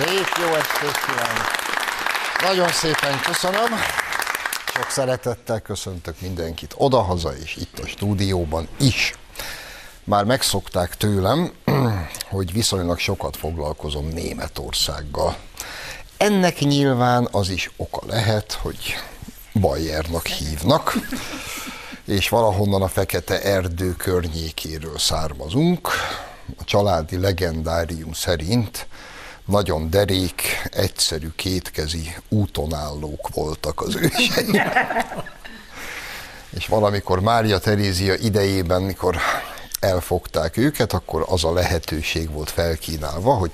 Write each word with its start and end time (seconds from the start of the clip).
szép 0.00 0.26
jó 0.40 0.54
estét 0.54 1.04
kívánok. 1.06 1.48
Nagyon 2.42 2.68
szépen 2.68 3.20
köszönöm. 3.20 3.68
Sok 4.74 4.90
szeretettel 4.90 5.60
köszöntök 5.60 6.20
mindenkit 6.20 6.74
odahaza 6.76 7.36
és 7.36 7.56
itt 7.56 7.78
a 7.78 7.86
stúdióban 7.86 8.68
is. 8.78 9.14
Már 10.04 10.24
megszokták 10.24 10.96
tőlem, 10.96 11.52
hogy 12.30 12.52
viszonylag 12.52 12.98
sokat 12.98 13.36
foglalkozom 13.36 14.08
Németországgal. 14.08 15.36
Ennek 16.16 16.58
nyilván 16.58 17.28
az 17.30 17.48
is 17.48 17.70
oka 17.76 18.00
lehet, 18.06 18.52
hogy 18.52 18.96
Bayernak 19.52 20.26
hívnak, 20.26 20.94
és 22.04 22.28
valahonnan 22.28 22.82
a 22.82 22.88
Fekete 22.88 23.42
Erdő 23.42 23.92
környékéről 23.92 24.98
származunk. 24.98 25.88
A 26.58 26.64
családi 26.64 27.16
legendárium 27.18 28.12
szerint 28.12 28.88
nagyon 29.50 29.90
derék, 29.90 30.42
egyszerű, 30.70 31.28
kétkezi 31.36 32.16
útonállók 32.28 33.28
voltak 33.34 33.80
az 33.80 33.96
őseink. 33.96 34.56
és 36.56 36.66
valamikor 36.66 37.20
Mária 37.20 37.58
Terézia 37.58 38.14
idejében, 38.14 38.82
mikor 38.82 39.16
elfogták 39.80 40.56
őket, 40.56 40.92
akkor 40.92 41.24
az 41.28 41.44
a 41.44 41.52
lehetőség 41.52 42.30
volt 42.30 42.50
felkínálva, 42.50 43.34
hogy 43.34 43.52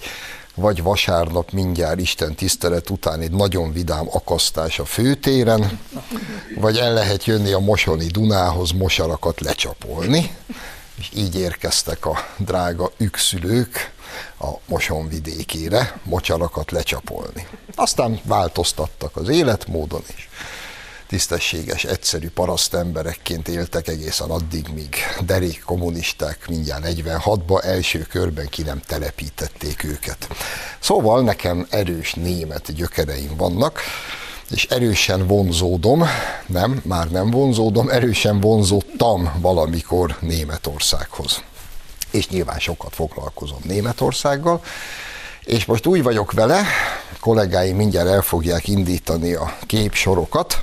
vagy 0.54 0.82
vasárnap 0.82 1.50
mindjárt 1.50 2.00
Isten 2.00 2.34
tisztelet 2.34 2.90
után 2.90 3.20
egy 3.20 3.30
nagyon 3.30 3.72
vidám 3.72 4.06
akasztás 4.10 4.78
a 4.78 4.84
főtéren, 4.84 5.80
vagy 6.54 6.76
el 6.76 6.92
lehet 6.92 7.24
jönni 7.24 7.52
a 7.52 7.58
Mosoni 7.58 8.06
Dunához 8.06 8.70
mosarakat 8.70 9.40
lecsapolni, 9.40 10.36
és 10.98 11.10
így 11.14 11.38
érkeztek 11.38 12.06
a 12.06 12.24
drága 12.36 12.90
ükszülők 12.98 13.94
a 14.40 14.48
Moson 14.66 15.08
vidékére 15.08 16.00
mocsarakat 16.02 16.70
lecsapolni. 16.70 17.46
Aztán 17.74 18.20
változtattak 18.24 19.16
az 19.16 19.28
életmódon 19.28 20.02
is 20.16 20.28
tisztességes, 21.06 21.84
egyszerű 21.84 22.30
paraszt 22.30 22.74
emberekként 22.74 23.48
éltek 23.48 23.88
egészen 23.88 24.30
addig, 24.30 24.68
míg 24.74 24.96
derék 25.24 25.62
kommunisták 25.64 26.48
mindjárt 26.48 26.84
46-ba 26.86 27.64
első 27.64 27.98
körben 27.98 28.48
ki 28.48 28.62
nem 28.62 28.80
telepítették 28.86 29.84
őket. 29.84 30.28
Szóval 30.80 31.22
nekem 31.22 31.66
erős 31.70 32.14
német 32.14 32.74
gyökereim 32.74 33.36
vannak, 33.36 33.80
és 34.50 34.64
erősen 34.64 35.26
vonzódom, 35.26 36.04
nem, 36.46 36.80
már 36.84 37.10
nem 37.10 37.30
vonzódom, 37.30 37.88
erősen 37.88 38.40
vonzódtam 38.40 39.32
valamikor 39.40 40.16
Németországhoz. 40.20 41.42
És 42.16 42.28
nyilván 42.28 42.58
sokat 42.58 42.94
foglalkozom 42.94 43.58
Németországgal, 43.62 44.62
és 45.44 45.64
most 45.64 45.86
úgy 45.86 46.02
vagyok 46.02 46.32
vele, 46.32 46.62
kollégáim 47.20 47.76
mindjárt 47.76 48.08
el 48.08 48.22
fogják 48.22 48.68
indítani 48.68 49.32
a 49.32 49.56
képsorokat. 49.66 50.60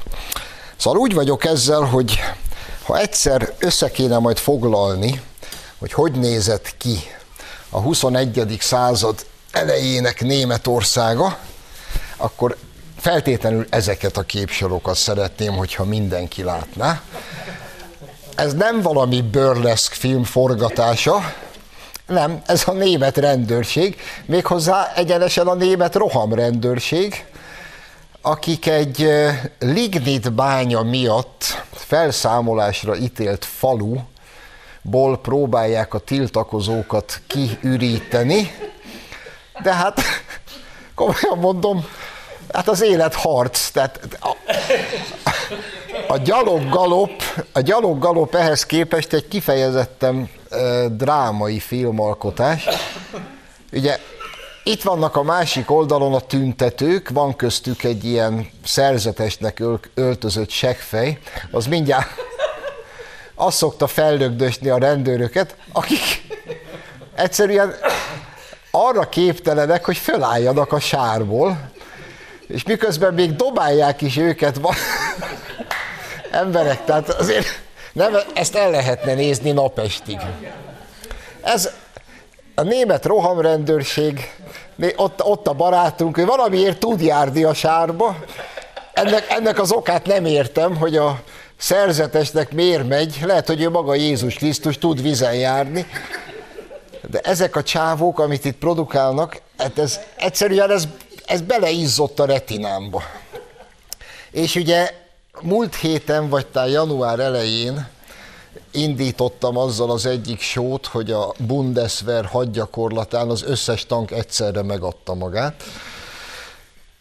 Szóval 0.77 0.99
úgy 0.99 1.13
vagyok 1.13 1.45
ezzel, 1.45 1.81
hogy 1.81 2.19
ha 2.83 2.99
egyszer 2.99 3.53
össze 3.59 3.91
kéne 3.91 4.17
majd 4.17 4.37
foglalni, 4.37 5.21
hogy 5.77 5.93
hogy 5.93 6.11
nézett 6.11 6.77
ki 6.77 6.97
a 7.69 7.79
21. 7.79 8.57
század 8.59 9.25
elejének 9.51 10.22
Németországa, 10.22 11.38
akkor 12.17 12.57
feltétlenül 12.99 13.67
ezeket 13.69 14.17
a 14.17 14.22
képsorokat 14.23 14.95
szeretném, 14.95 15.53
hogyha 15.53 15.83
mindenki 15.83 16.44
látná. 16.44 17.01
Ez 18.35 18.53
nem 18.53 18.81
valami 18.81 19.21
burleszk 19.21 19.94
film 19.94 20.23
forgatása, 20.23 21.33
nem, 22.07 22.41
ez 22.45 22.63
a 22.67 22.71
német 22.71 23.17
rendőrség, 23.17 24.01
méghozzá 24.25 24.91
egyenesen 24.95 25.47
a 25.47 25.53
német 25.53 25.95
rohamrendőrség, 25.95 27.25
akik 28.22 28.67
egy 28.67 29.09
lignit 29.59 30.33
bánya 30.33 30.81
miatt 30.81 31.63
felszámolásra 31.72 32.95
ítélt 32.95 33.45
faluból 33.45 35.17
próbálják 35.22 35.93
a 35.93 35.99
tiltakozókat 35.99 37.22
kiüríteni, 37.27 38.51
de 39.63 39.73
hát 39.73 40.01
komolyan 40.95 41.38
mondom, 41.39 41.85
hát 42.53 42.67
az 42.67 42.81
élet 42.81 43.13
harc, 43.13 43.69
tehát 43.69 43.99
a, 44.19 44.35
a 46.13 46.18
gyaloggalop, 46.18 47.12
a 47.51 47.59
gyaloggalop 47.59 48.35
ehhez 48.35 48.66
képest 48.66 49.13
egy 49.13 49.28
kifejezetten 49.28 50.29
drámai 50.90 51.59
filmalkotás. 51.59 52.68
Ugye 53.72 54.00
itt 54.63 54.81
vannak 54.81 55.16
a 55.16 55.23
másik 55.23 55.72
oldalon 55.72 56.13
a 56.13 56.19
tüntetők, 56.19 57.09
van 57.09 57.35
köztük 57.35 57.84
egy 57.84 58.06
ilyen 58.06 58.50
szerzetesnek 58.66 59.63
öltözött 59.94 60.50
segfej, 60.50 61.19
az 61.52 61.66
mindjárt 61.66 62.09
azt 63.35 63.57
szokta 63.57 63.88
fellögdösni 63.88 64.69
a 64.69 64.78
rendőröket, 64.78 65.56
akik 65.72 66.22
egyszerűen 67.16 67.73
arra 68.72 69.09
képtelenek, 69.09 69.85
hogy 69.85 69.97
fölálljanak 69.97 70.72
a 70.72 70.79
sárból, 70.79 71.69
és 72.47 72.63
miközben 72.63 73.13
még 73.13 73.35
dobálják 73.35 74.02
is 74.02 74.18
őket 74.18 74.59
emberek, 76.33 76.85
tehát 76.85 77.09
azért 77.09 77.47
nem, 77.94 78.13
ezt 78.33 78.55
el 78.55 78.71
lehetne 78.71 79.13
nézni 79.13 79.51
napestig. 79.51 80.19
Ez 81.41 81.69
a 82.55 82.61
német 82.61 83.05
rohamrendőrség, 83.05 84.31
ott, 84.95 85.23
ott 85.23 85.47
a 85.47 85.53
barátunk, 85.53 86.17
ő 86.17 86.25
valamiért 86.25 86.79
tud 86.79 87.01
járni 87.01 87.43
a 87.43 87.53
sárba. 87.53 88.16
Ennek, 88.93 89.25
ennek 89.29 89.59
az 89.59 89.72
okát 89.72 90.05
nem 90.05 90.25
értem, 90.25 90.75
hogy 90.77 90.97
a 90.97 91.22
szerzetesnek 91.57 92.51
miért 92.51 92.88
megy. 92.88 93.19
Lehet, 93.25 93.47
hogy 93.47 93.61
ő 93.61 93.69
maga 93.69 93.95
Jézus 93.95 94.35
Krisztus 94.35 94.77
tud 94.77 95.01
vizen 95.01 95.33
járni. 95.33 95.85
De 97.09 97.19
ezek 97.19 97.55
a 97.55 97.63
csávók, 97.63 98.19
amit 98.19 98.45
itt 98.45 98.57
produkálnak, 98.57 99.41
hát 99.57 99.79
ez 99.79 99.99
egyszerűen 100.16 100.72
ez, 100.72 100.83
ez 101.25 101.41
beleizzott 101.41 102.19
a 102.19 102.25
retinámba. 102.25 103.03
És 104.31 104.55
ugye 104.55 105.03
múlt 105.41 105.75
héten, 105.75 106.29
vagy 106.29 106.47
talán 106.47 106.69
január 106.69 107.19
elején 107.19 107.88
indítottam 108.71 109.57
azzal 109.57 109.91
az 109.91 110.05
egyik 110.05 110.41
sót, 110.41 110.85
hogy 110.85 111.11
a 111.11 111.33
Bundeswehr 111.38 112.25
hadgyakorlatán 112.25 113.29
az 113.29 113.43
összes 113.43 113.85
tank 113.85 114.11
egyszerre 114.11 114.61
megadta 114.61 115.13
magát 115.13 115.63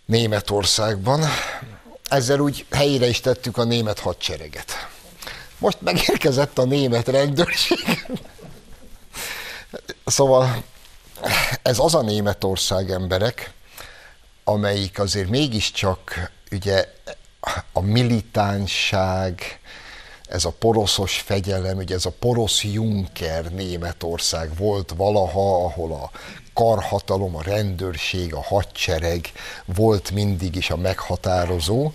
Németországban. 0.04 1.24
Ezzel 2.08 2.40
úgy 2.40 2.66
helyére 2.70 3.06
is 3.06 3.20
tettük 3.20 3.56
a 3.56 3.64
német 3.64 3.98
hadsereget. 3.98 4.72
Most 5.58 5.80
megérkezett 5.80 6.58
a 6.58 6.64
német 6.64 7.08
rendőrség. 7.08 8.06
Szóval 10.04 10.64
ez 11.62 11.78
az 11.78 11.94
a 11.94 12.02
Németország 12.02 12.90
emberek, 12.90 13.52
amelyik 14.44 14.98
azért 14.98 15.28
mégiscsak 15.28 16.30
ugye 16.50 16.92
a 17.72 17.80
militánság, 17.80 19.60
ez 20.28 20.44
a 20.44 20.52
poroszos 20.58 21.20
fegyelem, 21.20 21.76
ugye 21.76 21.94
ez 21.94 22.06
a 22.06 22.12
porosz 22.18 22.64
Juncker 22.64 23.44
Németország 23.44 24.56
volt 24.56 24.94
valaha, 24.96 25.64
ahol 25.64 25.92
a 25.92 26.10
karhatalom, 26.54 27.36
a 27.36 27.42
rendőrség, 27.42 28.34
a 28.34 28.42
hadsereg 28.42 29.32
volt 29.64 30.10
mindig 30.10 30.56
is 30.56 30.70
a 30.70 30.76
meghatározó. 30.76 31.92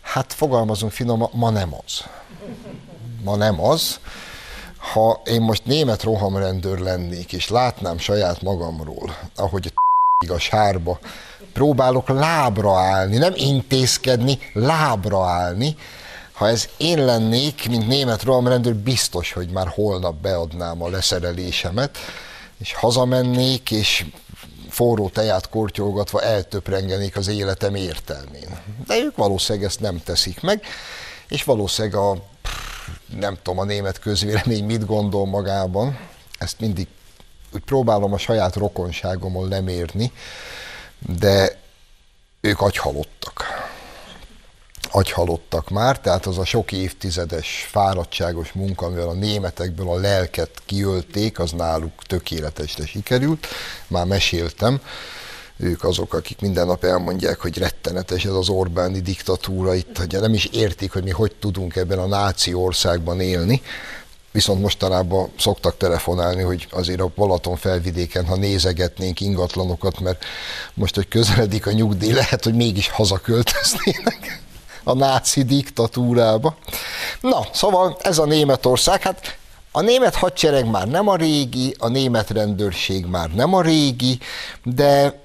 Hát 0.00 0.32
fogalmazunk 0.32 0.92
finom, 0.92 1.28
ma 1.32 1.50
nem 1.50 1.74
az. 1.84 2.04
Ma 3.22 3.36
nem 3.36 3.60
az. 3.60 4.00
Ha 4.92 5.22
én 5.24 5.40
most 5.40 5.64
német 5.64 6.02
rohamrendőr 6.02 6.78
lennék, 6.78 7.32
és 7.32 7.48
látnám 7.48 7.98
saját 7.98 8.42
magamról, 8.42 9.16
ahogy 9.36 9.72
a 10.18 10.38
sárba 10.38 10.98
próbálok 11.52 12.08
lábra 12.08 12.78
állni, 12.78 13.16
nem 13.16 13.32
intézkedni, 13.36 14.38
lábra 14.52 15.24
állni, 15.24 15.76
ha 16.32 16.48
ez 16.48 16.68
én 16.76 17.04
lennék, 17.04 17.68
mint 17.68 17.86
német 17.86 18.22
rohamrendőr, 18.22 18.74
biztos, 18.74 19.32
hogy 19.32 19.48
már 19.48 19.68
holnap 19.68 20.14
beadnám 20.14 20.82
a 20.82 20.88
leszerelésemet, 20.88 21.98
és 22.58 22.74
hazamennék, 22.74 23.70
és 23.70 24.04
forró 24.68 25.08
teját 25.08 25.48
kortyolgatva 25.48 26.22
eltöprengenék 26.22 27.16
az 27.16 27.28
életem 27.28 27.74
értelmén. 27.74 28.58
De 28.86 28.96
ők 28.96 29.16
valószínűleg 29.16 29.68
ezt 29.68 29.80
nem 29.80 30.02
teszik 30.04 30.40
meg, 30.40 30.62
és 31.28 31.44
valószínűleg 31.44 31.98
a, 31.98 32.16
nem 33.18 33.36
tudom, 33.42 33.58
a 33.58 33.64
német 33.64 33.98
közvélemény 33.98 34.64
mit 34.64 34.86
gondol 34.86 35.26
magában, 35.26 35.98
ezt 36.38 36.60
mindig 36.60 36.88
úgy 37.56 37.62
próbálom 37.62 38.12
a 38.12 38.18
saját 38.18 38.56
rokonságomon 38.56 39.48
lemérni, 39.48 40.12
de 41.18 41.58
ők 42.40 42.60
agyhalottak. 42.60 43.44
Agyhalottak 44.90 45.70
már, 45.70 46.00
tehát 46.00 46.26
az 46.26 46.38
a 46.38 46.44
sok 46.44 46.72
évtizedes 46.72 47.68
fáradtságos 47.70 48.52
munka, 48.52 48.86
amivel 48.86 49.08
a 49.08 49.12
németekből 49.12 49.88
a 49.88 49.96
lelket 49.96 50.50
kiölték, 50.66 51.38
az 51.38 51.50
náluk 51.50 52.02
tökéletesre 52.02 52.86
sikerült, 52.86 53.46
már 53.86 54.06
meséltem, 54.06 54.80
ők 55.56 55.84
azok, 55.84 56.14
akik 56.14 56.40
minden 56.40 56.66
nap 56.66 56.84
elmondják, 56.84 57.40
hogy 57.40 57.58
rettenetes 57.58 58.24
ez 58.24 58.32
az 58.32 58.48
Orbáni 58.48 59.00
diktatúra 59.00 59.74
itt, 59.74 59.98
hogy 59.98 60.20
nem 60.20 60.34
is 60.34 60.44
értik, 60.44 60.92
hogy 60.92 61.02
mi 61.02 61.10
hogy 61.10 61.34
tudunk 61.40 61.76
ebben 61.76 61.98
a 61.98 62.06
náci 62.06 62.54
országban 62.54 63.20
élni, 63.20 63.62
viszont 64.36 64.60
mostanában 64.60 65.30
szoktak 65.38 65.76
telefonálni, 65.76 66.42
hogy 66.42 66.66
azért 66.70 67.00
a 67.00 67.12
Balaton 67.16 67.56
felvidéken, 67.56 68.26
ha 68.26 68.36
nézegetnénk 68.36 69.20
ingatlanokat, 69.20 70.00
mert 70.00 70.24
most, 70.74 70.94
hogy 70.94 71.08
közeledik 71.08 71.66
a 71.66 71.72
nyugdíj, 71.72 72.12
lehet, 72.12 72.44
hogy 72.44 72.54
mégis 72.54 72.88
hazaköltöznének 72.88 74.42
a 74.84 74.94
náci 74.94 75.42
diktatúrába. 75.42 76.56
Na, 77.20 77.46
szóval 77.52 77.96
ez 78.00 78.18
a 78.18 78.24
Németország, 78.24 79.02
hát 79.02 79.38
a 79.72 79.80
német 79.80 80.14
hadsereg 80.14 80.70
már 80.70 80.88
nem 80.88 81.08
a 81.08 81.16
régi, 81.16 81.74
a 81.78 81.88
német 81.88 82.30
rendőrség 82.30 83.06
már 83.06 83.30
nem 83.30 83.54
a 83.54 83.62
régi, 83.62 84.18
de 84.62 85.20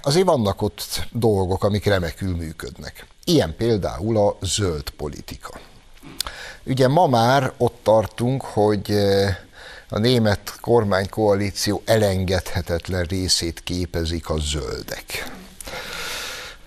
azért 0.00 0.26
vannak 0.26 0.62
ott 0.62 1.06
dolgok, 1.12 1.64
amik 1.64 1.84
remekül 1.84 2.36
működnek. 2.36 3.06
Ilyen 3.24 3.54
például 3.56 4.16
a 4.16 4.36
zöld 4.40 4.90
politika. 4.90 5.69
Ugye 6.64 6.88
ma 6.88 7.06
már 7.06 7.52
ott 7.56 7.78
tartunk, 7.82 8.42
hogy 8.42 8.90
eh, 8.90 9.36
a 9.88 9.98
német 9.98 10.58
kormánykoalíció 10.60 11.82
elengedhetetlen 11.84 13.02
részét 13.04 13.62
képezik 13.62 14.28
a 14.28 14.38
zöldek. 14.38 15.32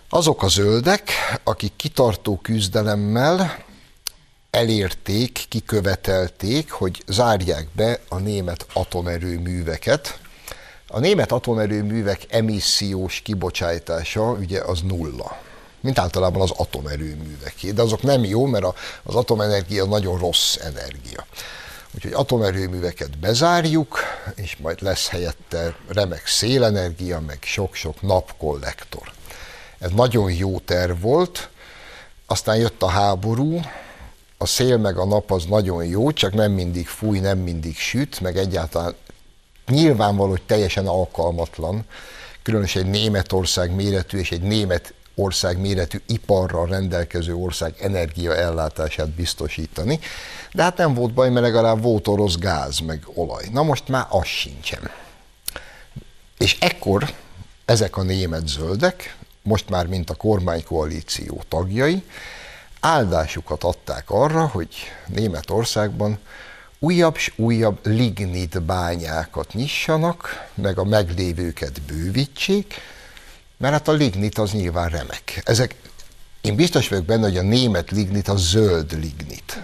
Azok 0.10 0.44
a 0.44 0.48
zöldek, 0.48 1.12
akik 1.44 1.76
kitartó 1.76 2.40
küzdelemmel 2.42 3.64
elérték, 4.52 5.46
kikövetelték, 5.50 6.72
hogy 6.72 7.04
zárják 7.08 7.68
be 7.76 8.00
a 8.10 8.18
német 8.18 8.66
atomerőműveket. 8.74 10.20
A 10.88 11.00
német 11.00 11.32
atomerőművek 11.32 12.26
emissziós 12.30 13.22
kibocsátása 13.22 14.32
ugye 14.32 14.62
az 14.62 14.82
nulla 14.82 15.42
mint 15.84 16.00
általában 16.00 16.42
az 16.42 16.52
atomerőműveké. 16.52 17.72
De 17.72 17.82
azok 17.82 18.02
nem 18.02 18.24
jó, 18.24 18.46
mert 18.46 18.66
az 19.04 19.16
atomenergia 19.16 19.86
nagyon 19.86 20.18
rossz 20.18 20.56
energia. 20.56 21.26
Úgyhogy 21.96 22.14
atomerőműveket 22.14 23.20
bezárjuk, 23.20 24.00
és 24.36 24.58
majd 24.62 24.82
lesz 24.82 25.08
helyette 25.08 25.76
remek 25.88 26.28
szélenergia, 26.28 27.20
meg 27.20 27.38
sok-sok 27.42 28.02
napkollektor. 28.02 29.12
Ez 29.80 29.92
nagyon 29.92 30.32
jó 30.32 30.60
terv 30.60 31.02
volt, 31.02 31.50
aztán 32.26 32.56
jött 32.56 32.82
a 32.84 32.88
háború, 32.88 33.60
a 34.38 34.46
szél 34.46 34.78
meg 34.78 34.98
a 34.98 35.06
nap 35.06 35.32
az 35.32 35.46
nagyon 35.46 35.86
jó, 35.86 36.12
csak 36.12 36.34
nem 36.34 36.52
mindig 36.52 36.88
fúj, 36.88 37.20
nem 37.20 37.38
mindig 37.38 37.78
süt, 37.78 38.20
meg 38.20 38.38
egyáltalán 38.38 38.96
nyilvánvaló, 39.68 40.30
hogy 40.30 40.46
teljesen 40.46 40.88
alkalmatlan, 40.88 41.86
különösen 42.42 42.84
egy 42.84 42.90
Németország 42.90 43.76
méretű 43.76 44.18
és 44.18 44.32
egy 44.32 44.42
német 44.42 44.94
ország 45.16 45.60
méretű 45.60 46.02
iparral 46.08 46.68
rendelkező 46.68 47.36
ország 47.36 47.76
energiaellátását 47.82 49.10
biztosítani, 49.10 50.00
de 50.54 50.64
hát 50.64 50.78
nem 50.78 50.94
volt 50.94 51.14
baj, 51.14 51.30
mert 51.30 51.46
legalább 51.46 51.82
volt 51.82 52.08
orosz 52.08 52.38
gáz, 52.38 52.80
meg 52.80 53.04
olaj. 53.14 53.44
Na 53.52 53.64
most 53.64 53.88
már 53.88 54.06
az 54.10 54.26
sincsen. 54.26 54.92
És 56.38 56.58
ekkor 56.60 57.14
ezek 57.66 57.98
a 57.98 58.04
német 58.04 58.48
zöldek, 58.48 59.18
most 59.42 59.70
már 59.70 59.88
mint 59.88 60.10
a 60.10 60.16
kormánykoalíció 60.16 61.44
tagjai, 61.48 62.04
áldásukat 62.80 63.64
adták 63.64 64.10
arra, 64.10 64.48
hogy 64.48 64.76
Németországban 65.08 66.20
újabb 66.80 67.16
és 67.16 67.34
újabb 67.36 67.80
lignit 67.84 68.62
bányákat 68.62 69.54
nyissanak, 69.54 70.48
meg 70.54 70.78
a 70.78 70.84
meglévőket 70.84 71.82
bővítsék, 71.82 72.74
mert 73.64 73.76
hát 73.76 73.88
a 73.88 73.92
lignit 73.92 74.38
az 74.38 74.52
nyilván 74.52 74.90
remek. 74.90 75.42
Ezek, 75.46 75.76
én 76.42 76.56
biztos 76.56 76.88
vagyok 76.88 77.06
benne, 77.06 77.24
hogy 77.24 77.38
a 77.38 77.42
német 77.42 77.92
lignit 77.92 78.28
a 78.28 78.36
zöld 78.36 78.92
lignit. 78.92 79.62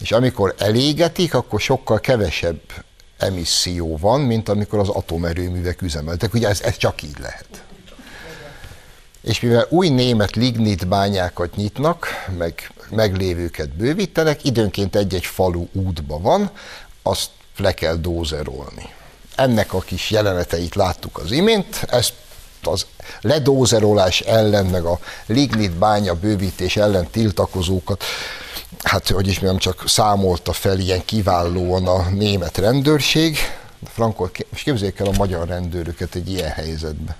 És 0.00 0.12
amikor 0.12 0.54
elégetik, 0.58 1.34
akkor 1.34 1.60
sokkal 1.60 2.00
kevesebb 2.00 2.60
emisszió 3.18 3.96
van, 3.96 4.20
mint 4.20 4.48
amikor 4.48 4.78
az 4.78 4.88
atomerőművek 4.88 5.82
üzemeltek. 5.82 6.34
Ugye 6.34 6.48
ez, 6.48 6.60
ez 6.60 6.76
csak 6.76 7.02
így 7.02 7.18
lehet. 7.20 7.64
És 9.20 9.40
mivel 9.40 9.66
új 9.68 9.88
német 9.88 10.36
lignit 10.36 10.88
bányákat 10.88 11.56
nyitnak, 11.56 12.06
meg 12.38 12.70
meglévőket 12.90 13.76
bővítenek, 13.76 14.44
időnként 14.44 14.96
egy-egy 14.96 15.26
falu 15.26 15.66
útba 15.72 16.20
van, 16.20 16.50
azt 17.02 17.30
le 17.56 17.74
kell 17.74 17.96
dózerolni. 17.96 18.88
Ennek 19.34 19.72
a 19.72 19.78
kis 19.78 20.10
jeleneteit 20.10 20.74
láttuk 20.74 21.18
az 21.18 21.30
imént, 21.30 21.86
ezt 21.88 22.12
az 22.66 22.86
ledózerolás 23.20 24.20
ellen, 24.20 24.66
meg 24.66 24.84
a 24.84 24.98
lignit 25.26 25.72
bánya 25.72 26.14
bővítés 26.14 26.76
ellen 26.76 27.10
tiltakozókat, 27.10 28.04
hát 28.82 29.08
hogy 29.08 29.28
is 29.28 29.40
mondjam, 29.40 29.58
csak 29.58 29.88
számolta 29.88 30.52
fel 30.52 30.78
ilyen 30.78 31.04
kiválóan 31.04 31.86
a 31.86 32.08
német 32.10 32.58
rendőrség. 32.58 33.38
Frankol, 33.92 34.30
most 34.50 34.64
képzeljék 34.64 34.98
el 34.98 35.06
a 35.06 35.16
magyar 35.16 35.48
rendőröket 35.48 36.14
egy 36.14 36.30
ilyen 36.30 36.50
helyzetben. 36.50 37.16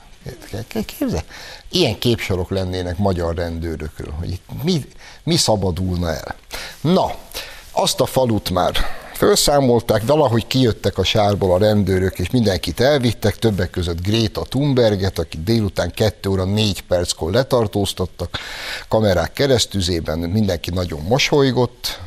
Képzel? 0.69 1.23
Ilyen 1.71 1.99
képsorok 1.99 2.51
lennének 2.51 2.99
magyar 2.99 3.35
rendőrökről, 3.35 4.13
hogy 4.19 4.31
itt 4.31 4.63
mi, 4.63 4.85
mi 5.23 5.37
szabadulna 5.37 6.13
el. 6.13 6.35
Na, 6.81 7.15
azt 7.73 8.01
a 8.01 8.07
falut 8.07 8.51
már 8.51 8.73
Felszámolták, 9.15 10.03
valahogy 10.07 10.47
kijöttek 10.47 10.99
a 10.99 11.05
sárból 11.05 11.55
a 11.55 11.59
rendőrök, 11.59 12.19
és 12.19 12.31
mindenkit 12.31 12.81
elvittek, 12.81 13.37
többek 13.37 13.71
között 13.71 14.03
Gréta 14.03 14.43
Thunberget, 14.43 15.19
aki 15.19 15.39
délután 15.45 15.91
2 15.91 16.29
óra 16.31 16.45
4 16.45 16.83
perckor 16.83 17.33
letartóztattak, 17.33 18.39
kamerák 18.89 19.33
keresztüzében 19.33 20.19
mindenki 20.19 20.71
nagyon 20.71 21.01
mosolygott, 21.09 22.01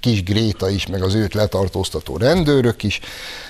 kis 0.00 0.22
Gréta 0.22 0.70
is, 0.70 0.86
meg 0.86 1.02
az 1.02 1.14
őt 1.14 1.34
letartóztató 1.34 2.16
rendőrök 2.16 2.82
is, 2.82 3.00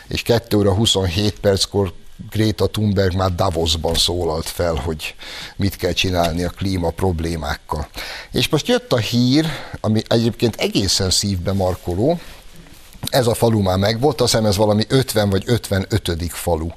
és 0.09 0.23
2 0.23 0.57
óra 0.57 0.75
27 0.75 1.41
perckor 1.41 1.93
Greta 2.31 2.67
Thunberg 2.67 3.15
már 3.15 3.35
Davosban 3.35 3.95
szólalt 3.95 4.47
fel, 4.47 4.75
hogy 4.75 5.15
mit 5.57 5.77
kell 5.77 5.93
csinálni 5.93 6.45
a 6.45 6.51
klíma 6.51 6.91
problémákkal. 6.91 7.89
És 8.31 8.49
most 8.49 8.69
jött 8.69 8.93
a 8.93 8.99
hír, 8.99 9.47
ami 9.81 10.03
egyébként 10.07 10.57
egészen 10.57 11.11
szívbe 11.11 11.53
markoló, 11.53 12.19
ez 13.11 13.27
a 13.27 13.35
falu 13.35 13.61
már 13.61 13.79
megvolt, 13.79 14.21
azt 14.21 14.31
hiszem 14.31 14.47
ez 14.47 14.57
valami 14.57 14.85
50 14.89 15.31
vagy 15.31 15.43
55. 15.47 16.13
falu, 16.29 16.69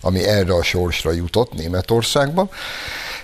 ami 0.00 0.24
erre 0.24 0.54
a 0.54 0.62
sorsra 0.62 1.12
jutott 1.12 1.52
Németországban. 1.52 2.50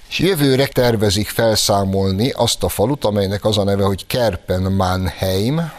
És 0.09 0.19
jövőre 0.19 0.67
tervezik 0.67 1.29
felszámolni 1.29 2.31
azt 2.31 2.63
a 2.63 2.69
falut, 2.69 3.05
amelynek 3.05 3.45
az 3.45 3.59
a 3.59 3.65
neve, 3.65 3.85
hogy 3.85 4.07
Kerpen-Mannheim. 4.07 5.73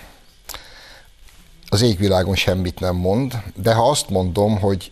Az 1.69 1.81
égvilágon 1.81 2.35
semmit 2.35 2.79
nem 2.79 2.95
mond, 2.95 3.33
de 3.55 3.73
ha 3.73 3.89
azt 3.89 4.09
mondom, 4.09 4.59
hogy 4.59 4.91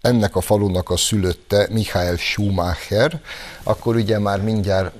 ennek 0.00 0.36
a 0.36 0.40
falunak 0.40 0.90
a 0.90 0.96
szülötte 0.96 1.66
Michael 1.70 2.16
Schumacher, 2.16 3.20
akkor 3.62 3.96
ugye 3.96 4.18
már 4.18 4.40
mindjárt 4.42 4.94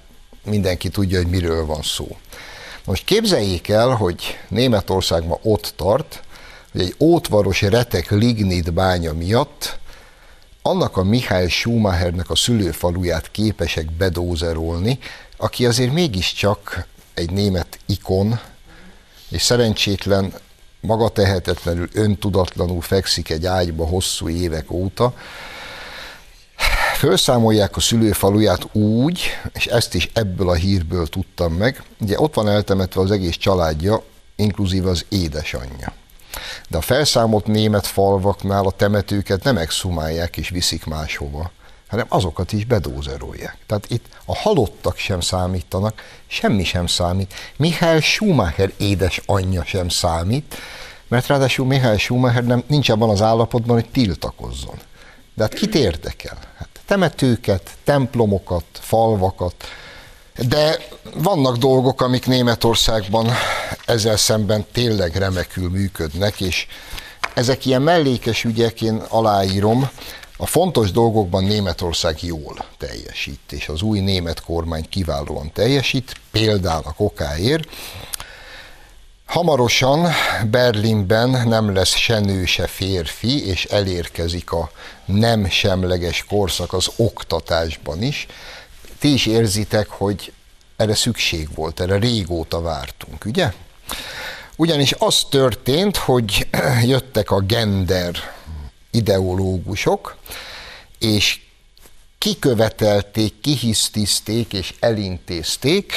mindenki 0.45 0.89
tudja, 0.89 1.19
hogy 1.19 1.31
miről 1.31 1.67
van 1.67 1.83
szó. 1.83 2.17
Most 2.89 3.05
képzeljék 3.05 3.69
el, 3.69 3.89
hogy 3.89 4.39
Németország 4.49 5.27
ma 5.27 5.39
ott 5.43 5.73
tart, 5.77 6.23
hogy 6.73 6.81
egy 6.81 6.95
ótvaros 6.99 7.63
retek 7.63 8.11
lignit 8.11 8.73
bánya 8.73 9.13
miatt 9.13 9.79
annak 10.63 10.97
a 10.97 11.03
Mihály 11.03 11.49
Schumachernek 11.49 12.31
a 12.31 12.37
szülőfaluját 12.37 13.31
képesek 13.31 13.93
bedózerolni, 13.93 14.99
aki 15.37 15.67
azért 15.67 15.93
mégiscsak 15.93 16.87
egy 17.15 17.31
német 17.31 17.79
ikon, 17.87 18.41
és 19.29 19.43
szerencsétlen, 19.43 20.33
magatehetetlenül, 20.81 21.89
öntudatlanul 21.93 22.81
fekszik 22.81 23.31
egy 23.31 23.47
ágyba 23.47 23.87
hosszú 23.87 24.29
évek 24.29 24.71
óta, 24.71 25.15
Fölszámolják 26.99 27.77
a 27.77 27.81
szülőfaluját 27.81 28.75
úgy, 28.75 29.21
és 29.53 29.67
ezt 29.67 29.95
is 29.95 30.11
ebből 30.13 30.49
a 30.49 30.55
hírből 30.55 31.07
tudtam 31.07 31.53
meg, 31.53 31.83
ugye 32.01 32.21
ott 32.21 32.35
van 32.35 32.49
eltemetve 32.49 33.01
az 33.01 33.11
egész 33.11 33.37
családja, 33.37 34.03
inkluzív 34.37 34.87
az 34.87 35.05
édesanyja. 35.09 35.93
De 36.69 36.77
a 36.77 36.81
felszámolt 36.81 37.47
német 37.47 37.87
falvaknál 37.87 38.65
a 38.65 38.71
temetőket 38.71 39.45
nem 39.45 39.57
exhumálják 39.57 40.37
és 40.37 40.49
viszik 40.49 40.87
máshova, 40.87 41.51
hanem 41.89 42.07
azokat 42.09 42.53
is 42.53 42.65
bedózerolják. 42.65 43.57
Tehát 43.67 43.91
itt 43.91 44.07
a 44.25 44.37
halottak 44.37 44.97
sem 44.97 45.21
számítanak, 45.21 46.03
semmi 46.27 46.65
sem 46.65 46.87
számít. 46.87 47.35
Mihály 47.57 48.01
Schumacher 48.01 48.73
édes 48.77 49.23
anyja 49.27 49.65
sem 49.65 49.89
számít, 49.89 50.55
mert 51.09 51.27
ráadásul 51.27 51.67
Mihály 51.67 51.99
Schumacher 51.99 52.45
nem, 52.45 52.63
nincs 52.67 52.89
abban 52.89 53.11
az 53.11 53.23
állapotban, 53.23 53.75
hogy 53.75 53.91
tiltakozzon. 53.91 54.77
De 55.35 55.43
hát 55.43 55.55
kit 55.55 55.75
érdekel? 55.75 56.39
Hát 56.57 56.69
temetőket, 56.89 57.71
templomokat, 57.85 58.65
falvakat, 58.73 59.55
De 60.49 60.79
vannak 61.15 61.57
dolgok, 61.57 62.01
amik 62.03 62.27
Németországban 62.27 63.31
ezzel 63.87 64.17
szemben 64.17 64.67
tényleg 64.73 65.17
remekül 65.17 65.71
működnek, 65.71 66.41
és 66.41 66.67
ezek 67.35 67.67
ilyen 67.67 67.83
mellékes 67.83 68.45
ügyek, 68.45 68.83
én 68.83 69.03
aláírom, 69.09 69.89
a 70.37 70.47
fontos 70.47 70.91
dolgokban 70.91 71.45
Németország 71.45 72.23
jól 72.23 72.65
teljesít, 72.79 73.53
és 73.53 73.69
az 73.69 73.83
új 73.83 74.01
német 74.01 74.41
kormány 74.43 74.89
kiválóan 74.89 75.53
teljesít, 75.53 76.15
például 76.31 76.83
a 76.85 76.93
kokáért. 76.93 77.69
Hamarosan 79.29 80.09
Berlinben 80.51 81.49
nem 81.49 81.75
lesz 81.75 81.95
se 81.95 82.19
nő, 82.19 82.45
se 82.45 82.67
férfi, 82.67 83.47
és 83.47 83.65
elérkezik 83.65 84.53
a 84.53 84.71
nem 85.05 85.49
semleges 85.49 86.25
korszak 86.25 86.73
az 86.73 86.91
oktatásban 86.97 88.03
is. 88.03 88.27
Ti 88.99 89.13
is 89.13 89.27
érzitek, 89.27 89.89
hogy 89.89 90.33
erre 90.77 90.95
szükség 90.95 91.49
volt, 91.55 91.81
erre 91.81 91.97
régóta 91.97 92.61
vártunk, 92.61 93.25
ugye? 93.25 93.53
Ugyanis 94.57 94.93
az 94.99 95.27
történt, 95.31 95.97
hogy 95.97 96.49
jöttek 96.93 97.31
a 97.31 97.41
gender 97.41 98.17
ideológusok, 98.91 100.17
és 100.99 101.41
kikövetelték, 102.19 103.41
kihisztizték 103.41 104.53
és 104.53 104.75
elintézték, 104.81 105.93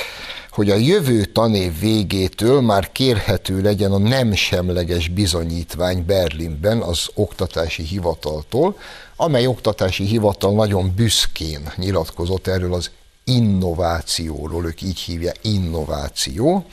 hogy 0.51 0.69
a 0.69 0.75
jövő 0.75 1.25
tanév 1.25 1.79
végétől 1.79 2.61
már 2.61 2.91
kérhető 2.91 3.61
legyen 3.61 3.91
a 3.91 3.97
nem 3.97 4.33
semleges 4.33 5.07
bizonyítvány 5.07 6.05
Berlinben 6.05 6.81
az 6.81 7.09
oktatási 7.13 7.83
hivataltól, 7.83 8.77
amely 9.15 9.47
oktatási 9.47 10.03
hivatal 10.03 10.53
nagyon 10.53 10.91
büszkén 10.95 11.71
nyilatkozott 11.75 12.47
erről 12.47 12.73
az 12.73 12.89
innovációról, 13.23 14.65
ők 14.65 14.81
így 14.81 14.99
hívják 14.99 15.37
innováció. 15.41 16.65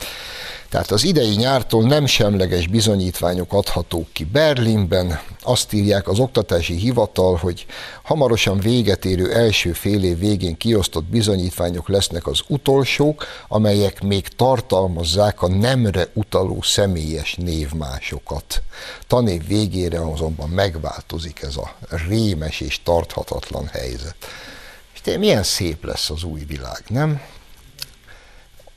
Tehát 0.68 0.90
az 0.90 1.04
idei 1.04 1.34
nyártól 1.34 1.82
nem 1.82 2.06
semleges 2.06 2.66
bizonyítványok 2.66 3.52
adhatók 3.52 4.12
ki 4.12 4.24
Berlinben. 4.24 5.20
Azt 5.42 5.72
írják 5.72 6.08
az 6.08 6.18
oktatási 6.18 6.74
hivatal, 6.74 7.36
hogy 7.36 7.66
hamarosan 8.02 8.58
véget 8.58 9.04
érő 9.04 9.32
első 9.32 9.72
fél 9.72 10.04
év 10.04 10.18
végén 10.18 10.56
kiosztott 10.56 11.04
bizonyítványok 11.04 11.88
lesznek 11.88 12.26
az 12.26 12.40
utolsók, 12.46 13.24
amelyek 13.48 14.02
még 14.02 14.28
tartalmazzák 14.28 15.42
a 15.42 15.48
nemre 15.48 16.06
utaló 16.14 16.62
személyes 16.62 17.34
névmásokat. 17.34 18.62
Tanév 19.06 19.46
végére 19.46 20.00
azonban 20.00 20.48
megváltozik 20.48 21.42
ez 21.42 21.56
a 21.56 21.74
rémes 22.08 22.60
és 22.60 22.82
tarthatatlan 22.82 23.66
helyzet. 23.66 24.16
És 25.04 25.16
milyen 25.18 25.42
szép 25.42 25.84
lesz 25.84 26.10
az 26.10 26.22
új 26.22 26.44
világ, 26.44 26.84
nem? 26.88 27.20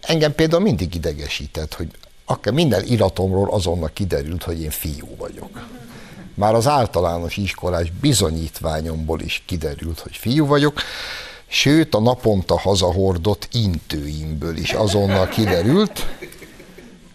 Engem 0.02 0.36
például 0.36 0.62
mindig 0.62 0.96
idegesített, 0.96 1.74
hogy 1.74 1.92
akár 2.26 2.54
minden 2.54 2.86
iratomról 2.86 3.50
azonnal 3.50 3.90
kiderült, 3.94 4.44
hogy 4.44 4.62
én 4.62 4.70
fiú 4.70 5.16
vagyok. 5.18 5.68
Már 6.34 6.54
az 6.54 6.68
általános 6.68 7.38
iskolás 7.38 7.92
bizonyítványomból 8.02 9.22
is 9.22 9.44
kiderült, 9.46 10.00
hogy 10.00 10.16
fiú 10.16 10.46
vagyok, 10.46 10.82
sőt 11.48 11.96
a 11.96 12.00
naponta 12.00 12.60
hazahordott 12.60 13.48
intőimből 13.52 14.58
is 14.58 14.72
azonnal 14.74 15.28
kiderült, 15.28 16.06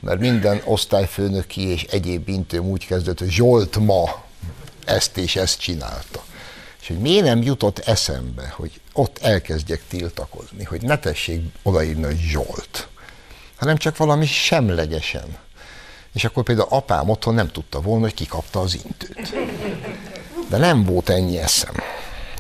mert 0.01 0.21
minden 0.21 0.61
osztályfőnöki 0.65 1.69
és 1.69 1.83
egyéb 1.83 2.29
intőm 2.29 2.65
úgy 2.65 2.87
kezdett, 2.87 3.19
hogy 3.19 3.31
Zsolt 3.31 3.77
ma 3.77 4.25
ezt 4.85 5.17
és 5.17 5.37
ezt 5.37 5.61
csinálta. 5.61 6.25
És 6.87 6.93
hogy 6.93 7.01
miért 7.01 7.25
nem 7.25 7.43
jutott 7.43 7.79
eszembe, 7.79 8.53
hogy 8.57 8.81
ott 8.93 9.19
elkezdjek 9.19 9.83
tiltakozni, 9.89 10.65
hogy 10.65 10.83
ne 10.83 10.99
tessék 10.99 11.41
odaírni, 11.63 12.05
hogy 12.05 12.19
Zsolt, 12.19 12.89
hanem 13.57 13.77
csak 13.77 13.97
valami 13.97 14.27
semlegesen. 14.27 15.37
És 16.15 16.25
akkor 16.25 16.43
például 16.43 16.69
apám 16.71 17.09
otthon 17.09 17.35
nem 17.35 17.49
tudta 17.49 17.81
volna, 17.81 18.05
hogy 18.05 18.15
kikapta 18.15 18.61
az 18.61 18.79
intőt. 18.85 19.35
De 20.49 20.57
nem 20.57 20.85
volt 20.85 21.09
ennyi 21.09 21.39
eszem. 21.39 21.75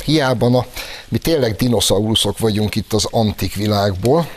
Hiába 0.04 0.48
na, 0.48 0.66
mi 1.08 1.18
tényleg 1.18 1.56
dinoszauruszok 1.56 2.38
vagyunk 2.38 2.74
itt 2.74 2.92
az 2.92 3.04
antik 3.10 3.54
világból, 3.54 4.28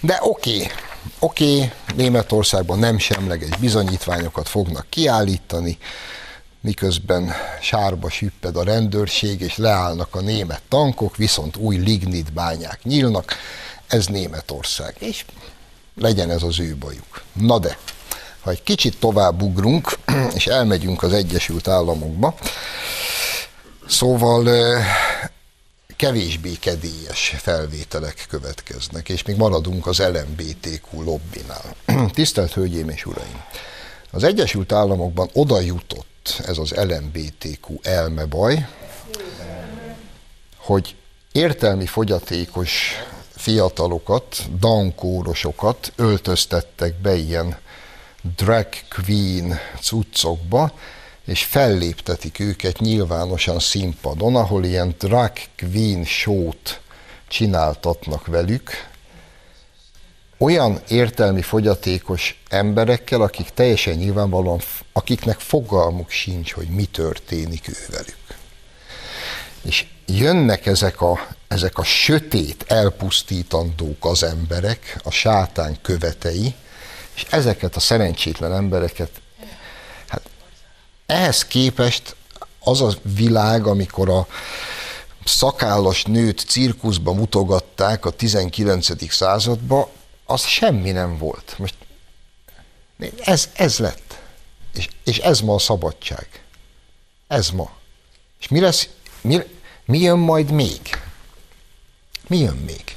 de 0.00 0.18
oké, 0.22 0.54
okay, 0.54 0.70
oké, 1.18 1.54
okay, 1.54 1.70
Németországban 1.96 2.78
nem 2.78 2.98
semleges 2.98 3.56
bizonyítványokat 3.56 4.48
fognak 4.48 4.86
kiállítani, 4.88 5.78
miközben 6.60 7.32
sárba 7.60 8.10
süpped 8.10 8.56
a 8.56 8.64
rendőrség, 8.64 9.40
és 9.40 9.56
leállnak 9.56 10.14
a 10.14 10.20
német 10.20 10.62
tankok, 10.68 11.16
viszont 11.16 11.56
új 11.56 11.76
lignit 11.76 12.32
bányák 12.32 12.82
nyílnak, 12.82 13.34
ez 13.86 14.06
Németország, 14.06 14.96
és 14.98 15.24
legyen 15.94 16.30
ez 16.30 16.42
az 16.42 16.60
ő 16.60 16.76
bajuk. 16.76 17.22
Na 17.32 17.58
de, 17.58 17.78
ha 18.40 18.50
egy 18.50 18.62
kicsit 18.62 18.98
tovább 18.98 19.42
ugrunk, 19.42 19.98
és 20.34 20.46
elmegyünk 20.46 21.02
az 21.02 21.12
Egyesült 21.12 21.68
Államokba, 21.68 22.34
szóval 23.88 24.48
kevésbé 25.96 26.52
kedélyes 26.60 27.34
felvételek 27.38 28.26
következnek, 28.28 29.08
és 29.08 29.22
még 29.22 29.36
maradunk 29.36 29.86
az 29.86 29.98
LMBTQ 29.98 31.02
lobbinál. 31.02 31.74
Tisztelt 32.14 32.52
Hölgyeim 32.52 32.88
és 32.88 33.06
Uraim! 33.06 33.42
Az 34.10 34.22
Egyesült 34.22 34.72
Államokban 34.72 35.30
oda 35.32 35.60
jutott 35.60 36.09
ez 36.46 36.58
az 36.58 36.70
LMBTQ 36.70 37.78
elmebaj, 37.82 38.68
hogy 40.56 40.96
értelmi 41.32 41.86
fogyatékos 41.86 42.92
fiatalokat, 43.36 44.42
dankórosokat 44.58 45.92
öltöztettek 45.96 46.94
be 46.94 47.14
ilyen 47.14 47.56
drag 48.36 48.66
queen 48.88 49.58
cuccokba, 49.80 50.72
és 51.24 51.44
felléptetik 51.44 52.38
őket 52.38 52.78
nyilvánosan 52.78 53.58
színpadon, 53.58 54.36
ahol 54.36 54.64
ilyen 54.64 54.94
drag 54.98 55.32
queen 55.56 56.04
show-t 56.04 56.80
csináltatnak 57.28 58.26
velük, 58.26 58.70
olyan 60.40 60.80
értelmi 60.88 61.42
fogyatékos 61.42 62.42
emberekkel, 62.48 63.20
akik 63.20 63.48
teljesen 63.48 63.94
nyilvánvalóan, 63.94 64.60
akiknek 64.92 65.40
fogalmuk 65.40 66.10
sincs, 66.10 66.52
hogy 66.52 66.68
mi 66.68 66.84
történik 66.84 67.68
ővelük. 67.68 68.16
És 69.62 69.86
jönnek 70.06 70.66
ezek 70.66 71.00
a, 71.00 71.26
ezek 71.48 71.78
a 71.78 71.84
sötét, 71.84 72.64
elpusztítandók 72.68 74.04
az 74.04 74.22
emberek, 74.22 75.00
a 75.04 75.10
sátán 75.10 75.78
követei, 75.82 76.54
és 77.14 77.26
ezeket 77.30 77.76
a 77.76 77.80
szerencsétlen 77.80 78.54
embereket, 78.54 79.10
hát 80.08 80.22
ehhez 81.06 81.44
képest 81.44 82.16
az 82.60 82.80
a 82.80 82.92
világ, 83.02 83.66
amikor 83.66 84.08
a 84.08 84.26
szakállas 85.24 86.02
nőt 86.02 86.40
cirkuszba 86.40 87.12
mutogatták 87.12 88.04
a 88.04 88.10
19. 88.10 89.12
századba, 89.12 89.90
az 90.30 90.46
semmi 90.46 90.90
nem 90.90 91.18
volt. 91.18 91.54
Most 91.58 91.74
ez, 93.24 93.50
ez 93.54 93.78
lett. 93.78 94.18
És, 94.74 94.88
és 95.04 95.18
ez 95.18 95.40
ma 95.40 95.54
a 95.54 95.58
szabadság. 95.58 96.44
Ez 97.26 97.50
ma. 97.50 97.70
És 98.40 98.48
mi 98.48 98.60
lesz, 98.60 98.88
mi, 99.20 99.38
mi 99.84 99.98
jön 99.98 100.18
majd 100.18 100.50
még? 100.50 100.80
Mi 102.26 102.38
jön 102.38 102.56
még? 102.56 102.96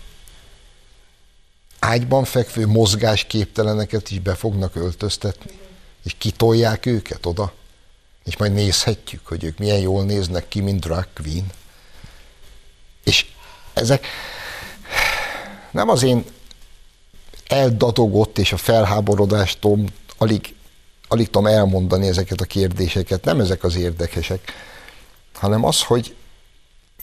Ágyban 1.80 2.24
fekvő 2.24 2.68
mozgásképteleneket 2.68 4.12
is 4.12 4.20
be 4.20 4.36
fognak 4.36 4.76
öltöztetni, 4.76 5.52
és 6.04 6.16
kitolják 6.18 6.86
őket 6.86 7.26
oda, 7.26 7.54
és 8.24 8.38
majd 8.38 8.54
nézhetjük, 8.54 9.28
hogy 9.28 9.44
ők 9.44 9.58
milyen 9.58 9.80
jól 9.80 10.04
néznek 10.04 10.48
ki, 10.48 10.60
mint 10.62 10.80
drag 10.80 11.08
queen. 11.14 11.52
És 13.04 13.26
ezek 13.74 14.08
nem 15.72 15.90
az 15.90 16.04
én 16.04 16.26
eldadogott 17.54 18.38
és 18.38 18.52
a 18.52 18.58
felháborodástól 18.58 19.80
alig, 20.18 20.56
alig 21.08 21.26
tudom 21.26 21.48
elmondani 21.48 22.08
ezeket 22.08 22.42
a 22.42 22.46
kérdéseket, 22.46 23.24
nem 23.24 23.40
ezek 23.40 23.64
az 23.64 23.76
érdekesek, 23.76 24.52
hanem 25.34 25.64
az, 25.64 25.82
hogy 25.82 26.16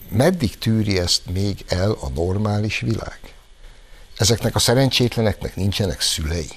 meddig 0.09 0.57
tűri 0.57 0.99
ezt 0.99 1.25
még 1.25 1.65
el 1.67 1.91
a 1.91 2.09
normális 2.09 2.79
világ? 2.79 3.19
Ezeknek 4.17 4.55
a 4.55 4.59
szerencsétleneknek 4.59 5.55
nincsenek 5.55 6.01
szülei. 6.01 6.49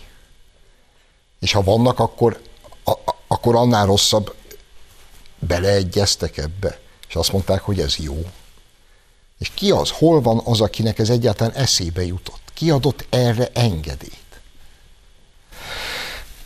És 1.41 1.53
ha 1.53 1.63
vannak, 1.63 1.99
akkor, 1.99 2.41
a, 2.85 2.93
akkor 3.27 3.55
annál 3.55 3.87
rosszabb 3.87 4.35
beleegyeztek 5.39 6.37
ebbe, 6.37 6.79
és 7.09 7.15
azt 7.15 7.33
mondták, 7.33 7.61
hogy 7.61 7.81
ez 7.81 7.97
jó. 7.97 8.23
És 9.39 9.51
ki 9.55 9.71
az, 9.71 9.91
hol 9.91 10.21
van 10.21 10.41
az, 10.45 10.61
akinek 10.61 10.99
ez 10.99 11.11
egyáltalán 11.11 11.53
eszébe 11.53 12.05
jutott? 12.05 12.44
Kiadott 12.55 13.07
erre 13.11 13.51
engedélyt. 13.53 14.23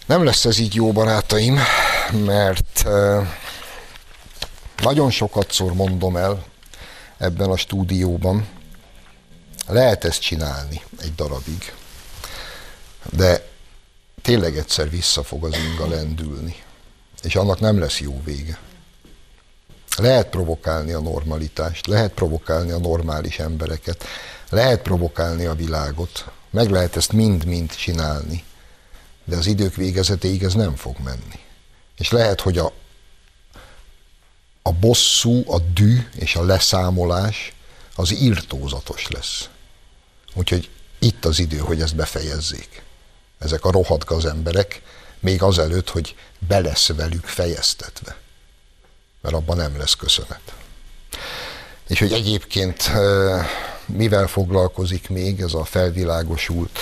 Nem 0.07 0.25
lesz 0.25 0.45
ez 0.45 0.59
így 0.59 0.75
jó, 0.75 0.93
barátaim, 0.93 1.59
mert 2.25 2.85
nagyon 4.83 5.11
sokat 5.11 5.53
szor 5.53 5.75
mondom 5.75 6.17
el 6.17 6.45
ebben 7.19 7.50
a 7.50 7.57
stúdióban, 7.57 8.47
Lehet 9.69 10.05
ezt 10.05 10.21
csinálni 10.21 10.83
egy 11.00 11.15
darabig, 11.15 11.73
de 13.12 13.49
tényleg 14.23 14.57
egyszer 14.57 14.91
vissza 14.91 15.23
fog 15.23 15.45
az 15.45 15.57
inga 15.57 15.88
lendülni, 15.88 16.57
és 17.23 17.37
annak 17.37 17.61
nem 17.61 17.79
lesz 17.79 18.00
jó 18.00 18.23
vége. 18.25 18.59
Lehet 19.99 20.28
provokálni 20.28 20.93
a 20.93 21.00
normalitást, 21.00 21.87
lehet 21.87 22.12
provokálni 22.12 22.71
a 22.71 22.78
normális 22.78 23.38
embereket, 23.38 24.05
lehet 24.50 24.83
provokálni 24.83 25.45
a 25.45 25.55
világot, 25.55 26.31
meg 26.50 26.71
lehet 26.71 26.97
ezt 26.97 27.12
mind-mind 27.12 27.75
csinálni, 27.75 28.45
de 29.25 29.37
az 29.37 29.47
idők 29.47 29.75
végezetéig 29.75 30.43
ez 30.43 30.55
nem 30.55 30.76
fog 30.76 30.97
menni. 31.05 31.38
És 31.97 32.11
lehet, 32.11 32.40
hogy 32.40 32.59
a, 32.59 32.73
a 34.62 34.73
bosszú, 34.73 35.50
a 35.50 35.59
dű 35.59 35.99
és 36.14 36.37
a 36.37 36.45
leszámolás 36.45 37.52
az 37.95 38.12
írtózatos 38.12 39.09
lesz. 39.09 39.49
Úgyhogy 40.35 40.71
itt 40.99 41.25
az 41.25 41.38
idő, 41.38 41.59
hogy 41.59 41.81
ezt 41.81 41.97
befejezzék. 41.97 42.83
Ezek 43.38 43.64
a 43.64 43.71
rohadt 43.71 44.05
gazemberek, 44.05 44.83
még 45.21 45.43
azelőtt, 45.43 45.88
hogy 45.88 46.17
be 46.38 46.61
lesz 46.61 46.88
velük 46.88 47.25
fejeztetve. 47.25 48.17
Mert 49.30 49.40
abban 49.40 49.56
nem 49.56 49.78
lesz 49.78 49.94
köszönet. 49.94 50.40
És 51.88 51.99
hogy 51.99 52.12
egyébként 52.12 52.90
mivel 53.87 54.26
foglalkozik 54.26 55.08
még 55.08 55.40
ez 55.40 55.54
a 55.54 55.64
felvilágosult, 55.64 56.78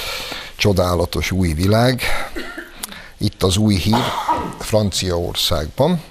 csodálatos 0.56 1.30
új 1.30 1.52
világ. 1.52 2.02
Itt 3.18 3.42
az 3.42 3.56
új 3.56 3.74
hír 3.74 4.02
Franciaországban. 4.58 6.02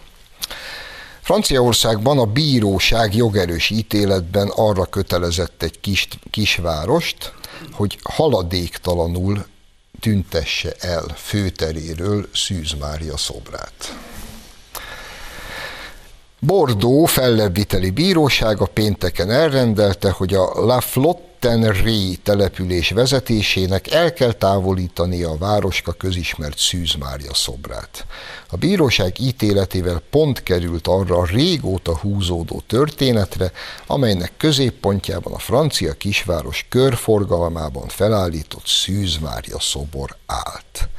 Franciaországban 1.22 2.20
a 2.20 2.26
bíróság 2.26 3.16
jogerős 3.16 3.70
ítéletben 3.70 4.48
arra 4.48 4.86
kötelezett 4.86 5.64
egy 5.64 5.80
kis, 5.80 6.08
kisvárost, 6.32 7.34
hogy 7.72 8.00
haladéktalanul 8.04 9.46
tüntesse 10.00 10.76
el 10.80 11.06
főteréről 11.18 12.30
Szűz 12.34 12.74
Mária 12.80 13.18
szobrát. 13.18 13.96
Bordó 16.46 17.06
fellebbviteli 17.06 17.90
bírósága 17.90 18.66
pénteken 18.66 19.32
elrendelte, 19.32 20.12
hogy 20.12 20.34
a 20.34 20.66
La 20.66 20.82
Flotte 20.82 21.36
Tenri 21.46 22.20
település 22.24 22.90
vezetésének 22.90 23.92
el 23.92 24.14
kell 24.14 24.32
távolítani 24.32 25.24
a 25.24 25.38
városka 25.38 25.92
közismert 25.92 26.58
Szűz 26.58 26.94
Mária 26.94 27.34
szobrát. 27.34 28.06
A 28.56 28.58
bíróság 28.58 29.20
ítéletével 29.20 30.02
pont 30.10 30.44
került 30.44 30.88
arra 30.88 31.18
a 31.18 31.26
régóta 31.26 31.98
húzódó 31.98 32.64
történetre, 32.68 33.52
amelynek 33.88 34.32
középpontjában 34.38 35.34
a 35.34 35.40
francia 35.40 35.94
kisváros 35.94 36.66
körforgalmában 36.70 37.88
felállított 37.88 38.66
Szűz 38.66 39.18
Mária 39.18 39.60
szobor 39.60 40.16
állt. 40.26 40.90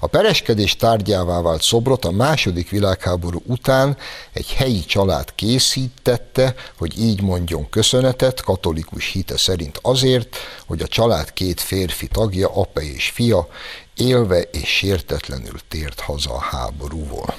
A 0.00 0.06
pereskedés 0.06 0.76
tárgyává 0.76 1.40
vált 1.40 1.62
szobrot 1.62 2.04
a 2.04 2.10
második 2.10 2.70
világháború 2.70 3.42
után 3.46 3.96
egy 4.32 4.52
helyi 4.52 4.80
család 4.80 5.34
készítette, 5.34 6.54
hogy 6.78 7.00
így 7.00 7.22
mondjon 7.22 7.68
köszönetet 7.68 8.42
katolikus 8.42 9.06
hite 9.06 9.36
szerint 9.36 9.78
azért, 9.82 10.36
hogy 10.66 10.82
a 10.82 10.86
család 10.86 11.32
két 11.32 11.60
férfi 11.60 12.06
tagja, 12.06 12.48
apa 12.54 12.80
és 12.80 13.10
fia, 13.10 13.48
élve 13.96 14.40
és 14.40 14.68
sértetlenül 14.68 15.60
tért 15.68 16.00
haza 16.00 16.34
a 16.34 16.40
háborúból. 16.40 17.34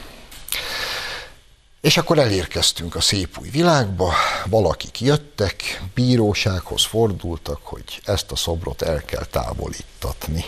És 1.82 1.98
akkor 1.98 2.20
elérkeztünk 2.20 2.96
a 2.96 3.02
szép 3.02 3.38
új 3.40 3.50
világba, 3.50 4.14
valakik 4.46 5.02
jöttek, 5.02 5.82
bírósághoz 5.94 6.86
fordultak, 6.86 7.60
hogy 7.64 8.02
ezt 8.06 8.32
a 8.32 8.36
szobrot 8.36 8.82
el 8.82 9.06
kell 9.06 9.26
távolítatni. 9.26 10.46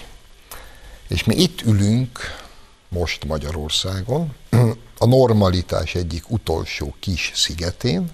És 1.08 1.24
mi 1.24 1.36
itt 1.36 1.62
ülünk 1.62 2.20
most 2.90 3.26
Magyarországon, 3.26 4.36
a 4.98 5.06
normalitás 5.06 5.96
egyik 5.96 6.30
utolsó 6.30 6.96
kis 7.00 7.32
szigetén, 7.36 8.12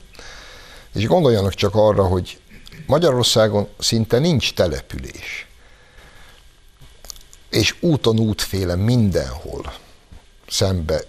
és 0.94 1.08
gondoljanak 1.08 1.54
csak 1.54 1.76
arra, 1.76 2.06
hogy 2.06 2.40
Magyarországon 2.86 3.68
szinte 3.80 4.20
nincs 4.20 4.54
település. 4.54 5.48
És 7.52 7.76
úton 7.80 8.20
útféle 8.20 8.76
mindenhol 8.76 9.74
szembe 10.50 11.02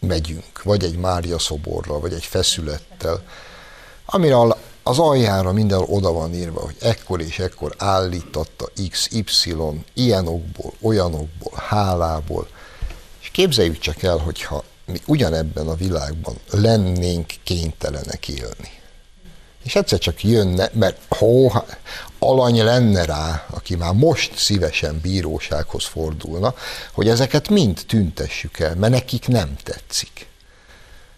megyünk, 0.00 0.62
vagy 0.62 0.84
egy 0.84 0.98
Mária 0.98 1.38
szoborral, 1.38 2.00
vagy 2.00 2.12
egy 2.12 2.24
feszülettel, 2.24 3.22
amire 4.06 4.36
az 4.82 4.98
aljára 4.98 5.52
mindenhol 5.52 5.86
oda 5.96 6.12
van 6.12 6.34
írva, 6.34 6.60
hogy 6.60 6.76
ekkor 6.80 7.20
és 7.20 7.38
ekkor 7.38 7.74
állította 7.78 8.68
XY 8.90 9.56
ilyen 9.94 10.26
okból, 10.26 10.72
olyan 10.80 11.14
okból, 11.14 11.52
hálából. 11.68 12.48
És 13.20 13.28
képzeljük 13.30 13.78
csak 13.78 14.02
el, 14.02 14.16
hogyha 14.16 14.64
mi 14.86 15.00
ugyanebben 15.06 15.68
a 15.68 15.74
világban 15.74 16.34
lennénk 16.50 17.32
kénytelenek 17.42 18.28
élni. 18.28 18.70
És 19.64 19.74
egyszer 19.74 19.98
csak 19.98 20.24
jönne, 20.24 20.70
mert 20.72 20.98
hó, 21.08 21.52
alany 22.20 22.62
lenne 22.62 23.04
rá, 23.04 23.46
aki 23.50 23.76
már 23.76 23.92
most 23.92 24.38
szívesen 24.38 25.00
bírósághoz 25.02 25.84
fordulna, 25.84 26.54
hogy 26.92 27.08
ezeket 27.08 27.48
mind 27.48 27.80
tüntessük 27.86 28.58
el, 28.58 28.74
mert 28.74 28.92
nekik 28.92 29.28
nem 29.28 29.56
tetszik. 29.62 30.28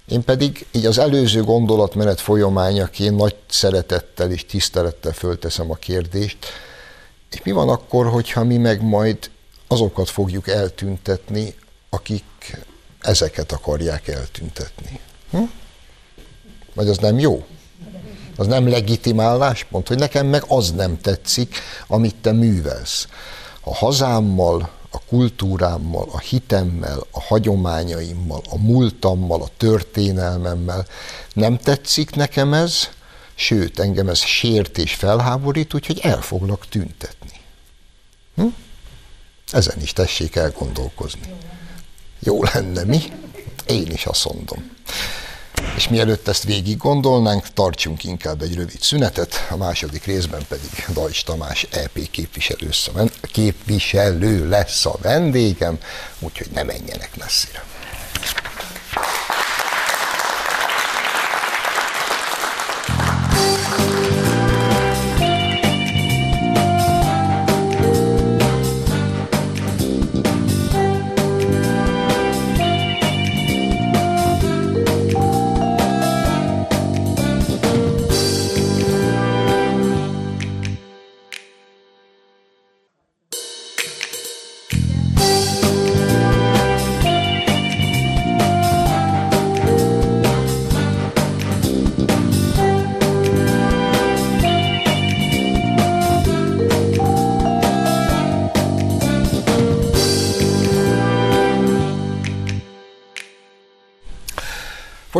Én 0.08 0.24
pedig 0.24 0.66
így 0.72 0.86
az 0.86 0.98
előző 0.98 1.42
gondolatmenet 1.42 2.20
folyamányaként 2.20 3.16
nagy 3.16 3.36
szeretettel 3.48 4.30
és 4.30 4.46
tisztelettel 4.46 5.12
fölteszem 5.12 5.70
a 5.70 5.74
kérdést, 5.74 6.36
és 7.30 7.42
mi 7.42 7.50
van 7.50 7.68
akkor, 7.68 8.06
hogyha 8.06 8.44
mi 8.44 8.56
meg 8.56 8.82
majd 8.82 9.30
azokat 9.66 10.10
fogjuk 10.10 10.48
eltüntetni, 10.48 11.54
akik 11.90 12.56
ezeket 13.00 13.52
akarják 13.52 14.08
eltüntetni? 14.08 15.00
Hm? 15.30 15.42
Vagy 16.74 16.88
az 16.88 16.98
nem 16.98 17.18
jó? 17.18 17.46
Az 18.37 18.47
nem 18.47 18.68
legitimálás, 18.68 19.66
hogy 19.71 19.99
nekem 19.99 20.27
meg 20.27 20.45
az 20.49 20.71
nem 20.73 21.01
tetszik, 21.01 21.57
amit 21.87 22.14
te 22.14 22.33
művelsz. 22.33 23.07
A 23.61 23.75
hazámmal, 23.75 24.71
a 24.90 24.99
kultúrámmal, 25.09 26.09
a 26.12 26.18
hitemmel, 26.18 27.07
a 27.11 27.21
hagyományaimmal, 27.21 28.42
a 28.51 28.59
múltammal, 28.59 29.42
a 29.42 29.49
történelmemmel. 29.57 30.87
Nem 31.33 31.59
tetszik 31.59 32.14
nekem 32.14 32.53
ez, 32.53 32.88
sőt, 33.35 33.79
engem 33.79 34.09
ez 34.09 34.18
sért 34.18 34.79
és 34.79 34.95
felháborít, 34.95 35.75
úgyhogy 35.75 36.01
el 36.03 36.21
foglak 36.21 36.68
tüntetni. 36.68 37.31
Hm? 38.35 38.47
Ezen 39.51 39.81
is 39.81 39.92
tessék 39.92 40.37
elgondolkozni. 40.37 41.35
Jó 42.18 42.42
lenne, 42.42 42.85
mi? 42.85 43.01
Én 43.66 43.87
is 43.90 44.07
azt 44.07 44.33
mondom. 44.33 44.71
És 45.77 45.88
mielőtt 45.88 46.29
ezt 46.29 46.44
végig 46.44 46.77
gondolnánk, 46.77 47.53
tartsunk 47.53 48.05
inkább 48.05 48.42
egy 48.42 48.55
rövid 48.55 48.81
szünetet, 48.81 49.46
a 49.51 49.57
második 49.57 50.05
részben 50.05 50.42
pedig 50.48 50.87
Dajs 50.92 51.22
Tamás 51.22 51.66
EP 51.70 52.11
képviselő, 52.11 52.68
képviselő 53.22 54.48
lesz 54.48 54.87
a 54.87 54.96
vendégem, 55.03 55.79
úgyhogy 56.18 56.48
ne 56.55 56.62
menjenek 56.62 57.16
messzire. 57.18 57.71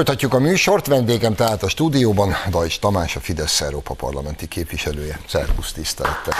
Folytatjuk 0.03 0.35
a 0.35 0.39
műsort, 0.39 0.87
vendégem 0.87 1.35
tehát 1.35 1.63
a 1.63 1.69
stúdióban 1.69 2.35
Dajs 2.51 2.79
Tamás, 2.79 3.17
a 3.17 3.21
Fidesz 3.21 3.61
Európa 3.61 3.95
parlamenti 3.95 4.49
képviselője. 4.49 5.21
Szervusz, 5.27 5.73
tisztelettel 5.73 6.35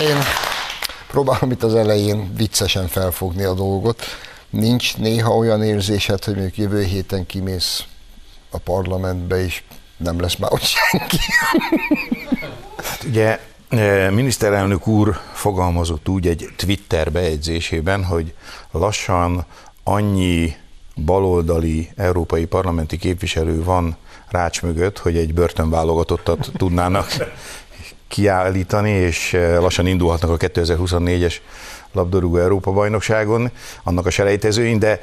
Én 0.00 0.18
próbálom 1.10 1.50
itt 1.50 1.62
az 1.62 1.74
elején 1.74 2.34
viccesen 2.36 2.88
felfogni 2.88 3.42
a 3.42 3.54
dolgot. 3.54 4.02
Nincs 4.50 4.96
néha 4.96 5.36
olyan 5.36 5.62
érzésed, 5.62 6.24
hogy 6.24 6.34
mondjuk 6.34 6.56
jövő 6.56 6.82
héten 6.82 7.26
kimész 7.26 7.84
a 8.50 8.58
parlamentbe, 8.58 9.44
és 9.44 9.62
nem 9.96 10.20
lesz 10.20 10.36
már 10.36 10.52
ott 10.52 10.62
senki. 10.62 11.18
Ugye 13.06 13.40
miniszterelnök 14.10 14.86
úr 14.86 15.16
fogalmazott 15.32 16.08
úgy 16.08 16.26
egy 16.26 16.48
Twitter 16.56 17.12
bejegyzésében, 17.12 18.04
hogy 18.04 18.34
lassan 18.70 19.44
annyi 19.84 20.56
baloldali 20.96 21.90
európai 21.96 22.44
parlamenti 22.44 22.96
képviselő 22.96 23.64
van 23.64 23.96
rács 24.28 24.62
mögött, 24.62 24.98
hogy 24.98 25.16
egy 25.16 25.34
börtönválogatottat 25.34 26.50
tudnának 26.56 27.06
kiállítani, 28.08 28.90
és 28.90 29.32
e, 29.34 29.58
lassan 29.58 29.86
indulhatnak 29.86 30.30
a 30.30 30.36
2024-es 30.36 31.34
labdarúgó 31.92 32.36
Európa 32.36 32.72
bajnokságon, 32.72 33.50
annak 33.82 34.06
a 34.06 34.10
selejtezőin, 34.10 34.78
de 34.78 34.98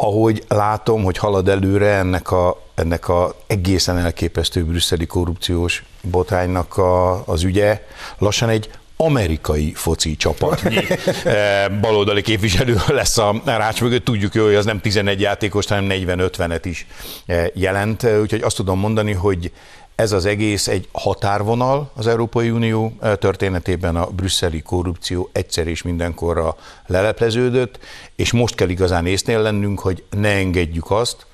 ahogy 0.00 0.44
látom, 0.48 1.04
hogy 1.04 1.16
halad 1.16 1.48
előre 1.48 1.94
ennek 1.94 2.30
a, 2.30 2.62
ennek 2.74 3.08
a 3.08 3.34
egészen 3.46 3.98
elképesztő 3.98 4.64
brüsszeli 4.64 5.06
korrupciós 5.06 5.84
botránynak 6.02 6.76
a, 6.76 7.26
az 7.26 7.42
ügye, 7.42 7.82
lassan 8.18 8.48
egy 8.48 8.70
amerikai 8.96 9.72
foci 9.74 10.16
csapatnyi 10.16 10.76
eh, 11.24 11.64
baloldali 11.80 12.22
képviselő 12.22 12.76
lesz 12.88 13.18
a 13.18 13.42
rács 13.44 13.80
mögött. 13.80 14.04
Tudjuk 14.04 14.34
jó, 14.34 14.44
hogy 14.44 14.54
az 14.54 14.64
nem 14.64 14.80
11 14.80 15.20
játékos, 15.20 15.66
hanem 15.66 15.86
40-50-et 15.90 16.60
is 16.62 16.86
eh, 17.26 17.46
jelent. 17.54 18.02
Úgyhogy 18.02 18.42
azt 18.42 18.56
tudom 18.56 18.78
mondani, 18.78 19.12
hogy 19.12 19.52
ez 20.00 20.12
az 20.12 20.24
egész 20.24 20.68
egy 20.68 20.88
határvonal 20.92 21.90
az 21.94 22.06
Európai 22.06 22.50
Unió 22.50 22.92
eh, 23.00 23.16
történetében, 23.16 23.96
a 23.96 24.06
brüsszeli 24.06 24.62
korrupció 24.62 25.28
egyszer 25.32 25.66
és 25.66 25.82
mindenkorra 25.82 26.56
lelepleződött, 26.86 27.78
és 28.16 28.32
most 28.32 28.54
kell 28.54 28.68
igazán 28.68 29.06
észnél 29.06 29.40
lennünk, 29.40 29.78
hogy 29.80 30.04
ne 30.10 30.28
engedjük 30.28 30.90
azt, 30.90 31.26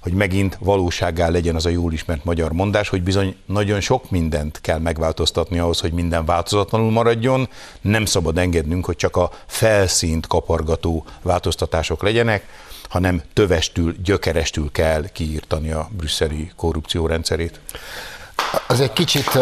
hogy 0.00 0.12
megint 0.12 0.58
valóságá 0.60 1.28
legyen 1.28 1.54
az 1.54 1.66
a 1.66 1.68
jól 1.68 1.92
ismert 1.92 2.24
magyar 2.24 2.52
mondás, 2.52 2.88
hogy 2.88 3.02
bizony 3.02 3.36
nagyon 3.46 3.80
sok 3.80 4.10
mindent 4.10 4.60
kell 4.60 4.78
megváltoztatni 4.78 5.58
ahhoz, 5.58 5.80
hogy 5.80 5.92
minden 5.92 6.24
változatlanul 6.24 6.90
maradjon. 6.90 7.48
Nem 7.80 8.04
szabad 8.04 8.38
engednünk, 8.38 8.84
hogy 8.84 8.96
csak 8.96 9.16
a 9.16 9.30
felszínt 9.46 10.26
kapargató 10.26 11.04
változtatások 11.22 12.02
legyenek, 12.02 12.46
hanem 12.90 13.22
tövestül, 13.32 13.96
gyökerestül 14.02 14.70
kell 14.72 15.08
kiírtani 15.12 15.70
a 15.70 15.88
brüsszeli 15.96 16.52
korrupció 16.56 17.06
rendszerét. 17.06 17.60
Az 18.66 18.80
egy 18.80 18.92
kicsit 18.92 19.38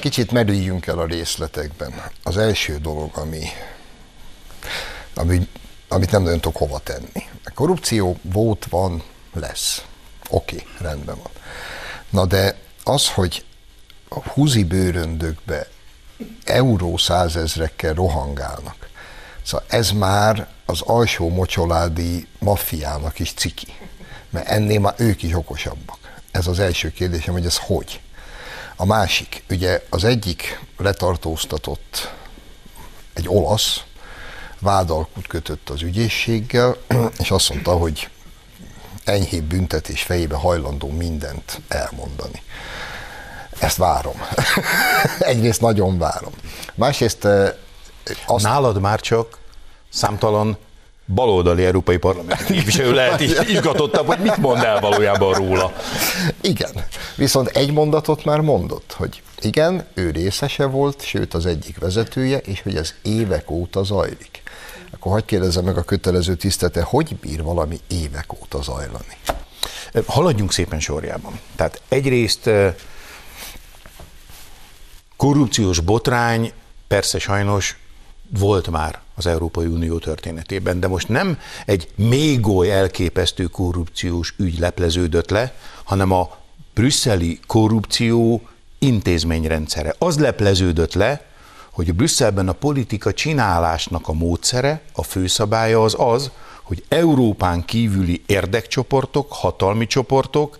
kicsit 0.00 0.30
merüljünk 0.30 0.86
el 0.86 0.98
a 0.98 1.06
részletekben. 1.06 2.02
Az 2.22 2.36
első 2.36 2.78
dolog, 2.78 3.10
ami, 3.16 3.46
ami, 5.14 5.48
amit 5.88 6.10
nem 6.10 6.22
nagyon 6.22 6.40
tudok 6.40 6.56
hova 6.56 6.78
tenni. 6.78 7.28
A 7.44 7.50
korrupció 7.54 8.18
volt, 8.22 8.66
van, 8.70 9.02
lesz. 9.32 9.84
Oké, 10.28 10.54
okay, 10.54 10.68
rendben 10.80 11.16
van. 11.16 11.32
Na 12.10 12.26
de 12.26 12.56
az, 12.84 13.08
hogy 13.08 13.44
a 14.08 14.28
húzi 14.28 14.64
bőröndökbe 14.64 15.66
euró 16.44 16.96
százezrekkel 16.96 17.94
rohangálnak, 17.94 18.88
szóval 19.42 19.66
ez 19.68 19.90
már 19.90 20.46
az 20.66 20.80
alsó 20.80 21.28
mocsoládi 21.28 22.26
maffiának 22.38 23.18
is 23.18 23.32
ciki 23.32 23.66
mert 24.32 24.48
ennél 24.48 24.80
már 24.80 24.94
ők 24.96 25.22
is 25.22 25.34
okosabbak. 25.34 25.98
Ez 26.30 26.46
az 26.46 26.58
első 26.58 26.90
kérdésem, 26.90 27.32
hogy 27.32 27.46
ez 27.46 27.58
hogy. 27.58 28.00
A 28.76 28.84
másik, 28.84 29.42
ugye 29.50 29.82
az 29.90 30.04
egyik 30.04 30.60
letartóztatott 30.76 32.12
egy 33.12 33.28
olasz, 33.28 33.82
vádalkut 34.58 35.26
kötött 35.26 35.68
az 35.68 35.82
ügyészséggel, 35.82 36.76
és 37.18 37.30
azt 37.30 37.48
mondta, 37.48 37.72
hogy 37.72 38.08
enyhébb 39.04 39.44
büntetés 39.44 40.02
fejébe 40.02 40.36
hajlandó 40.36 40.88
mindent 40.88 41.60
elmondani. 41.68 42.42
Ezt 43.58 43.76
várom. 43.76 44.22
Egyrészt 45.18 45.60
nagyon 45.60 45.98
várom. 45.98 46.32
Másrészt 46.74 47.24
eh, 47.24 47.52
azt... 48.26 48.44
Nálad 48.44 48.80
már 48.80 49.00
csak 49.00 49.38
számtalan 49.88 50.56
baloldali 51.06 51.64
európai 51.64 51.96
parlament 51.96 52.44
képviselő 52.44 52.92
lehet 52.92 53.20
izgatottabb, 53.54 54.06
hogy 54.06 54.18
mit 54.18 54.36
mond 54.36 54.62
el 54.62 54.80
valójában 54.80 55.34
róla. 55.34 55.72
Igen, 56.40 56.84
viszont 57.16 57.48
egy 57.48 57.72
mondatot 57.72 58.24
már 58.24 58.40
mondott, 58.40 58.94
hogy 58.98 59.22
igen, 59.40 59.86
ő 59.94 60.10
részese 60.10 60.64
volt, 60.64 61.04
sőt 61.04 61.34
az 61.34 61.46
egyik 61.46 61.78
vezetője, 61.78 62.38
és 62.38 62.62
hogy 62.62 62.76
ez 62.76 62.94
évek 63.02 63.50
óta 63.50 63.82
zajlik. 63.82 64.42
Akkor 64.94 65.12
hagyd 65.12 65.24
kérdezzem 65.24 65.64
meg 65.64 65.76
a 65.76 65.82
kötelező 65.82 66.34
tisztete, 66.34 66.82
hogy 66.82 67.16
bír 67.16 67.42
valami 67.42 67.80
évek 67.88 68.32
óta 68.42 68.62
zajlani? 68.62 69.16
Haladjunk 70.06 70.52
szépen 70.52 70.80
sorjában. 70.80 71.40
Tehát 71.56 71.80
egyrészt 71.88 72.50
korrupciós 75.16 75.80
botrány, 75.80 76.52
persze 76.88 77.18
sajnos 77.18 77.81
volt 78.38 78.70
már 78.70 79.00
az 79.14 79.26
Európai 79.26 79.66
Unió 79.66 79.98
történetében, 79.98 80.80
de 80.80 80.88
most 80.88 81.08
nem 81.08 81.38
egy 81.66 81.88
még 81.94 82.46
oly 82.46 82.72
elképesztő 82.72 83.44
korrupciós 83.44 84.34
ügy 84.38 84.58
lepleződött 84.58 85.30
le, 85.30 85.54
hanem 85.84 86.10
a 86.10 86.36
brüsszeli 86.74 87.40
korrupció 87.46 88.42
intézményrendszere. 88.78 89.94
Az 89.98 90.18
lepleződött 90.18 90.94
le, 90.94 91.24
hogy 91.70 91.94
Brüsszelben 91.94 92.48
a 92.48 92.52
politika 92.52 93.12
csinálásnak 93.12 94.08
a 94.08 94.12
módszere, 94.12 94.82
a 94.92 95.02
főszabálya 95.02 95.82
az 95.82 95.94
az, 95.98 96.30
hogy 96.62 96.84
Európán 96.88 97.64
kívüli 97.64 98.22
érdekcsoportok, 98.26 99.32
hatalmi 99.32 99.86
csoportok 99.86 100.58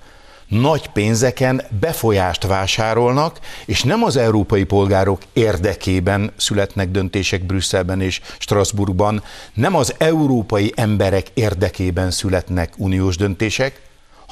nagy 0.60 0.88
pénzeken 0.88 1.62
befolyást 1.80 2.46
vásárolnak, 2.46 3.38
és 3.64 3.82
nem 3.82 4.02
az 4.02 4.16
európai 4.16 4.64
polgárok 4.64 5.20
érdekében 5.32 6.32
születnek 6.36 6.90
döntések 6.90 7.44
Brüsszelben 7.44 8.00
és 8.00 8.20
Strasbourgban, 8.38 9.22
nem 9.54 9.74
az 9.74 9.94
európai 9.98 10.72
emberek 10.76 11.26
érdekében 11.34 12.10
születnek 12.10 12.72
uniós 12.76 13.16
döntések, 13.16 13.80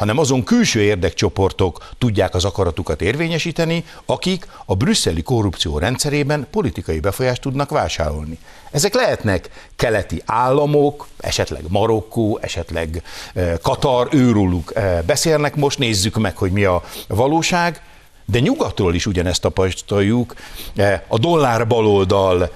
hanem 0.01 0.19
azon 0.19 0.45
külső 0.45 0.81
érdekcsoportok 0.81 1.89
tudják 1.99 2.35
az 2.35 2.45
akaratukat 2.45 3.03
érvényesíteni, 3.03 3.85
akik 4.07 4.47
a 4.65 4.75
brüsszeli 4.75 5.23
korrupció 5.23 5.79
rendszerében 5.79 6.47
politikai 6.51 7.01
befolyást 7.01 7.41
tudnak 7.41 7.71
vásárolni. 7.71 8.39
Ezek 8.71 8.95
lehetnek 8.95 9.51
keleti 9.77 10.23
államok, 10.27 11.07
esetleg 11.19 11.63
Marokkó, 11.69 12.39
esetleg 12.43 13.03
eh, 13.35 13.55
Katar, 13.63 14.09
őróluk 14.13 14.73
eh, 14.75 14.99
beszélnek 15.07 15.57
most, 15.57 15.79
nézzük 15.79 16.19
meg, 16.19 16.37
hogy 16.37 16.53
mi 16.53 16.65
a 16.65 16.83
valóság, 17.09 17.83
de 18.25 18.39
nyugatról 18.39 18.95
is 18.95 19.07
ugyanezt 19.07 19.41
tapasztaljuk. 19.41 20.35
Eh, 20.77 21.01
a 21.09 21.19
dollár 21.19 21.67
baloldal 21.67 22.53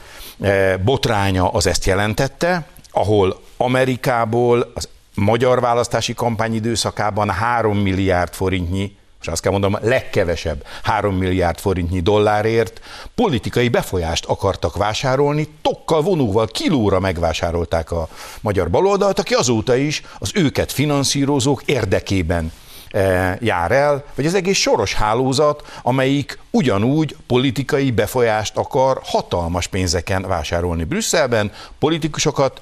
botránya 0.85 1.49
az 1.49 1.67
ezt 1.67 1.85
jelentette, 1.85 2.67
ahol 2.91 3.41
Amerikából 3.57 4.71
az 4.75 4.89
magyar 5.15 5.61
választási 5.61 6.15
kampány 6.15 6.55
időszakában 6.55 7.31
3 7.31 7.79
milliárd 7.79 8.33
forintnyi 8.33 8.97
és 9.25 9.31
azt 9.31 9.43
kell 9.43 9.53
mondanom, 9.53 9.79
legkevesebb 9.83 10.65
3 10.83 11.17
milliárd 11.17 11.59
forintnyi 11.59 12.01
dollárért 12.01 12.81
politikai 13.15 13.69
befolyást 13.69 14.25
akartak 14.25 14.77
vásárolni, 14.77 15.49
tokkal 15.63 16.03
vonóval, 16.03 16.47
kilóra 16.47 17.01
megvásárolták 17.01 17.91
a 17.91 18.09
magyar 18.41 18.71
baloldalt, 18.71 19.19
aki 19.19 19.35
azóta 19.35 19.77
is 19.77 20.03
az 20.19 20.31
őket 20.35 20.73
finanszírozók 20.73 21.63
érdekében 21.65 22.53
e, 22.91 23.39
jár 23.41 23.73
el, 23.73 24.05
vagy 24.15 24.27
az 24.27 24.35
egész 24.35 24.59
soros 24.59 24.95
hálózat, 24.95 25.63
amelyik 25.83 26.39
ugyanúgy 26.51 27.17
politikai 27.27 27.91
befolyást 27.91 28.57
akar 28.57 29.01
hatalmas 29.05 29.67
pénzeken 29.67 30.23
vásárolni 30.23 30.85
Brüsszelben, 30.85 31.53
politikusokat 31.79 32.61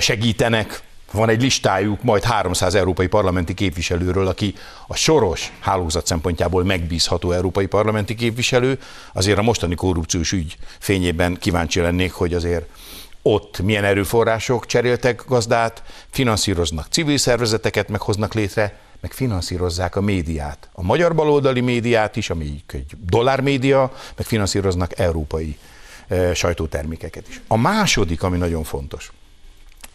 segítenek 0.00 0.84
van 1.16 1.28
egy 1.28 1.42
listájuk 1.42 2.02
majd 2.02 2.22
300 2.22 2.74
európai 2.74 3.06
parlamenti 3.06 3.54
képviselőről, 3.54 4.26
aki 4.26 4.54
a 4.86 4.96
soros 4.96 5.52
hálózat 5.60 6.06
szempontjából 6.06 6.64
megbízható 6.64 7.32
európai 7.32 7.66
parlamenti 7.66 8.14
képviselő. 8.14 8.78
Azért 9.12 9.38
a 9.38 9.42
mostani 9.42 9.74
korrupciós 9.74 10.32
ügy 10.32 10.56
fényében 10.78 11.36
kíváncsi 11.40 11.80
lennék, 11.80 12.12
hogy 12.12 12.34
azért 12.34 12.66
ott 13.22 13.60
milyen 13.60 13.84
erőforrások 13.84 14.66
cseréltek 14.66 15.24
gazdát, 15.28 15.82
finanszíroznak 16.10 16.86
civil 16.90 17.18
szervezeteket, 17.18 17.88
meghoznak 17.88 18.34
létre, 18.34 18.78
meg 19.00 19.12
finanszírozzák 19.12 19.96
a 19.96 20.00
médiát. 20.00 20.68
A 20.72 20.82
magyar 20.82 21.14
baloldali 21.14 21.60
médiát 21.60 22.16
is, 22.16 22.30
ami 22.30 22.62
egy 22.66 22.86
dollármédia, 23.04 23.92
meg 24.16 24.26
finanszíroznak 24.26 24.98
európai 24.98 25.58
e, 26.08 26.34
sajtótermékeket 26.34 27.28
is. 27.28 27.40
A 27.46 27.56
második, 27.56 28.22
ami 28.22 28.36
nagyon 28.38 28.64
fontos, 28.64 29.12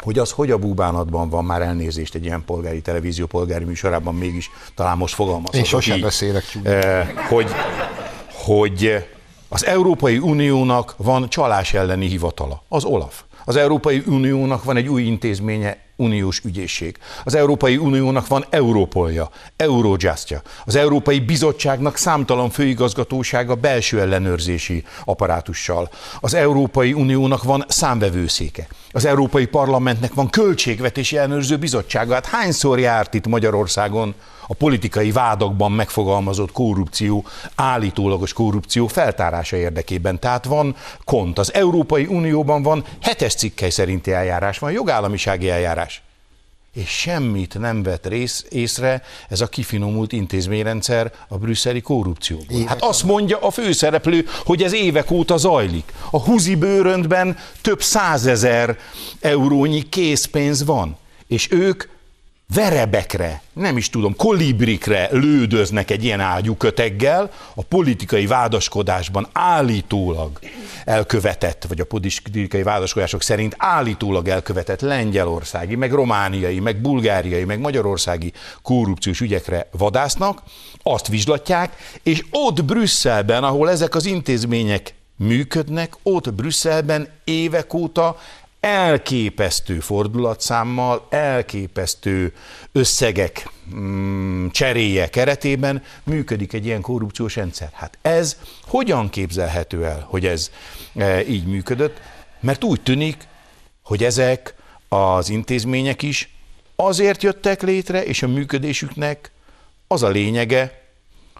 hogy 0.01 0.19
az 0.19 0.31
hogy 0.31 0.51
a 0.51 0.57
búbánatban 0.57 1.29
van 1.29 1.45
már 1.45 1.61
elnézést 1.61 2.15
egy 2.15 2.25
ilyen 2.25 2.43
polgári 2.45 2.81
televízió 2.81 3.25
polgári 3.25 3.63
műsorában 3.63 4.15
mégis 4.15 4.51
talán 4.75 4.97
most 4.97 5.13
fogalmazhatok 5.13 5.59
Én 5.59 5.63
sosem 5.63 5.95
így, 5.95 6.03
beszélek. 6.03 6.43
Eh, 6.63 7.09
hogy, 7.29 7.47
hogy 8.45 9.05
az 9.49 9.65
Európai 9.65 10.17
Uniónak 10.17 10.93
van 10.97 11.29
csalás 11.29 11.73
elleni 11.73 12.07
hivatala, 12.07 12.63
az 12.67 12.83
OLAF. 12.83 13.23
Az 13.45 13.55
Európai 13.55 14.03
Uniónak 14.07 14.63
van 14.63 14.77
egy 14.77 14.87
új 14.87 15.01
intézménye, 15.01 15.77
Uniós 16.01 16.39
ügyészség. 16.45 16.97
Az 17.23 17.35
Európai 17.35 17.77
Uniónak 17.77 18.27
van 18.27 18.45
Európolja, 18.49 19.29
Eurojustja. 19.55 20.41
Az 20.65 20.75
Európai 20.75 21.19
Bizottságnak 21.19 21.97
számtalan 21.97 22.49
főigazgatósága 22.49 23.55
belső 23.55 24.01
ellenőrzési 24.01 24.83
apparátussal. 25.05 25.89
Az 26.19 26.33
Európai 26.33 26.93
Uniónak 26.93 27.43
van 27.43 27.65
számvevőszéke. 27.67 28.67
Az 28.91 29.05
Európai 29.05 29.45
Parlamentnek 29.45 30.13
van 30.13 30.29
költségvetési 30.29 31.17
ellenőrző 31.17 31.57
bizottsága. 31.57 32.13
Hát 32.13 32.25
hányszor 32.25 32.79
járt 32.79 33.13
itt 33.13 33.27
Magyarországon 33.27 34.15
a 34.51 34.53
politikai 34.53 35.11
vádakban 35.11 35.71
megfogalmazott 35.71 36.51
korrupció, 36.51 37.25
állítólagos 37.55 38.33
korrupció 38.33 38.87
feltárása 38.87 39.55
érdekében. 39.57 40.19
Tehát 40.19 40.45
van 40.45 40.75
kont. 41.03 41.39
Az 41.39 41.53
Európai 41.53 42.05
Unióban 42.05 42.63
van 42.63 42.83
hetes 43.01 43.35
cikkely 43.35 43.69
szerinti 43.69 44.11
eljárás, 44.11 44.59
van 44.59 44.71
jogállamisági 44.71 45.49
eljárás. 45.49 46.01
És 46.73 46.89
semmit 46.89 47.59
nem 47.59 47.83
vett 47.83 48.07
rész, 48.07 48.45
észre 48.49 49.01
ez 49.29 49.41
a 49.41 49.47
kifinomult 49.47 50.11
intézményrendszer 50.11 51.11
a 51.27 51.37
brüsszeli 51.37 51.81
korrupcióból. 51.81 52.65
Hát 52.65 52.81
azt 52.81 53.03
mondja 53.03 53.39
a 53.39 53.51
főszereplő, 53.51 54.25
hogy 54.45 54.63
ez 54.63 54.73
évek 54.73 55.11
óta 55.11 55.37
zajlik. 55.37 55.93
A 56.09 56.19
huzi 56.19 56.55
bőröntben 56.55 57.37
több 57.61 57.81
százezer 57.81 58.77
eurónyi 59.19 59.89
készpénz 59.89 60.65
van. 60.65 60.97
És 61.27 61.51
ők 61.51 61.83
verebekre, 62.53 63.41
nem 63.53 63.77
is 63.77 63.89
tudom, 63.89 64.15
kolibrikre 64.15 65.07
lődöznek 65.11 65.91
egy 65.91 66.03
ilyen 66.03 66.19
ágyú 66.19 66.55
köteggel, 66.55 67.31
a 67.55 67.63
politikai 67.63 68.25
vádaskodásban 68.25 69.27
állítólag 69.31 70.39
elkövetett, 70.85 71.65
vagy 71.67 71.79
a 71.79 71.85
politikai 71.85 72.63
vádaskodások 72.63 73.21
szerint 73.21 73.55
állítólag 73.57 74.27
elkövetett 74.27 74.81
lengyelországi, 74.81 75.75
meg 75.75 75.91
romániai, 75.91 76.59
meg 76.59 76.81
bulgáriai, 76.81 77.43
meg 77.43 77.59
magyarországi 77.59 78.33
korrupciós 78.61 79.21
ügyekre 79.21 79.67
vadásznak, 79.71 80.41
azt 80.83 81.07
vizslatják, 81.07 81.75
és 82.03 82.25
ott 82.31 82.63
Brüsszelben, 82.63 83.43
ahol 83.43 83.69
ezek 83.69 83.95
az 83.95 84.05
intézmények 84.05 84.93
működnek, 85.15 85.93
ott 86.03 86.33
Brüsszelben 86.33 87.07
évek 87.23 87.73
óta 87.73 88.17
elképesztő 88.61 89.79
fordulatszámmal, 89.79 91.07
elképesztő 91.09 92.33
összegek 92.71 93.49
mm, 93.75 94.47
cseréje 94.47 95.09
keretében 95.09 95.83
működik 96.03 96.53
egy 96.53 96.65
ilyen 96.65 96.81
korrupciós 96.81 97.35
rendszer. 97.35 97.69
Hát 97.73 97.97
ez 98.01 98.37
hogyan 98.61 99.09
képzelhető 99.09 99.85
el, 99.85 100.05
hogy 100.09 100.25
ez 100.25 100.51
e, 100.95 101.27
így 101.27 101.45
működött? 101.45 102.01
Mert 102.39 102.63
úgy 102.63 102.81
tűnik, 102.81 103.27
hogy 103.83 104.03
ezek 104.03 104.55
az 104.87 105.29
intézmények 105.29 106.01
is 106.01 106.29
azért 106.75 107.23
jöttek 107.23 107.61
létre, 107.61 108.03
és 108.03 108.23
a 108.23 108.27
működésüknek 108.27 109.31
az 109.87 110.03
a 110.03 110.09
lényege, 110.09 110.81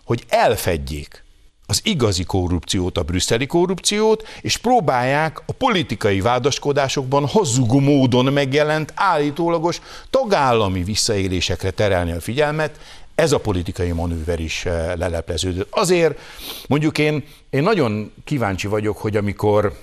hogy 0.04 0.24
elfedjék 0.30 1.24
az 1.72 1.82
igazi 1.84 2.24
korrupciót, 2.24 2.98
a 2.98 3.04
brüsszeli 3.04 3.46
korrupciót, 3.46 4.28
és 4.42 4.58
próbálják 4.58 5.42
a 5.46 5.52
politikai 5.52 6.22
vádaskodásokban 6.22 7.28
hazugó 7.28 7.80
módon 7.80 8.34
megjelent 8.34 8.92
állítólagos 8.96 9.82
tagállami 10.10 10.84
visszaélésekre 10.84 11.72
terelni 11.72 12.12
a 12.12 12.22
figyelmet, 12.22 12.80
ez 13.16 13.32
a 13.32 13.40
politikai 13.40 13.92
manőver 13.92 14.40
is 14.40 14.66
eh, 14.66 14.92
lelepleződött. 14.96 15.68
Azért 15.72 16.20
mondjuk 16.68 16.98
én, 16.98 17.24
én 17.50 17.64
nagyon 17.64 18.12
kíváncsi 18.24 18.68
vagyok, 18.68 18.98
hogy 18.98 19.18
amikor, 19.18 19.78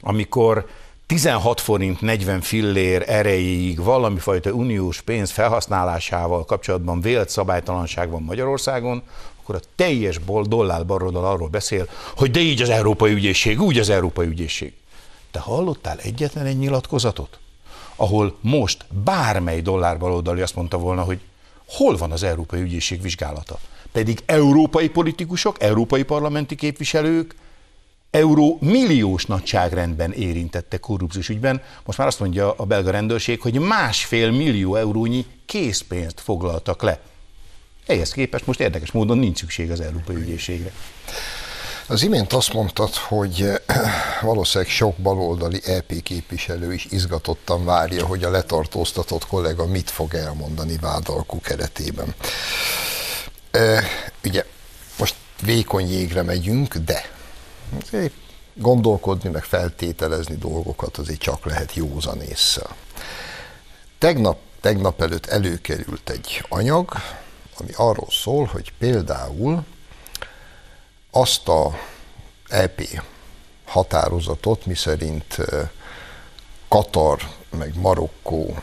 amikor 0.00 0.66
16 1.06 1.60
forint 1.60 2.00
40 2.00 2.40
fillér 2.40 3.04
erejéig 3.06 3.82
valami 3.82 4.18
fajta 4.18 4.50
uniós 4.50 5.00
pénz 5.00 5.30
felhasználásával 5.30 6.44
kapcsolatban 6.44 7.00
vélt 7.00 7.28
szabálytalanság 7.28 8.10
van 8.10 8.22
Magyarországon, 8.22 9.02
akkor 9.48 9.60
a 9.64 9.72
teljes 9.74 10.20
dollár 10.42 10.86
baroldal 10.86 11.24
arról 11.24 11.48
beszél, 11.48 11.88
hogy 12.16 12.30
de 12.30 12.40
így 12.40 12.62
az 12.62 12.68
Európai 12.68 13.12
Ügyészség, 13.12 13.60
úgy 13.60 13.78
az 13.78 13.88
Európai 13.88 14.26
Ügyészség. 14.26 14.72
Te 15.30 15.38
hallottál 15.38 15.98
egyetlen 15.98 16.46
egy 16.46 16.58
nyilatkozatot, 16.58 17.38
ahol 17.96 18.36
most 18.40 18.84
bármely 19.04 19.60
dollár 19.60 19.98
baloldali 19.98 20.40
azt 20.40 20.54
mondta 20.54 20.78
volna, 20.78 21.02
hogy 21.02 21.20
hol 21.68 21.96
van 21.96 22.12
az 22.12 22.22
Európai 22.22 22.60
Ügyészség 22.60 23.02
vizsgálata? 23.02 23.58
Pedig 23.92 24.22
európai 24.26 24.88
politikusok, 24.88 25.62
európai 25.62 26.02
parlamenti 26.02 26.54
képviselők 26.54 27.34
euró 28.10 28.58
milliós 28.60 29.26
nagyságrendben 29.26 30.12
érintette 30.12 30.78
korrupciós 30.78 31.28
ügyben. 31.28 31.62
Most 31.84 31.98
már 31.98 32.06
azt 32.06 32.20
mondja 32.20 32.52
a 32.52 32.64
belga 32.64 32.90
rendőrség, 32.90 33.40
hogy 33.40 33.58
másfél 33.58 34.30
millió 34.30 34.74
eurónyi 34.74 35.26
készpénzt 35.46 36.20
foglaltak 36.20 36.82
le 36.82 37.00
ehhez 37.88 38.10
képest 38.10 38.46
most 38.46 38.60
érdekes 38.60 38.90
módon 38.90 39.18
nincs 39.18 39.38
szükség 39.38 39.70
az 39.70 39.80
Európai 39.80 40.16
Ügyészségre. 40.16 40.72
Az 41.86 42.02
imént 42.02 42.32
azt 42.32 42.52
mondtad, 42.52 42.94
hogy 42.94 43.52
valószínűleg 44.20 44.72
sok 44.72 44.96
baloldali 44.96 45.60
EP 45.64 46.02
képviselő 46.02 46.72
is 46.72 46.86
izgatottan 46.90 47.64
várja, 47.64 48.06
hogy 48.06 48.24
a 48.24 48.30
letartóztatott 48.30 49.26
kollega 49.26 49.66
mit 49.66 49.90
fog 49.90 50.14
elmondani 50.14 50.76
vádalkú 50.80 51.40
keretében. 51.40 52.14
E, 53.50 53.84
ugye 54.24 54.44
most 54.98 55.14
vékony 55.42 55.90
jégre 55.90 56.22
megyünk, 56.22 56.74
de 56.74 57.10
gondolkodni, 58.54 59.28
meg 59.28 59.44
feltételezni 59.44 60.36
dolgokat 60.36 60.96
azért 60.96 61.20
csak 61.20 61.44
lehet 61.44 61.74
józan 61.74 62.20
észre. 62.20 62.66
Tegnap, 63.98 64.38
tegnap 64.60 65.02
előtt 65.02 65.26
előkerült 65.26 66.10
egy 66.10 66.44
anyag, 66.48 66.92
ami 67.60 67.70
arról 67.76 68.10
szól, 68.10 68.44
hogy 68.44 68.72
például 68.78 69.64
azt 71.10 71.48
a 71.48 71.78
EP 72.48 72.82
határozatot, 73.64 74.66
miszerint 74.66 75.36
Katar 76.68 77.20
meg 77.50 77.78
Marokkó 77.80 78.56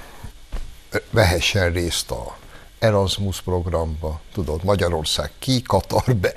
vehessen 1.10 1.71
részt 1.71 2.12
a 2.12 2.38
Erasmus 2.79 3.41
programba, 3.41 4.21
tudod, 4.34 4.63
Magyarország 4.63 5.31
ki, 5.39 5.62
Katar 5.62 6.15
be, 6.15 6.34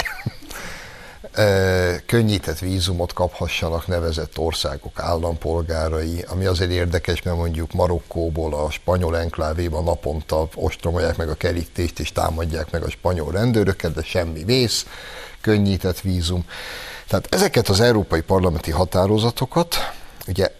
könnyített 2.06 2.58
vízumot 2.58 3.12
kaphassanak 3.12 3.86
nevezett 3.86 4.38
országok 4.38 5.00
állampolgárai, 5.00 6.24
ami 6.28 6.44
azért 6.44 6.70
érdekes, 6.70 7.22
mert 7.22 7.36
mondjuk 7.36 7.72
Marokkóból 7.72 8.54
a 8.54 8.70
spanyol 8.70 9.18
enklávéban 9.18 9.84
naponta 9.84 10.48
ostromolják 10.54 11.16
meg 11.16 11.28
a 11.28 11.34
kerítést 11.34 11.98
és 11.98 12.12
támadják 12.12 12.70
meg 12.70 12.82
a 12.82 12.90
spanyol 12.90 13.32
rendőröket, 13.32 13.94
de 13.94 14.02
semmi 14.02 14.44
vész, 14.44 14.86
könnyített 15.40 16.00
vízum. 16.00 16.44
Tehát 17.08 17.34
ezeket 17.34 17.68
az 17.68 17.80
európai 17.80 18.20
parlamenti 18.20 18.70
határozatokat 18.70 19.76
ugye 20.26 20.52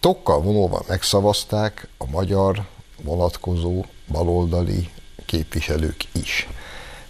tokkal 0.00 0.40
vonulva 0.40 0.82
megszavazták 0.88 1.88
a 1.98 2.06
magyar 2.10 2.66
vonatkozó 3.02 3.84
baloldali 4.08 4.90
képviselők 5.26 6.04
is. 6.12 6.48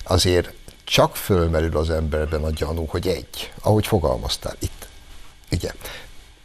Azért 0.05 0.53
csak 0.91 1.17
fölmerül 1.17 1.77
az 1.77 1.91
emberben 1.91 2.45
a 2.45 2.51
gyanú, 2.51 2.87
hogy 2.87 3.09
egy, 3.09 3.53
ahogy 3.63 3.87
fogalmaztál 3.87 4.57
itt, 4.59 4.89
ugye, 5.53 5.73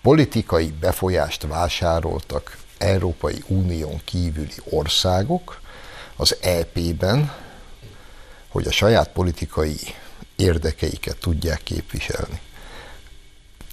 politikai 0.01 0.73
befolyást 0.79 1.47
vásároltak 1.47 2.57
Európai 2.77 3.43
Unión 3.47 4.01
kívüli 4.03 4.55
országok 4.69 5.61
az 6.15 6.37
EP-ben, 6.41 7.33
hogy 8.47 8.67
a 8.67 8.71
saját 8.71 9.09
politikai 9.09 9.77
érdekeiket 10.35 11.17
tudják 11.17 11.63
képviselni. 11.63 12.39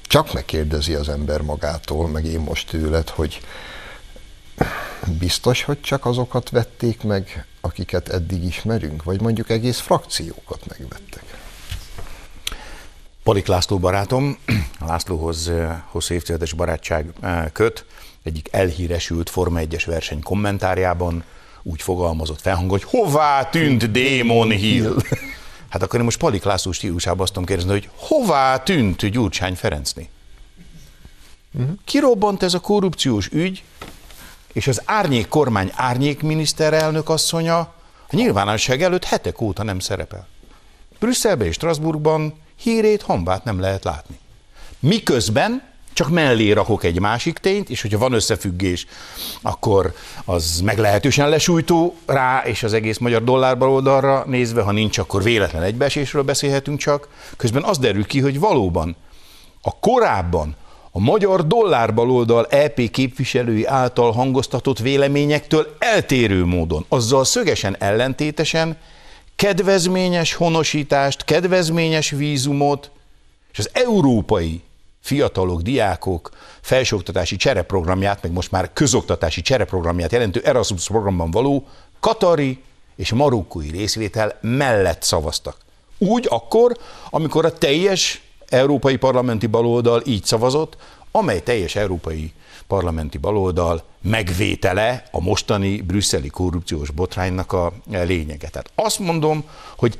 Csak 0.02 0.32
megkérdezi 0.32 0.94
az 0.94 1.08
ember 1.08 1.40
magától, 1.40 2.08
meg 2.08 2.24
én 2.24 2.40
most 2.40 2.68
tőled, 2.68 3.08
hogy 3.08 3.40
biztos, 5.18 5.62
hogy 5.62 5.80
csak 5.80 6.06
azokat 6.06 6.50
vették 6.50 7.02
meg, 7.02 7.46
akiket 7.60 8.08
eddig 8.08 8.44
ismerünk, 8.44 9.02
vagy 9.02 9.20
mondjuk 9.20 9.50
egész 9.50 9.78
frakciókat 9.78 10.60
megvettek? 10.68 11.24
Palik 13.22 13.46
László 13.46 13.78
barátom, 13.78 14.38
a 14.78 14.84
Lászlóhoz 14.86 15.48
eh, 15.48 15.76
hosszú 15.90 16.14
évtizedes 16.14 16.52
barátság 16.52 17.12
eh, 17.20 17.44
köt, 17.52 17.84
egyik 18.22 18.48
elhíresült 18.50 19.30
Forma 19.30 19.60
1-es 19.62 19.82
verseny 19.86 20.22
kommentárjában 20.22 21.24
úgy 21.62 21.82
fogalmazott 21.82 22.40
felhang, 22.40 22.70
hogy 22.70 22.84
hová 22.84 23.48
tűnt 23.48 23.90
Démon 23.90 24.50
Hill? 24.50 24.94
Hát 25.68 25.82
akkor 25.82 25.98
én 25.98 26.04
most 26.04 26.18
Palik 26.18 26.44
László 26.44 26.72
stílusában 26.72 27.20
azt 27.20 27.32
tudom 27.32 27.46
kérdezni, 27.46 27.72
hogy 27.72 27.88
hová 27.96 28.62
tűnt 28.62 29.06
Gyurcsány 29.06 29.54
Ferencni? 29.54 30.08
Uh-huh. 31.52 31.76
Kirobbant 31.84 32.42
ez 32.42 32.54
a 32.54 32.60
korrupciós 32.60 33.28
ügy, 33.28 33.62
és 34.52 34.66
az 34.66 34.82
árnyék 34.84 35.28
kormány 35.28 35.72
árnyék 35.74 36.22
miniszterelnök 36.22 37.08
asszonya 37.08 37.58
a 38.08 38.16
nyilvánosság 38.16 38.82
előtt 38.82 39.04
hetek 39.04 39.40
óta 39.40 39.62
nem 39.62 39.78
szerepel. 39.78 40.26
Brüsszelben 40.98 41.46
és 41.46 41.54
Strasbourgban 41.54 42.34
hírét, 42.56 43.02
hambát 43.02 43.44
nem 43.44 43.60
lehet 43.60 43.84
látni. 43.84 44.18
Miközben 44.78 45.62
csak 45.92 46.08
mellé 46.08 46.50
rakok 46.50 46.84
egy 46.84 47.00
másik 47.00 47.38
tényt, 47.38 47.70
és 47.70 47.82
hogyha 47.82 47.98
van 47.98 48.12
összefüggés, 48.12 48.86
akkor 49.42 49.94
az 50.24 50.60
meglehetősen 50.64 51.28
lesújtó 51.28 51.96
rá, 52.06 52.42
és 52.44 52.62
az 52.62 52.72
egész 52.72 52.98
magyar 52.98 53.24
dollárba 53.24 53.70
oldalra 53.70 54.24
nézve, 54.26 54.62
ha 54.62 54.72
nincs, 54.72 54.98
akkor 54.98 55.22
véletlen 55.22 55.62
egybeesésről 55.62 56.22
beszélhetünk 56.22 56.78
csak. 56.78 57.08
Közben 57.36 57.62
az 57.62 57.78
derül 57.78 58.06
ki, 58.06 58.20
hogy 58.20 58.38
valóban 58.38 58.96
a 59.62 59.78
korábban 59.78 60.56
a 60.94 60.98
magyar 60.98 61.46
dollár 61.46 61.94
EP 62.48 62.90
képviselői 62.90 63.64
által 63.64 64.12
hangoztatott 64.12 64.78
véleményektől 64.78 65.76
eltérő 65.78 66.44
módon, 66.44 66.84
azzal 66.88 67.24
szögesen 67.24 67.76
ellentétesen 67.78 68.76
kedvezményes 69.36 70.34
honosítást, 70.34 71.24
kedvezményes 71.24 72.10
vízumot, 72.10 72.90
és 73.52 73.58
az 73.58 73.70
európai 73.72 74.62
fiatalok, 75.00 75.60
diákok 75.60 76.30
felsőoktatási 76.60 77.36
csereprogramját, 77.36 78.22
meg 78.22 78.32
most 78.32 78.50
már 78.50 78.72
közoktatási 78.72 79.40
csereprogramját 79.40 80.12
jelentő 80.12 80.40
Erasmus 80.44 80.86
programban 80.86 81.30
való 81.30 81.66
katari 82.00 82.62
és 82.96 83.12
marokkói 83.12 83.70
részvétel 83.70 84.38
mellett 84.40 85.02
szavaztak. 85.02 85.56
Úgy 85.98 86.26
akkor, 86.30 86.76
amikor 87.10 87.44
a 87.44 87.52
teljes 87.52 88.22
európai 88.52 88.96
parlamenti 88.96 89.46
baloldal 89.46 90.02
így 90.06 90.24
szavazott, 90.24 90.76
amely 91.10 91.42
teljes 91.42 91.76
európai 91.76 92.32
parlamenti 92.66 93.18
baloldal 93.18 93.84
megvétele 94.00 95.04
a 95.10 95.20
mostani 95.20 95.80
brüsszeli 95.80 96.28
korrupciós 96.28 96.90
botránynak 96.90 97.52
a 97.52 97.72
lényege. 97.90 98.48
Tehát 98.48 98.70
azt 98.74 98.98
mondom, 98.98 99.44
hogy 99.76 99.98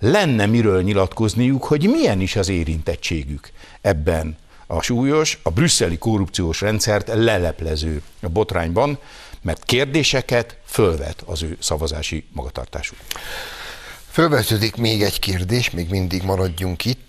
lenne 0.00 0.46
miről 0.46 0.82
nyilatkozniuk, 0.82 1.64
hogy 1.64 1.88
milyen 1.88 2.20
is 2.20 2.36
az 2.36 2.48
érintettségük 2.48 3.50
ebben 3.80 4.36
a 4.66 4.82
súlyos, 4.82 5.38
a 5.42 5.50
brüsszeli 5.50 5.98
korrupciós 5.98 6.60
rendszert 6.60 7.08
leleplező 7.14 8.02
botrányban, 8.20 8.98
mert 9.42 9.64
kérdéseket 9.64 10.56
fölvet 10.64 11.22
az 11.26 11.42
ő 11.42 11.56
szavazási 11.60 12.24
magatartásuk. 12.32 12.98
Fölvetődik 14.10 14.76
még 14.76 15.02
egy 15.02 15.18
kérdés, 15.18 15.70
még 15.70 15.90
mindig 15.90 16.22
maradjunk 16.22 16.84
itt, 16.84 17.05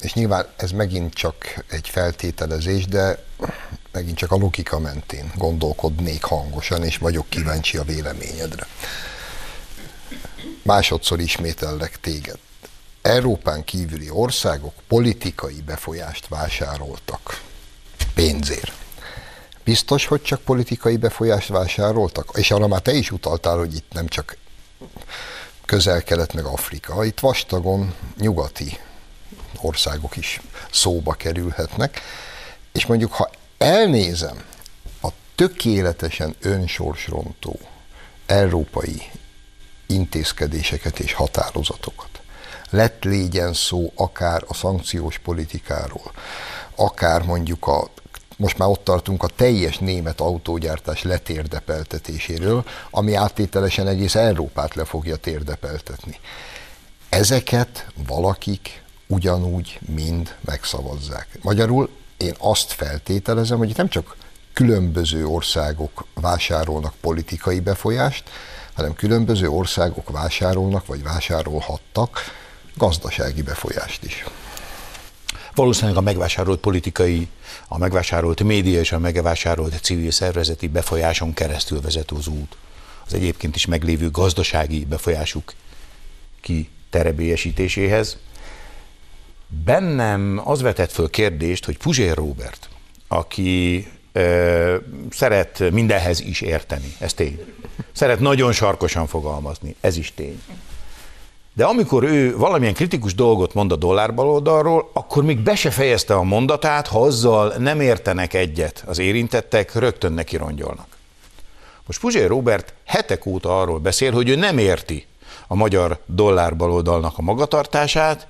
és 0.00 0.12
nyilván 0.12 0.46
ez 0.56 0.70
megint 0.70 1.14
csak 1.14 1.64
egy 1.68 1.88
feltételezés, 1.88 2.86
de 2.86 3.24
megint 3.92 4.16
csak 4.16 4.32
a 4.32 4.36
logika 4.36 4.78
mentén 4.78 5.32
gondolkodnék 5.36 6.22
hangosan, 6.22 6.84
és 6.84 6.96
vagyok 6.98 7.28
kíváncsi 7.28 7.76
a 7.76 7.82
véleményedre. 7.82 8.66
Másodszor 10.62 11.20
ismétellek 11.20 12.00
téged. 12.00 12.38
Európán 13.02 13.64
kívüli 13.64 14.10
országok 14.10 14.74
politikai 14.88 15.62
befolyást 15.66 16.28
vásároltak 16.28 17.42
pénzért. 18.14 18.72
Biztos, 19.64 20.06
hogy 20.06 20.22
csak 20.22 20.40
politikai 20.40 20.96
befolyást 20.96 21.48
vásároltak? 21.48 22.30
És 22.34 22.50
arra 22.50 22.66
már 22.66 22.80
te 22.80 22.92
is 22.92 23.10
utaltál, 23.10 23.56
hogy 23.56 23.74
itt 23.74 23.92
nem 23.92 24.08
csak 24.08 24.36
közel-kelet 25.64 26.34
meg 26.34 26.44
Afrika, 26.44 27.04
itt 27.04 27.20
vastagon 27.20 27.94
nyugati 28.16 28.78
országok 29.60 30.16
is 30.16 30.40
szóba 30.70 31.12
kerülhetnek, 31.12 32.00
és 32.72 32.86
mondjuk, 32.86 33.12
ha 33.12 33.30
elnézem 33.58 34.44
a 35.02 35.08
tökéletesen 35.34 36.34
önsorsrontó 36.40 37.58
európai 38.26 39.02
intézkedéseket 39.86 40.98
és 40.98 41.12
határozatokat, 41.12 42.20
lett 42.70 43.04
légyen 43.04 43.54
szó 43.54 43.92
akár 43.94 44.42
a 44.46 44.54
szankciós 44.54 45.18
politikáról, 45.18 46.12
akár 46.74 47.22
mondjuk 47.22 47.66
a 47.66 47.90
most 48.40 48.58
már 48.58 48.68
ott 48.68 48.84
tartunk 48.84 49.22
a 49.22 49.26
teljes 49.26 49.78
német 49.78 50.20
autógyártás 50.20 51.02
letérdepeltetéséről, 51.02 52.64
ami 52.90 53.14
áttételesen 53.14 53.88
egész 53.88 54.14
Európát 54.14 54.74
le 54.74 54.84
fogja 54.84 55.16
térdepeltetni. 55.16 56.18
Ezeket 57.08 57.86
valakik 58.06 58.82
ugyanúgy 59.10 59.78
mind 59.80 60.36
megszavazzák. 60.40 61.38
Magyarul 61.42 61.88
én 62.16 62.34
azt 62.38 62.72
feltételezem, 62.72 63.58
hogy 63.58 63.72
nem 63.76 63.88
csak 63.88 64.16
különböző 64.52 65.26
országok 65.26 66.06
vásárolnak 66.14 66.94
politikai 67.00 67.60
befolyást, 67.60 68.30
hanem 68.74 68.94
különböző 68.94 69.48
országok 69.48 70.10
vásárolnak 70.10 70.86
vagy 70.86 71.02
vásárolhattak 71.02 72.20
gazdasági 72.76 73.42
befolyást 73.42 74.04
is. 74.04 74.24
Valószínűleg 75.54 75.96
a 75.96 76.00
megvásárolt 76.00 76.60
politikai, 76.60 77.28
a 77.68 77.78
megvásárolt 77.78 78.42
média 78.42 78.80
és 78.80 78.92
a 78.92 78.98
megvásárolt 78.98 79.80
civil 79.82 80.10
szervezeti 80.10 80.68
befolyáson 80.68 81.34
keresztül 81.34 81.80
vezet 81.80 82.10
az 82.10 82.26
út. 82.26 82.56
Az 83.06 83.14
egyébként 83.14 83.56
is 83.56 83.66
meglévő 83.66 84.10
gazdasági 84.10 84.84
befolyásuk 84.84 85.54
kiterebélyesítéséhez. 86.40 88.16
Bennem 89.50 90.40
az 90.44 90.60
vetett 90.60 90.92
föl 90.92 91.10
kérdést, 91.10 91.64
hogy 91.64 91.78
Puzsér 91.78 92.14
Robert, 92.14 92.68
aki 93.08 93.86
ö, 94.12 94.76
szeret 95.10 95.70
mindenhez 95.72 96.20
is 96.20 96.40
érteni, 96.40 96.94
ez 96.98 97.14
tény. 97.14 97.44
Szeret 97.92 98.20
nagyon 98.20 98.52
sarkosan 98.52 99.06
fogalmazni, 99.06 99.74
ez 99.80 99.96
is 99.96 100.14
tény. 100.14 100.42
De 101.54 101.64
amikor 101.64 102.04
ő 102.04 102.36
valamilyen 102.36 102.74
kritikus 102.74 103.14
dolgot 103.14 103.54
mond 103.54 103.72
a 103.72 103.76
dollárbaloldalról, 103.76 104.90
akkor 104.92 105.24
még 105.24 105.38
be 105.38 105.54
se 105.54 105.70
fejezte 105.70 106.14
a 106.14 106.22
mondatát, 106.22 106.86
ha 106.86 107.02
azzal 107.02 107.54
nem 107.58 107.80
értenek 107.80 108.34
egyet 108.34 108.84
az 108.86 108.98
érintettek, 108.98 109.74
rögtön 109.74 110.12
neki 110.12 110.36
rongyolnak. 110.36 110.86
Most 111.86 112.00
Puzsér 112.00 112.28
Robert 112.28 112.74
hetek 112.84 113.26
óta 113.26 113.60
arról 113.60 113.78
beszél, 113.78 114.12
hogy 114.12 114.28
ő 114.28 114.34
nem 114.34 114.58
érti 114.58 115.06
a 115.46 115.54
magyar 115.54 115.98
dollárbaloldalnak 116.06 117.18
a 117.18 117.22
magatartását, 117.22 118.26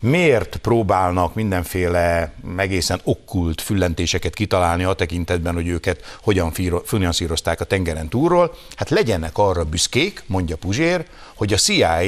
miért 0.00 0.56
próbálnak 0.56 1.34
mindenféle 1.34 2.32
egészen 2.56 3.00
okkult 3.04 3.60
füllentéseket 3.60 4.34
kitalálni 4.34 4.84
a 4.84 4.92
tekintetben, 4.92 5.54
hogy 5.54 5.68
őket 5.68 6.18
hogyan 6.22 6.52
finanszírozták 6.84 7.60
a 7.60 7.64
tengeren 7.64 8.08
túlról. 8.08 8.54
Hát 8.76 8.90
legyenek 8.90 9.38
arra 9.38 9.64
büszkék, 9.64 10.22
mondja 10.26 10.56
Puzsér, 10.56 11.06
hogy 11.34 11.52
a 11.52 11.56
CIA 11.56 12.00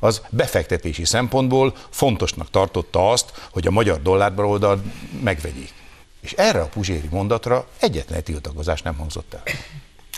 az 0.00 0.22
befektetési 0.28 1.04
szempontból 1.04 1.74
fontosnak 1.90 2.50
tartotta 2.50 3.10
azt, 3.10 3.32
hogy 3.50 3.66
a 3.66 3.70
magyar 3.70 4.02
dollárba 4.02 4.78
megvegyék. 5.22 5.72
És 6.20 6.32
erre 6.32 6.60
a 6.60 6.66
puzséri 6.66 7.08
mondatra 7.10 7.66
egyetlen 7.78 8.18
egy 8.18 8.24
tiltakozás 8.24 8.82
nem 8.82 8.96
hangzott 8.96 9.34
el. 9.34 9.42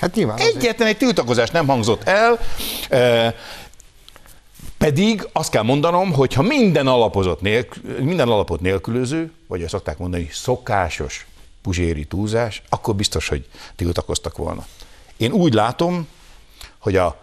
Hát 0.00 0.14
nyilván 0.14 0.38
Egyetlen 0.38 0.88
egy 0.88 0.96
tiltakozás 0.96 1.50
nem 1.50 1.66
hangzott 1.66 2.02
el. 2.02 2.38
Pedig 4.82 5.28
azt 5.32 5.50
kell 5.50 5.62
mondanom, 5.62 6.12
hogy 6.12 6.32
ha 6.32 6.42
minden, 6.42 6.86
alapozott 6.86 7.40
nélkül, 7.40 8.02
minden 8.04 8.28
alapot 8.28 8.60
nélkülöző, 8.60 9.32
vagy 9.46 9.62
azt 9.62 9.70
szokták 9.70 9.98
mondani, 9.98 10.28
szokásos 10.32 11.26
puzséri 11.62 12.04
túlzás, 12.04 12.62
akkor 12.68 12.94
biztos, 12.94 13.28
hogy 13.28 13.48
tiltakoztak 13.76 14.36
volna. 14.36 14.66
Én 15.16 15.32
úgy 15.32 15.54
látom, 15.54 16.08
hogy 16.78 16.96
a 16.96 17.16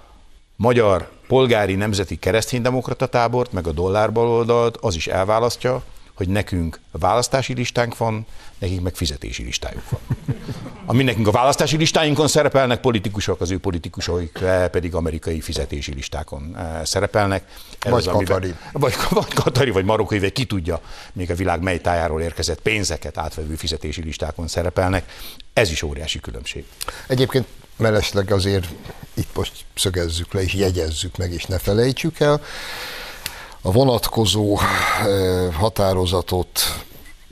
magyar 0.56 1.12
polgári 1.28 1.76
nemzeti 1.76 2.16
kereszténydemokrata 2.16 3.06
tábort, 3.06 3.52
meg 3.52 3.68
a 3.68 3.72
dollárbaloldalt 3.72 4.78
az 4.78 4.96
is 4.96 5.08
elválasztja, 5.08 5.84
hogy 6.20 6.30
nekünk 6.30 6.80
választási 6.92 7.54
listánk 7.54 7.98
van, 7.98 8.26
nekik 8.58 8.82
meg 8.82 8.96
fizetési 8.96 9.44
listájuk 9.44 9.90
van. 9.90 10.00
Ami 10.86 11.04
nekünk 11.04 11.28
a 11.28 11.32
választási 11.32 11.78
listáinkon 11.78 12.28
szerepelnek 12.28 12.80
politikusok, 12.80 13.42
az 13.42 13.52
ő 13.52 13.60
politikusok 13.60 14.30
pedig 14.72 14.96
amerikai 14.96 15.42
fizetési 15.42 15.94
listákon 15.94 16.56
eh, 16.58 16.86
szerepelnek. 16.86 17.44
Ez 17.80 17.92
vagy 17.92 18.08
az, 18.08 18.14
Katari. 18.14 18.56
Vagy, 18.72 18.94
vagy 19.10 19.34
Katari, 19.34 19.70
vagy 19.70 19.86
Marokkai, 19.86 20.20
vagy 20.20 20.32
ki 20.32 20.46
tudja, 20.46 20.82
még 21.14 21.32
a 21.32 21.36
világ 21.36 21.62
mely 21.62 21.82
tájáról 21.82 22.22
érkezett 22.22 22.62
pénzeket 22.62 23.18
átvevő 23.18 23.56
fizetési 23.56 24.02
listákon 24.02 24.48
szerepelnek. 24.48 25.12
Ez 25.54 25.72
is 25.72 25.82
óriási 25.82 26.20
különbség. 26.20 26.66
Egyébként 27.08 27.48
mellesleg 27.76 28.32
azért 28.32 28.68
itt 29.14 29.36
most 29.36 29.54
szögezzük 29.76 30.34
le 30.34 30.42
és 30.42 30.54
jegyezzük 30.54 31.18
meg, 31.18 31.32
és 31.32 31.46
ne 31.46 31.58
felejtsük 31.58 32.20
el, 32.20 32.42
a 33.62 33.72
vonatkozó 33.72 34.58
eh, 34.60 35.54
határozatot 35.54 36.60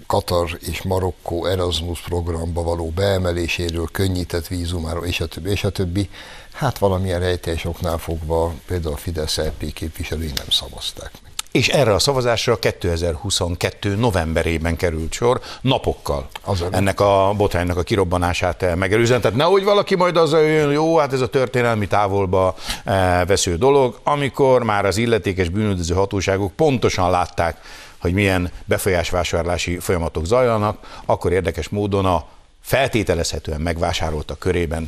Katar 0.08 0.58
és 0.60 0.82
Marokkó 0.82 1.46
Erasmus 1.46 2.02
programba 2.02 2.64
való 2.64 2.90
beemeléséről, 2.90 3.88
könnyített 3.92 4.48
vízumáról, 4.48 5.06
és 5.06 5.20
a 5.20 5.26
többi, 5.26 5.50
és 5.50 5.64
a 5.64 5.70
többi, 5.70 6.10
hát 6.54 6.78
valamilyen 6.78 7.20
rejtélyes 7.20 7.66
oknál 7.66 7.98
fogva 7.98 8.54
például 8.66 8.94
a 8.94 8.98
Fidesz 8.98 9.38
LP 9.38 9.74
képviselői 9.74 10.32
nem 10.36 10.50
szavazták 10.50 11.12
meg. 11.24 11.27
És 11.52 11.68
erre 11.68 11.94
a 11.94 12.00
szavazásra 12.00 12.60
2022 12.60 13.96
novemberében 13.96 14.76
került 14.76 15.14
sor, 15.14 15.42
napokkal 15.62 16.28
Azon. 16.42 16.74
ennek 16.76 17.00
a 17.00 17.34
botránynak 17.38 17.78
a 17.78 17.84
kirobbanását 17.84 18.76
megelőzően. 18.76 19.22
Tehát 19.22 19.38
nehogy 19.38 19.64
valaki 19.64 19.96
majd 19.96 20.18
azzal 20.18 20.42
jön, 20.42 20.72
jó, 20.72 20.98
hát 20.98 21.14
ez 21.14 21.22
a 21.22 21.28
történelmi 21.28 21.88
távolba 21.88 22.56
eh, 22.84 23.22
vesző 23.26 23.56
dolog, 23.56 24.00
amikor 24.04 24.64
már 24.64 24.86
az 24.86 24.98
illetékes 24.98 25.50
bűnöldöző 25.50 25.94
hatóságok 25.94 26.52
pontosan 26.52 27.10
látták, 27.10 27.58
hogy 27.98 28.14
milyen 28.14 28.52
befolyásvásárlási 28.66 29.80
folyamatok 29.80 30.26
zajlanak, 30.26 31.02
akkor 31.06 31.32
érdekes 31.32 31.70
módon 31.70 32.06
a 32.06 32.26
feltételezhetően 32.62 33.62
megvásároltak 33.62 34.40
körében 34.40 34.88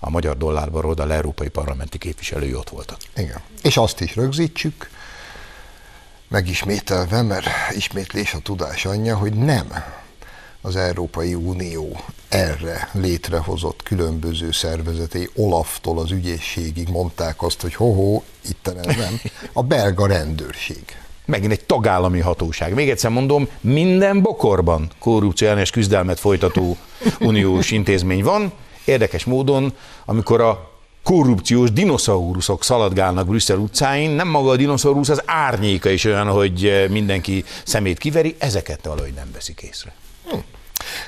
a 0.00 0.10
magyar 0.10 0.36
dollárba 0.36 0.94
a 0.96 1.10
európai 1.10 1.48
parlamenti 1.48 1.98
képviselői 1.98 2.54
ott 2.54 2.68
voltak. 2.68 2.96
Igen. 3.16 3.40
És 3.62 3.76
azt 3.76 4.00
is 4.00 4.16
rögzítsük, 4.16 4.90
megismételve, 6.28 7.22
mert 7.22 7.46
ismétlés 7.70 8.34
a 8.34 8.38
tudás 8.38 8.84
anyja, 8.84 9.16
hogy 9.16 9.32
nem 9.32 9.66
az 10.60 10.76
Európai 10.76 11.34
Unió 11.34 12.00
erre 12.28 12.88
létrehozott 12.92 13.82
különböző 13.82 14.52
szervezetei, 14.52 15.28
Olaftól 15.34 15.98
az 15.98 16.10
ügyészségig 16.10 16.88
mondták 16.88 17.42
azt, 17.42 17.60
hogy 17.60 17.74
hoho, 17.74 18.22
itt 18.48 18.70
nem, 18.82 19.20
a 19.52 19.62
belga 19.62 20.06
rendőrség. 20.06 20.82
Megint 21.24 21.52
egy 21.52 21.64
tagállami 21.64 22.20
hatóság. 22.20 22.74
Még 22.74 22.90
egyszer 22.90 23.10
mondom, 23.10 23.48
minden 23.60 24.22
bokorban 24.22 24.90
korrupció 24.98 25.46
ellenes 25.46 25.70
küzdelmet 25.70 26.20
folytató 26.20 26.76
uniós 27.20 27.70
intézmény 27.70 28.22
van. 28.22 28.52
Érdekes 28.84 29.24
módon, 29.24 29.72
amikor 30.04 30.40
a 30.40 30.77
korrupciós 31.08 31.72
dinoszauruszok 31.72 32.64
szaladgálnak 32.64 33.26
Brüsszel 33.26 33.58
utcáin, 33.58 34.10
nem 34.10 34.28
maga 34.28 34.50
a 34.50 34.56
dinoszaurusz, 34.56 35.08
az 35.08 35.22
árnyéka 35.26 35.90
is 35.90 36.04
olyan, 36.04 36.26
hogy 36.26 36.64
eh, 36.64 36.88
mindenki 36.88 37.44
szemét 37.64 37.98
kiveri, 37.98 38.36
ezeket 38.38 38.84
valahogy 38.84 39.12
nem 39.12 39.30
veszik 39.32 39.60
észre. 39.60 39.92
Hm. 40.30 40.36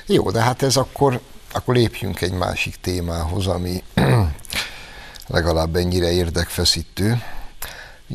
Jó, 0.05 0.31
de 0.31 0.41
hát 0.41 0.61
ez 0.61 0.75
akkor, 0.75 1.19
akkor 1.51 1.75
lépjünk 1.75 2.21
egy 2.21 2.31
másik 2.31 2.75
témához, 2.75 3.47
ami 3.47 3.83
legalább 5.27 5.75
ennyire 5.75 6.11
érdekfeszítő. 6.11 7.21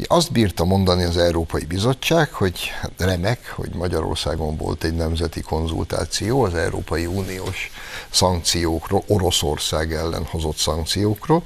Azt 0.04 0.32
bírta 0.32 0.64
mondani 0.64 1.04
az 1.04 1.16
Európai 1.16 1.64
Bizottság, 1.64 2.32
hogy 2.32 2.58
hát 2.80 2.92
remek, 2.96 3.52
hogy 3.54 3.74
Magyarországon 3.74 4.56
volt 4.56 4.84
egy 4.84 4.94
nemzeti 4.94 5.40
konzultáció 5.40 6.42
az 6.42 6.54
Európai 6.54 7.06
Uniós 7.06 7.70
szankciókról, 8.10 9.02
Oroszország 9.06 9.92
ellen 9.92 10.24
hozott 10.24 10.56
szankciókról. 10.56 11.42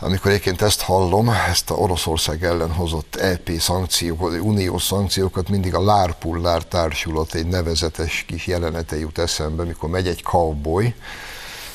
Amikor 0.00 0.30
egyébként 0.30 0.62
ezt 0.62 0.80
hallom, 0.80 1.28
ezt 1.28 1.70
a 1.70 1.74
Oroszország 1.74 2.44
ellen 2.44 2.72
hozott 2.72 3.16
EP 3.16 3.50
szankciókat, 3.58 4.40
uniós 4.40 4.82
szankciókat, 4.82 5.48
mindig 5.48 5.74
a 5.74 5.84
Lárpullár 5.84 6.62
társulat 6.62 7.34
egy 7.34 7.46
nevezetes 7.46 8.24
kis 8.26 8.46
jelenete 8.46 8.98
jut 8.98 9.18
eszembe, 9.18 9.64
mikor 9.64 9.88
megy 9.88 10.08
egy 10.08 10.22
cowboy, 10.22 10.94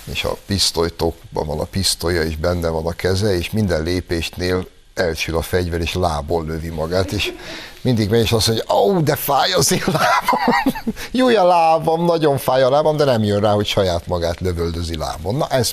és 0.03 0.23
a 0.23 0.37
pisztolytokban 0.45 1.45
van 1.45 1.59
a 1.59 1.63
pisztolya, 1.63 2.23
és 2.23 2.37
benne 2.37 2.67
van 2.69 2.85
a 2.85 2.91
keze, 2.91 3.37
és 3.37 3.51
minden 3.51 3.83
lépésnél 3.83 4.67
elsül 4.99 5.37
a 5.37 5.41
fegyver, 5.41 5.81
és 5.81 5.93
lából 5.93 6.45
lövi 6.45 6.69
magát, 6.69 7.11
és 7.11 7.33
mindig 7.81 8.09
megy, 8.09 8.21
és 8.21 8.31
azt 8.31 8.47
mondja, 8.47 8.65
ó, 8.73 8.89
oh, 8.89 8.99
de 9.01 9.15
fáj 9.15 9.51
az 9.51 9.71
én 9.71 9.83
lábam. 9.85 10.63
Jó 11.11 11.27
a 11.27 11.45
lábam, 11.45 12.05
nagyon 12.05 12.37
fáj 12.37 12.61
a 12.61 12.69
lábam, 12.69 12.97
de 12.97 13.03
nem 13.03 13.23
jön 13.23 13.39
rá, 13.39 13.51
hogy 13.51 13.65
saját 13.65 14.07
magát 14.07 14.39
lövöldözi 14.39 14.97
lábon. 14.97 15.35
Na, 15.35 15.47
ez, 15.47 15.71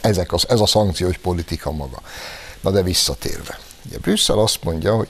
ezek 0.00 0.32
az, 0.32 0.48
ez 0.48 0.60
a 0.60 0.66
szankciós 0.66 1.16
politika 1.16 1.70
maga. 1.72 2.00
Na, 2.60 2.70
de 2.70 2.82
visszatérve. 2.82 3.58
Ugye 3.86 3.98
Brüsszel 3.98 4.38
azt 4.38 4.64
mondja, 4.64 4.94
hogy 4.94 5.08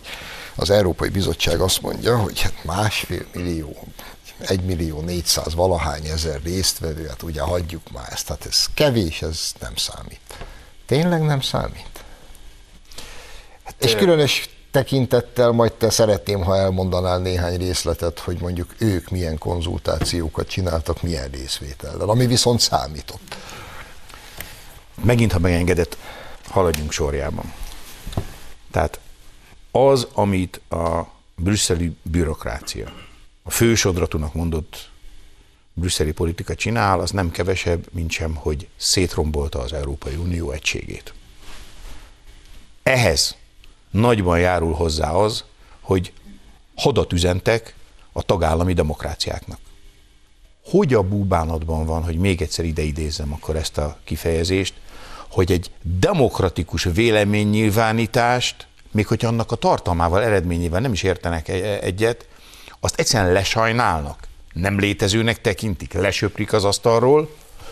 az 0.55 0.71
Európai 0.71 1.09
Bizottság 1.09 1.61
azt 1.61 1.83
mondja, 1.83 2.19
hogy 2.19 2.41
hát 2.41 2.65
másfél 2.65 3.25
millió, 3.33 3.77
egy 4.39 4.61
millió 4.61 5.01
négyszáz 5.01 5.55
valahány 5.55 6.07
ezer 6.07 6.41
résztvevő, 6.45 7.07
hát 7.07 7.23
ugye 7.23 7.41
hagyjuk 7.41 7.91
már 7.93 8.09
ezt, 8.11 8.29
hát 8.29 8.47
ez 8.47 8.67
kevés, 8.75 9.23
ez 9.23 9.53
nem 9.61 9.77
számít. 9.77 10.21
Tényleg 10.87 11.23
nem 11.23 11.41
számít? 11.41 11.98
És 13.79 13.95
különös 13.95 14.49
tekintettel 14.71 15.51
majd 15.51 15.73
te 15.73 15.91
szeretném, 15.91 16.43
ha 16.43 16.57
elmondanál 16.57 17.19
néhány 17.19 17.57
részletet, 17.57 18.19
hogy 18.19 18.41
mondjuk 18.41 18.75
ők 18.79 19.09
milyen 19.09 19.39
konzultációkat 19.39 20.49
csináltak, 20.49 21.03
milyen 21.03 21.31
részvétellel, 21.31 22.09
ami 22.09 22.27
viszont 22.27 22.61
számított. 22.61 23.37
Megint, 25.05 25.33
ha 25.33 25.39
megengedett, 25.39 25.97
haladjunk 26.45 26.93
sorjában. 26.93 27.53
Tehát 28.71 29.01
az, 29.71 30.07
amit 30.13 30.61
a 30.71 31.01
brüsszeli 31.37 31.97
bürokrácia, 32.03 32.93
a 33.43 33.51
fősodratúnak 33.51 34.35
mondott 34.35 34.91
brüsszeli 35.73 36.13
politika 36.13 36.55
csinál, 36.55 37.01
az 37.01 37.11
nem 37.11 37.31
kevesebb, 37.31 37.87
mint 37.91 38.11
sem, 38.11 38.35
hogy 38.35 38.69
szétrombolta 38.77 39.59
az 39.59 39.73
Európai 39.73 40.15
Unió 40.15 40.51
egységét. 40.51 41.13
Ehhez 42.83 43.37
nagyban 43.91 44.39
járul 44.39 44.73
hozzá 44.73 45.11
az, 45.11 45.45
hogy 45.81 46.13
hadat 46.75 47.13
üzentek 47.13 47.75
a 48.13 48.23
tagállami 48.23 48.73
demokráciáknak. 48.73 49.59
Hogy 50.65 50.95
a 50.95 51.03
búbánatban 51.03 51.87
van, 51.87 52.03
hogy 52.03 52.17
még 52.17 52.43
egyszer 52.43 52.65
ide 52.65 52.83
idézzem 52.83 53.33
akkor 53.33 53.57
ezt 53.57 53.79
a 53.79 53.99
kifejezést, 54.05 54.75
hogy 55.29 55.53
egy 55.53 55.71
demokratikus 55.83 56.85
véleménynyilvánítást, 56.85 58.67
még 58.91 59.07
hogy 59.07 59.25
annak 59.25 59.53
a 59.53 59.57
tartalmával, 59.57 60.23
eredményével 60.23 60.81
nem 60.81 60.93
is 60.93 61.03
értenek 61.03 61.49
e- 61.49 61.53
e- 61.55 61.79
egyet, 61.81 62.29
azt 62.81 62.99
egyszerűen 62.99 63.33
lesajnálnak, 63.33 64.29
nem 64.53 64.79
létezőnek 64.79 65.41
tekintik, 65.41 65.93
lesöprik 65.93 66.53
az 66.53 66.65
asztalról, 66.65 67.31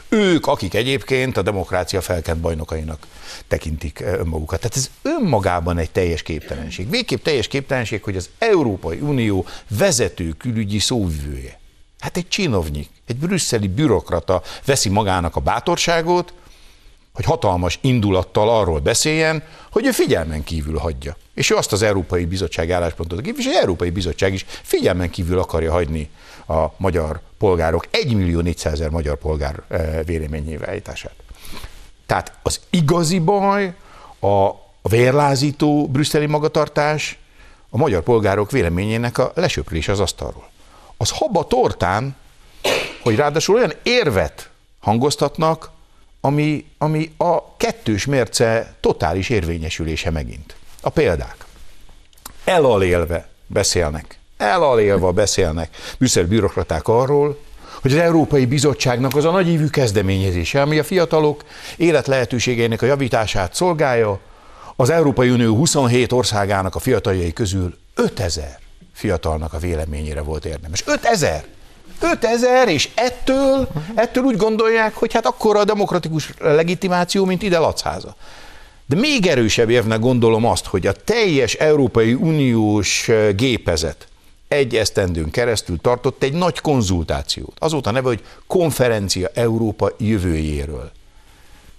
ők, 0.09 0.47
akik 0.47 0.75
egyébként 0.75 1.37
a 1.37 1.43
demokrácia 1.43 2.01
felkent 2.01 2.41
bajnokainak 2.41 3.07
tekintik 3.49 4.01
eh, 4.01 4.13
önmagukat. 4.13 4.61
Tehát 4.61 4.77
ez 4.77 4.91
önmagában 5.03 5.79
egy 5.79 5.91
teljes 5.91 6.23
képtelenség. 6.23 6.91
Végképp 6.91 7.25
teljes 7.25 7.49
képtelenség, 7.49 8.03
hogy 8.03 8.17
az 8.17 8.31
Európai 8.39 8.99
Unió 9.01 9.47
vezető 9.69 10.31
külügyi 10.31 10.79
szóvivője. 10.79 11.59
Hát 11.99 12.17
egy 12.17 12.29
csinovnyik, 12.29 12.89
egy 13.07 13.17
brüsszeli 13.17 13.69
bürokrata 13.69 14.43
veszi 14.65 14.89
magának 14.89 15.37
a 15.37 15.41
bátorságot, 15.41 16.33
hogy 17.13 17.25
hatalmas 17.25 17.79
indulattal 17.81 18.49
arról 18.49 18.81
beszéljen, 18.81 19.43
hogy 19.71 19.87
ő 19.87 19.91
figyelmen 19.91 20.45
kívül 20.45 20.79
hagyja. 20.79 21.17
És 21.35 21.51
ő 21.51 21.55
azt 21.57 21.73
az 21.73 21.83
Európai 21.83 22.25
Bizottság 22.25 22.71
álláspontot 22.71 23.21
képvisel, 23.21 23.51
és 23.51 23.57
az 23.57 23.63
Európai 23.63 23.91
Bizottság 23.91 24.33
is 24.33 24.45
figyelmen 24.63 25.11
kívül 25.11 25.39
akarja 25.39 25.73
hagyni 25.73 26.11
a 26.47 26.67
magyar 26.77 27.21
polgárok, 27.39 27.87
1 27.91 28.15
millió 28.15 28.41
400 28.41 28.73
ezer 28.73 28.91
magyar 28.91 29.17
polgár 29.17 29.63
eh, 29.69 30.01
véleménynyilvánítását. 30.05 31.15
Tehát 32.07 32.33
az 32.43 32.61
igazi 32.71 33.19
baj, 33.19 33.75
a 34.21 34.51
vérlázító 34.83 35.87
brüsszeli 35.87 36.27
magatartás, 36.27 37.19
a 37.71 37.77
magyar 37.77 38.03
polgárok 38.03 38.51
véleményének 38.51 39.19
a 39.19 39.33
lesöprés 39.35 39.89
az 39.89 40.01
asztalról. 40.01 40.49
Az 40.97 41.11
haba 41.11 41.47
tortán, 41.47 42.17
hogy 43.03 43.17
ráadásul 43.17 43.57
olyan 43.57 43.73
érvet 43.83 44.51
hangoztatnak, 44.81 45.71
ami, 46.21 46.67
ami 46.79 47.13
a 47.17 47.57
kettős 47.57 48.05
mérce 48.05 48.75
totális 48.81 49.29
érvényesülése 49.29 50.11
megint. 50.11 50.57
A 50.81 50.89
példák. 50.89 51.45
Elalélve 52.45 53.29
beszélnek, 53.47 54.19
elalélve 54.37 55.11
beszélnek 55.11 55.77
Brüsszel 55.99 56.25
bürokraták 56.25 56.89
arról, 56.89 57.39
hogy 57.81 57.93
az 57.93 57.99
Európai 57.99 58.47
Bizottságnak 58.47 59.17
az 59.17 59.25
a 59.25 59.31
nagyívű 59.31 59.67
kezdeményezése, 59.67 60.63
ami 60.63 60.79
a 60.79 60.85
fiatalok 60.85 61.45
életlehetőségeinek 61.77 62.83
a 62.83 62.87
javítását 62.87 63.55
szolgálja, 63.55 64.21
az 64.77 64.91
Európai 64.91 65.31
Unió 65.31 65.55
27 65.55 66.13
országának 66.13 66.75
a 66.75 66.79
fiataljai 66.79 67.33
közül 67.33 67.79
5000 67.95 68.59
fiatalnak 68.93 69.53
a 69.53 69.59
véleményére 69.59 70.21
volt 70.21 70.45
érdemes. 70.45 70.83
5000! 70.87 71.45
5000, 72.01 72.69
és 72.69 72.89
ettől, 72.95 73.69
ettől 73.95 74.25
úgy 74.25 74.37
gondolják, 74.37 74.95
hogy 74.95 75.13
hát 75.13 75.27
akkor 75.27 75.57
a 75.57 75.65
demokratikus 75.65 76.33
legitimáció, 76.39 77.25
mint 77.25 77.43
ide 77.43 77.59
Lacháza. 77.59 78.17
De 78.87 78.97
még 78.97 79.27
erősebb 79.27 79.71
érvnek 79.71 80.01
gondolom 80.01 80.45
azt, 80.45 80.67
hogy 80.67 80.87
a 80.87 80.93
teljes 80.93 81.55
Európai 81.55 82.15
Uniós 82.15 83.11
gépezet 83.37 84.07
egy 84.49 84.77
esztendőn 84.77 85.31
keresztül 85.31 85.79
tartott 85.81 86.23
egy 86.23 86.33
nagy 86.33 86.61
konzultációt. 86.61 87.57
Azóta 87.59 87.91
neve, 87.91 88.09
hogy 88.09 88.25
Konferencia 88.47 89.29
Európa 89.35 89.91
jövőjéről. 89.99 90.91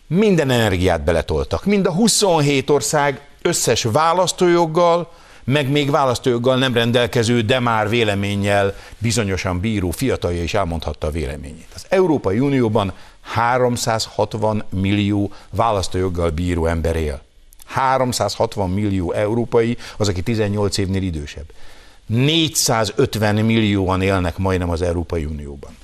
Minden 0.07 0.49
energiát 0.49 1.03
beletoltak, 1.03 1.65
mind 1.65 1.85
a 1.85 1.91
27 1.91 2.69
ország 2.69 3.21
összes 3.41 3.83
választójoggal, 3.83 5.11
meg 5.43 5.69
még 5.69 5.91
választójoggal 5.91 6.57
nem 6.57 6.73
rendelkező, 6.73 7.41
de 7.41 7.59
már 7.59 7.89
véleménnyel 7.89 8.75
bizonyosan 8.97 9.59
bíró 9.59 9.91
fiatalja 9.91 10.43
is 10.43 10.53
elmondhatta 10.53 11.07
a 11.07 11.11
véleményét. 11.11 11.67
Az 11.75 11.85
Európai 11.89 12.39
Unióban 12.39 12.93
360 13.21 14.63
millió 14.69 15.31
választójoggal 15.49 16.29
bíró 16.29 16.65
ember 16.65 16.95
él. 16.95 17.21
360 17.65 18.69
millió 18.69 19.11
európai 19.11 19.77
az, 19.97 20.07
aki 20.07 20.21
18 20.21 20.77
évnél 20.77 21.01
idősebb. 21.01 21.45
450 22.07 23.35
millióan 23.35 24.01
élnek 24.01 24.37
majdnem 24.37 24.69
az 24.69 24.81
Európai 24.81 25.25
Unióban. 25.25 25.77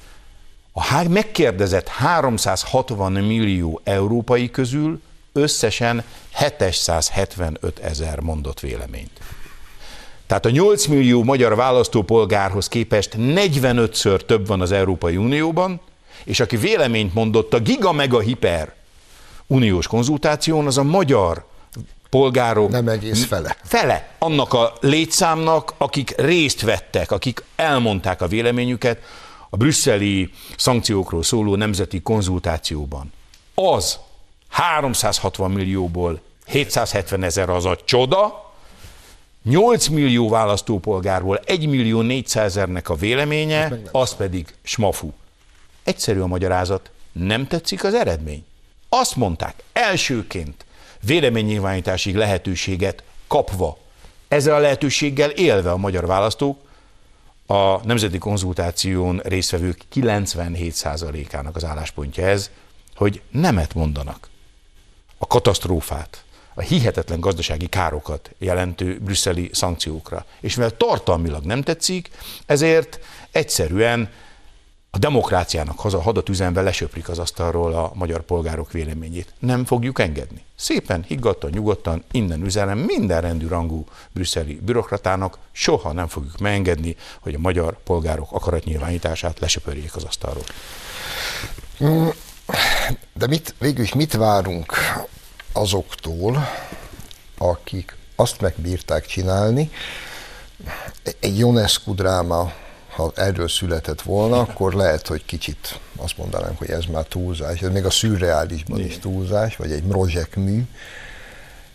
A 0.72 1.08
megkérdezett 1.10 1.88
360 1.88 3.12
millió 3.12 3.82
európai 3.84 4.50
közül 4.52 5.02
összesen 5.34 6.04
775 6.34 7.80
ezer 7.80 8.20
mondott 8.20 8.60
véleményt. 8.60 9.20
Tehát 10.28 10.46
a 10.46 10.50
8 10.50 10.86
millió 10.86 11.24
magyar 11.24 11.56
választópolgárhoz 11.56 12.68
képest 12.68 13.16
45-ször 13.18 14.26
több 14.26 14.48
van 14.48 14.62
az 14.62 14.72
Európai 14.72 15.18
Unióban, 15.18 15.82
és 16.24 16.40
aki 16.40 16.56
véleményt 16.56 17.14
mondott 17.14 17.54
a 17.54 17.60
giga 17.60 17.92
mega 17.92 18.20
hiper 18.20 18.74
uniós 19.48 19.88
konzultáción, 19.88 20.68
az 20.68 20.78
a 20.78 20.84
magyar 20.84 21.46
polgárok. 22.14 22.70
Nem 22.70 22.88
egész 22.88 23.26
fele. 23.26 23.56
Fele 23.64 24.10
annak 24.20 24.54
a 24.54 24.74
létszámnak, 24.80 25.74
akik 25.78 26.14
részt 26.18 26.62
vettek, 26.62 27.12
akik 27.12 27.44
elmondták 27.56 28.22
a 28.22 28.28
véleményüket 28.28 29.02
a 29.50 29.58
brüsszeli 29.58 30.32
szankciókról 30.58 31.24
szóló 31.24 31.56
nemzeti 31.56 32.02
konzultációban. 32.02 33.14
Az 33.56 34.00
360 34.50 35.52
millióból 35.52 36.22
770 36.46 37.24
ezer 37.24 37.50
az 37.50 37.66
a 37.66 37.78
csoda, 37.86 38.52
8 39.44 39.88
millió 39.88 40.30
választópolgárból 40.30 41.40
1 41.46 41.68
millió 41.68 42.02
400 42.02 42.46
ezernek 42.46 42.90
a 42.90 42.96
véleménye, 42.96 43.80
az 43.92 44.16
pedig 44.16 44.54
smafu. 44.64 45.12
Egyszerű 45.84 46.20
a 46.20 46.28
magyarázat, 46.28 46.92
nem 47.12 47.48
tetszik 47.48 47.84
az 47.84 47.94
eredmény. 47.94 48.46
Azt 48.90 49.16
mondták, 49.16 49.64
elsőként 49.72 50.66
véleménynyilvánítási 51.06 52.14
lehetőséget 52.14 53.04
kapva, 53.28 53.78
ezzel 54.28 54.56
a 54.56 54.60
lehetőséggel 54.60 55.30
élve 55.30 55.72
a 55.72 55.78
magyar 55.78 56.06
választók, 56.06 56.62
a 57.46 57.86
nemzeti 57.86 58.18
konzultáción 58.18 59.22
résztvevők 59.24 59.82
97%-ának 59.96 61.56
az 61.56 61.64
álláspontja 61.64 62.26
ez, 62.26 62.50
hogy 62.96 63.22
nemet 63.32 63.74
mondanak 63.74 64.30
a 65.18 65.28
katasztrófát, 65.28 66.24
a 66.54 66.62
hihetetlen 66.62 67.20
gazdasági 67.20 67.68
károkat 67.68 68.32
jelentő 68.38 69.00
brüsszeli 69.00 69.50
szankciókra. 69.54 70.26
És 70.40 70.56
mivel 70.56 70.78
tartalmilag 70.78 71.44
nem 71.44 71.62
tetszik, 71.62 72.10
ezért 72.46 73.00
egyszerűen 73.32 74.10
a 74.96 75.00
demokráciának 75.00 75.80
haza 75.80 76.02
hadat 76.02 76.30
üzenve 76.30 76.62
lesöprik 76.62 77.10
az 77.10 77.20
asztalról 77.20 77.74
a 77.74 77.92
magyar 77.94 78.22
polgárok 78.22 78.72
véleményét. 78.72 79.34
Nem 79.40 79.66
fogjuk 79.66 80.00
engedni. 80.00 80.44
Szépen, 80.56 81.04
higgadtan, 81.08 81.50
nyugodtan, 81.50 82.04
innen 82.12 82.44
üzenem 82.44 82.78
minden 82.78 83.22
rendű 83.22 83.48
rangú 83.48 83.86
brüsszeli 84.12 84.60
bürokratának, 84.64 85.38
soha 85.52 85.92
nem 85.92 86.08
fogjuk 86.08 86.38
megengedni, 86.38 86.96
hogy 87.20 87.34
a 87.34 87.40
magyar 87.40 87.78
polgárok 87.84 88.32
akaratnyilvánítását 88.32 89.40
lesöpörjék 89.40 89.96
az 89.96 90.04
asztalról. 90.04 90.44
De 93.14 93.28
mit, 93.28 93.56
végül 93.60 93.84
is 93.84 93.94
mit 93.94 94.14
várunk 94.14 94.74
azoktól, 95.52 96.50
akik 97.38 97.96
azt 98.16 98.42
megbírták 98.42 99.06
csinálni, 99.06 99.72
egy 101.20 101.38
Ionescu 101.38 101.94
dráma, 101.94 102.52
ha 102.96 103.12
erről 103.16 103.48
született 103.48 104.02
volna, 104.02 104.40
akkor 104.40 104.74
lehet, 104.74 105.08
hogy 105.08 105.26
kicsit 105.26 105.80
azt 105.96 106.18
mondanánk, 106.18 106.58
hogy 106.58 106.70
ez 106.70 106.86
már 106.86 107.06
túlzás, 107.06 107.62
ez 107.62 107.72
még 107.72 107.86
a 107.86 107.90
szürreálisban 107.90 108.80
is 108.80 109.00
túlzás, 109.00 109.56
vagy 109.56 109.72
egy 109.72 109.84
mű. 110.36 110.62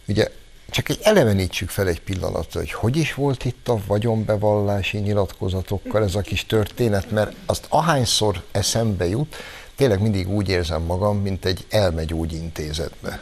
Ugye 0.09 0.29
csak 0.71 0.89
egy 0.89 0.99
elevenítsük 1.03 1.69
fel 1.69 1.89
egy 1.89 2.01
pillanatra, 2.01 2.61
hogy 2.61 2.73
hogy 2.73 2.97
is 2.97 3.15
volt 3.15 3.45
itt 3.45 3.69
a 3.69 3.81
vagyonbevallási 3.87 4.99
nyilatkozatokkal 4.99 6.03
ez 6.03 6.15
a 6.15 6.21
kis 6.21 6.47
történet, 6.47 7.11
mert 7.11 7.33
azt 7.47 7.67
ahányszor 7.69 8.43
eszembe 8.51 9.09
jut, 9.09 9.37
tényleg 9.77 10.01
mindig 10.01 10.29
úgy 10.31 10.49
érzem 10.49 10.83
magam, 10.83 11.19
mint 11.19 11.45
egy 11.45 11.67
elmegyógyintézetbe. 11.69 13.21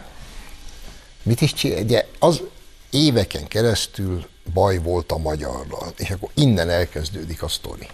Mit 1.23 1.41
is 1.41 1.53
csinál? 1.53 1.83
Ugye 1.83 2.07
az 2.19 2.43
éveken 2.91 3.47
keresztül 3.47 4.27
baj 4.53 4.79
volt 4.79 5.13
a 5.13 5.19
magyarral, 5.19 5.93
és 5.97 6.11
akkor 6.11 6.29
innen 6.35 6.71
elkezdődik 6.71 7.43
a 7.43 7.49
sztori. 7.49 7.89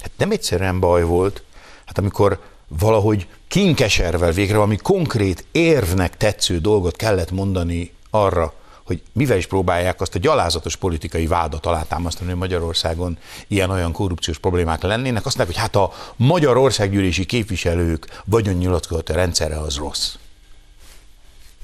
Hát 0.00 0.10
nem 0.16 0.30
egyszerűen 0.30 0.80
baj 0.80 1.02
volt, 1.02 1.42
hát 1.84 1.98
amikor 1.98 2.40
valahogy 2.68 3.28
kinkeservel 3.48 4.32
végre 4.32 4.54
valami 4.54 4.76
konkrét 4.76 5.44
érvnek 5.52 6.16
tetsző 6.16 6.58
dolgot 6.58 6.96
kellett 6.96 7.30
mondani 7.30 7.92
arra, 8.10 8.52
hogy 8.84 9.02
mivel 9.12 9.36
is 9.36 9.46
próbálják 9.46 10.00
azt 10.00 10.14
a 10.14 10.18
gyalázatos 10.18 10.76
politikai 10.76 11.26
vádat 11.26 11.66
alátámasztani, 11.66 12.30
hogy 12.30 12.38
Magyarországon 12.38 13.18
ilyen-olyan 13.46 13.92
korrupciós 13.92 14.38
problémák 14.38 14.82
lennének, 14.82 15.26
azt 15.26 15.36
mondják, 15.36 15.58
hogy 15.58 15.66
hát 15.66 15.76
a 15.76 15.92
magyar 16.16 16.56
országgyűlési 16.56 17.24
képviselők 17.24 18.22
vagyonnyilatkozati 18.24 19.12
rendszere 19.12 19.58
az 19.58 19.76
rossz. 19.76 20.14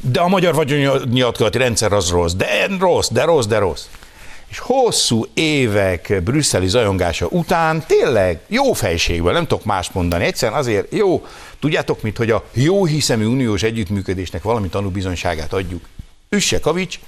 De 0.00 0.20
a 0.20 0.28
magyar 0.28 0.54
vagyonnyilatkozati 0.54 1.58
rendszer 1.58 1.92
az 1.92 2.10
rossz, 2.10 2.32
de 2.32 2.66
rossz, 2.78 3.08
de 3.08 3.24
rossz, 3.24 3.46
de 3.46 3.58
rossz. 3.58 3.84
És 4.48 4.58
hosszú 4.58 5.26
évek 5.34 6.20
brüsszeli 6.24 6.68
zajongása 6.68 7.26
után 7.26 7.84
tényleg 7.86 8.40
jó 8.46 8.72
fejségből, 8.72 9.32
nem 9.32 9.46
tudok 9.46 9.64
más 9.64 9.90
mondani, 9.92 10.24
egyszerűen 10.24 10.58
azért 10.58 10.94
jó, 10.94 11.26
tudjátok 11.58 12.02
mit, 12.02 12.16
hogy 12.16 12.30
a 12.30 12.44
jó 12.52 12.84
hiszemű 12.84 13.24
uniós 13.24 13.62
együttműködésnek 13.62 14.42
valami 14.42 14.68
tanúbizonyságát 14.68 15.52
adjuk. 15.52 15.84
Üsse 16.28 16.60
Kavics 16.60 16.98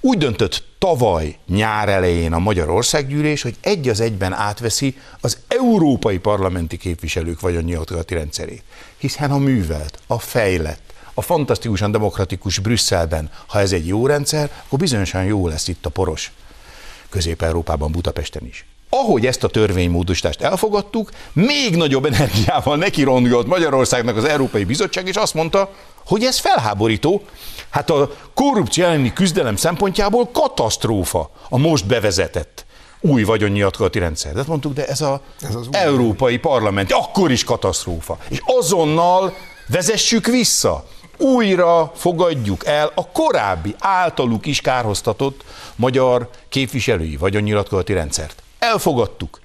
úgy 0.00 0.18
döntött 0.18 0.64
tavaly 0.78 1.36
nyár 1.46 1.88
elején 1.88 2.32
a 2.32 2.38
Magyar 2.38 2.70
Országgyűlés, 2.70 3.42
hogy 3.42 3.54
egy 3.60 3.88
az 3.88 4.00
egyben 4.00 4.32
átveszi 4.32 4.96
az 5.20 5.38
európai 5.48 6.18
parlamenti 6.18 6.76
képviselők 6.76 7.40
vagyonnyilatkozati 7.40 8.14
rendszerét. 8.14 8.62
Hiszen 8.98 9.30
a 9.30 9.38
művelt, 9.38 9.98
a 10.06 10.18
fejlett, 10.18 10.83
a 11.14 11.22
fantasztikusan 11.22 11.90
demokratikus 11.90 12.58
Brüsszelben, 12.58 13.30
ha 13.46 13.60
ez 13.60 13.72
egy 13.72 13.86
jó 13.86 14.06
rendszer, 14.06 14.50
akkor 14.66 14.78
bizonyosan 14.78 15.24
jó 15.24 15.48
lesz 15.48 15.68
itt 15.68 15.86
a 15.86 15.90
poros 15.90 16.32
Közép-Európában, 17.08 17.92
Budapesten 17.92 18.46
is. 18.46 18.66
Ahogy 18.88 19.26
ezt 19.26 19.44
a 19.44 19.48
törvénymódosítást 19.48 20.40
elfogadtuk, 20.40 21.10
még 21.32 21.76
nagyobb 21.76 22.04
energiával 22.04 22.76
nekirongolt 22.76 23.46
Magyarországnak 23.46 24.16
az 24.16 24.24
Európai 24.24 24.64
Bizottság, 24.64 25.06
és 25.08 25.14
azt 25.16 25.34
mondta, 25.34 25.70
hogy 26.06 26.24
ez 26.24 26.38
felháborító. 26.38 27.22
Hát 27.70 27.90
a 27.90 28.10
korrupció 28.34 28.84
elleni 28.84 29.12
küzdelem 29.12 29.56
szempontjából 29.56 30.28
katasztrófa 30.32 31.30
a 31.48 31.58
most 31.58 31.86
bevezetett 31.86 32.64
új 33.00 33.22
vagyonnyilatkozati 33.22 33.98
rendszer. 33.98 34.32
De 34.32 34.42
mondtuk, 34.46 34.72
de 34.72 34.86
ez, 34.86 35.00
a 35.00 35.20
ez 35.40 35.54
az 35.54 35.68
Európai 35.70 36.38
Parlament, 36.38 36.92
akkor 36.92 37.30
is 37.30 37.44
katasztrófa. 37.44 38.18
És 38.28 38.38
azonnal 38.44 39.34
vezessük 39.68 40.26
vissza 40.26 40.86
újra 41.18 41.92
fogadjuk 41.94 42.66
el 42.66 42.92
a 42.94 43.08
korábbi 43.08 43.74
általuk 43.78 44.46
is 44.46 44.60
kárhoztatott 44.60 45.44
magyar 45.76 46.30
képviselői 46.48 47.16
vagyonnyilatkozati 47.16 47.92
rendszert. 47.92 48.42
Elfogadtuk. 48.58 49.40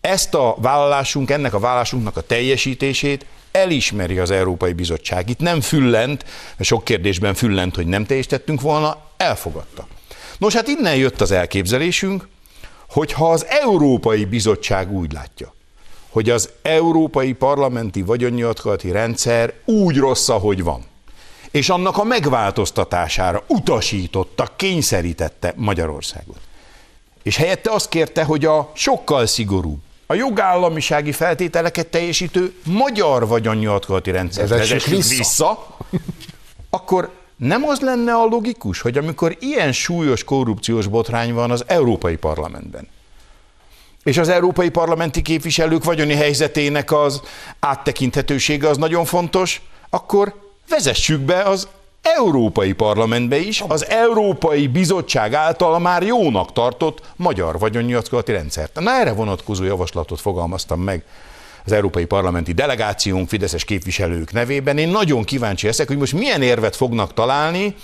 Ezt 0.00 0.34
a 0.34 0.56
vállalásunk, 0.58 1.30
ennek 1.30 1.54
a 1.54 1.58
vállalásunknak 1.58 2.16
a 2.16 2.20
teljesítését 2.20 3.26
elismeri 3.50 4.18
az 4.18 4.30
Európai 4.30 4.72
Bizottság. 4.72 5.28
Itt 5.28 5.38
nem 5.38 5.60
füllent, 5.60 6.24
sok 6.60 6.84
kérdésben 6.84 7.34
füllent, 7.34 7.74
hogy 7.74 7.86
nem 7.86 8.06
teljesítettünk 8.06 8.60
volna, 8.60 8.98
elfogadta. 9.16 9.86
Nos, 10.38 10.54
hát 10.54 10.68
innen 10.68 10.96
jött 10.96 11.20
az 11.20 11.30
elképzelésünk, 11.30 12.28
hogy 12.88 13.12
ha 13.12 13.30
az 13.30 13.46
Európai 13.46 14.24
Bizottság 14.24 14.92
úgy 14.92 15.12
látja, 15.12 15.54
hogy 16.08 16.30
az 16.30 16.50
európai 16.62 17.32
parlamenti 17.32 18.02
vagyonnyilatkozati 18.02 18.90
rendszer 18.90 19.52
úgy 19.64 19.96
rossz, 19.96 20.28
ahogy 20.28 20.62
van. 20.62 20.84
És 21.50 21.68
annak 21.68 21.98
a 21.98 22.04
megváltoztatására 22.04 23.44
utasította, 23.46 24.48
kényszerítette 24.56 25.52
Magyarországot. 25.56 26.38
És 27.22 27.36
helyette 27.36 27.70
azt 27.70 27.88
kérte, 27.88 28.24
hogy 28.24 28.44
a 28.44 28.70
sokkal 28.74 29.26
szigorúbb, 29.26 29.78
a 30.06 30.14
jogállamisági 30.14 31.12
feltételeket 31.12 31.86
teljesítő 31.86 32.54
magyar 32.64 33.26
vagyonnyilatkozati 33.26 34.10
rendszer 34.10 34.48
vezessük 34.48 34.84
vissza. 34.84 35.16
vissza, 35.16 35.66
akkor 36.70 37.10
nem 37.36 37.64
az 37.64 37.80
lenne 37.80 38.14
a 38.14 38.24
logikus, 38.24 38.80
hogy 38.80 38.98
amikor 38.98 39.36
ilyen 39.40 39.72
súlyos 39.72 40.24
korrupciós 40.24 40.86
botrány 40.86 41.34
van 41.34 41.50
az 41.50 41.64
Európai 41.66 42.16
Parlamentben, 42.16 42.88
és 44.06 44.18
az 44.18 44.28
európai 44.28 44.68
parlamenti 44.68 45.22
képviselők 45.22 45.84
vagyoni 45.84 46.14
helyzetének 46.14 46.92
az 46.92 47.22
áttekinthetősége 47.60 48.68
az 48.68 48.76
nagyon 48.76 49.04
fontos, 49.04 49.62
akkor 49.90 50.34
vezessük 50.68 51.20
be 51.20 51.42
az 51.42 51.68
Európai 52.02 52.72
Parlamentbe 52.72 53.38
is. 53.38 53.60
Az 53.68 53.88
Európai 53.88 54.66
Bizottság 54.66 55.34
által 55.34 55.78
már 55.78 56.02
jónak 56.02 56.52
tartott 56.52 57.00
magyar 57.16 57.58
vagyonnyilatkozati 57.58 58.32
rendszert. 58.32 58.80
Na 58.80 58.90
erre 58.90 59.12
vonatkozó 59.12 59.64
javaslatot 59.64 60.20
fogalmaztam 60.20 60.80
meg 60.80 61.04
az 61.66 61.72
Európai 61.72 62.04
Parlamenti 62.04 62.52
Delegációnk, 62.52 63.28
Fideszes 63.28 63.64
képviselők 63.64 64.32
nevében. 64.32 64.78
Én 64.78 64.88
nagyon 64.88 65.24
kíváncsi 65.24 65.66
leszek, 65.66 65.88
hogy 65.88 65.98
most 65.98 66.12
milyen 66.12 66.42
érvet 66.42 66.76
fognak 66.76 67.14
találni, 67.14 67.74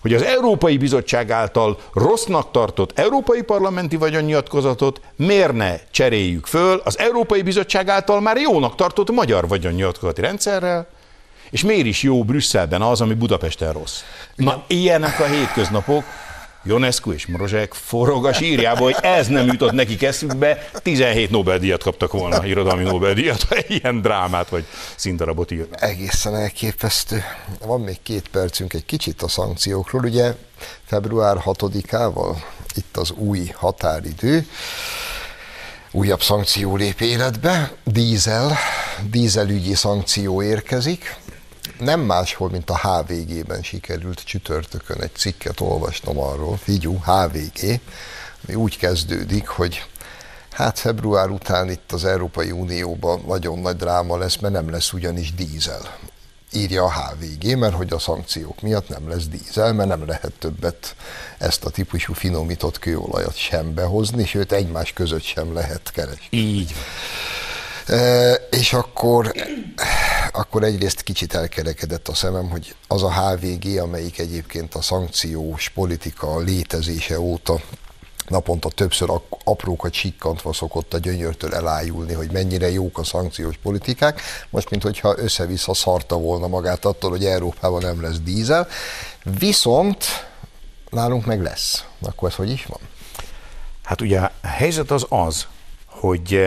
hogy 0.00 0.14
az 0.14 0.22
Európai 0.22 0.76
Bizottság 0.76 1.30
által 1.30 1.78
rossznak 1.94 2.50
tartott 2.50 2.98
Európai 2.98 3.42
Parlamenti 3.42 3.96
vagyonnyilatkozatot 3.96 5.00
miért 5.16 5.52
ne 5.52 5.74
cseréljük 5.90 6.46
föl 6.46 6.80
az 6.84 6.98
Európai 6.98 7.42
Bizottság 7.42 7.88
által 7.88 8.20
már 8.20 8.36
jónak 8.36 8.74
tartott 8.74 9.10
magyar 9.10 9.48
vagyonnyilatkozati 9.48 10.20
rendszerrel, 10.20 10.86
és 11.50 11.62
miért 11.62 11.86
is 11.86 12.02
jó 12.02 12.24
Brüsszelben 12.24 12.82
az, 12.82 13.00
ami 13.00 13.14
Budapesten 13.14 13.72
rossz? 13.72 14.00
Na, 14.34 14.64
ilyenek 14.66 15.20
a 15.20 15.24
hétköznapok, 15.24 16.04
Ionescu 16.64 17.12
és 17.12 17.26
Morozsek 17.26 17.74
forog 17.74 18.26
a 18.26 18.32
sírjába, 18.32 18.80
hogy 18.80 18.96
ez 19.02 19.26
nem 19.26 19.46
jutott 19.46 19.72
nekik 19.72 20.02
eszükbe, 20.02 20.68
17 20.82 21.30
Nobel-díjat 21.30 21.82
kaptak 21.82 22.12
volna, 22.12 22.46
irodalmi 22.46 22.82
Nobel-díjat, 22.82 23.42
ha 23.42 23.56
ilyen 23.68 24.00
drámát 24.00 24.48
vagy 24.48 24.64
szintarabot 24.96 25.50
írnak. 25.50 25.82
Egészen 25.82 26.36
elképesztő. 26.36 27.22
Van 27.66 27.80
még 27.80 27.98
két 28.02 28.28
percünk 28.28 28.72
egy 28.72 28.84
kicsit 28.84 29.22
a 29.22 29.28
szankciókról, 29.28 30.04
ugye? 30.04 30.34
Február 30.84 31.36
6-ával 31.44 32.36
itt 32.74 32.96
az 32.96 33.10
új 33.10 33.52
határidő, 33.54 34.46
újabb 35.90 36.22
szankció 36.22 36.76
lép 36.76 37.00
életbe, 37.00 37.72
dízel, 37.84 38.56
dízelügyi 39.10 39.74
szankció 39.74 40.42
érkezik, 40.42 41.16
nem 41.82 42.00
máshol, 42.00 42.50
mint 42.50 42.70
a 42.70 42.78
HVG-ben 42.78 43.62
sikerült 43.62 44.24
csütörtökön 44.24 45.00
egy 45.00 45.14
cikket 45.14 45.60
olvasnom 45.60 46.18
arról, 46.18 46.56
figyú, 46.56 46.98
HVG, 46.98 47.80
ami 48.46 48.54
úgy 48.54 48.78
kezdődik, 48.78 49.48
hogy 49.48 49.86
hát 50.50 50.78
február 50.78 51.30
után 51.30 51.70
itt 51.70 51.92
az 51.92 52.04
Európai 52.04 52.50
Unióban 52.50 53.24
nagyon 53.26 53.58
nagy 53.58 53.76
dráma 53.76 54.18
lesz, 54.18 54.36
mert 54.36 54.54
nem 54.54 54.70
lesz 54.70 54.92
ugyanis 54.92 55.34
dízel. 55.34 55.98
Írja 56.52 56.84
a 56.84 56.92
HVG, 56.92 57.58
mert 57.58 57.74
hogy 57.74 57.92
a 57.92 57.98
szankciók 57.98 58.60
miatt 58.60 58.88
nem 58.88 59.08
lesz 59.08 59.26
dízel, 59.26 59.72
mert 59.72 59.88
nem 59.88 60.06
lehet 60.06 60.32
többet 60.38 60.96
ezt 61.38 61.64
a 61.64 61.70
típusú 61.70 62.12
finomított 62.12 62.78
kőolajat 62.78 63.36
sem 63.36 63.74
behozni, 63.74 64.26
sőt 64.26 64.52
egymás 64.52 64.92
között 64.92 65.22
sem 65.22 65.54
lehet 65.54 65.90
keresni. 65.92 66.38
Így 66.38 66.74
és 68.50 68.72
akkor, 68.72 69.32
akkor 70.32 70.62
egyrészt 70.62 71.02
kicsit 71.02 71.34
elkerekedett 71.34 72.08
a 72.08 72.14
szemem, 72.14 72.50
hogy 72.50 72.74
az 72.88 73.02
a 73.02 73.12
HVG, 73.12 73.78
amelyik 73.78 74.18
egyébként 74.18 74.74
a 74.74 74.82
szankciós 74.82 75.68
politika 75.68 76.38
létezése 76.38 77.20
óta 77.20 77.60
naponta 78.28 78.68
többször 78.68 79.10
aprókat 79.44 79.92
sikkantva 79.92 80.52
szokott 80.52 80.94
a 80.94 80.98
gyönyörtől 80.98 81.54
elájulni, 81.54 82.12
hogy 82.12 82.32
mennyire 82.32 82.70
jók 82.70 82.98
a 82.98 83.04
szankciós 83.04 83.56
politikák, 83.62 84.20
most 84.50 84.70
mint 84.70 84.82
hogyha 84.82 85.18
össze-vissza 85.18 85.74
szarta 85.74 86.16
volna 86.16 86.46
magát 86.46 86.84
attól, 86.84 87.10
hogy 87.10 87.24
Európában 87.24 87.82
nem 87.82 88.02
lesz 88.02 88.18
dízel, 88.18 88.68
viszont 89.38 90.04
nálunk 90.90 91.26
meg 91.26 91.42
lesz. 91.42 91.84
Akkor 92.02 92.28
ez 92.28 92.34
hogy 92.34 92.50
is 92.50 92.66
van? 92.66 92.80
Hát 93.82 94.00
ugye 94.00 94.18
a 94.18 94.32
helyzet 94.42 94.90
az 94.90 95.06
az, 95.08 95.46
hogy 95.86 96.40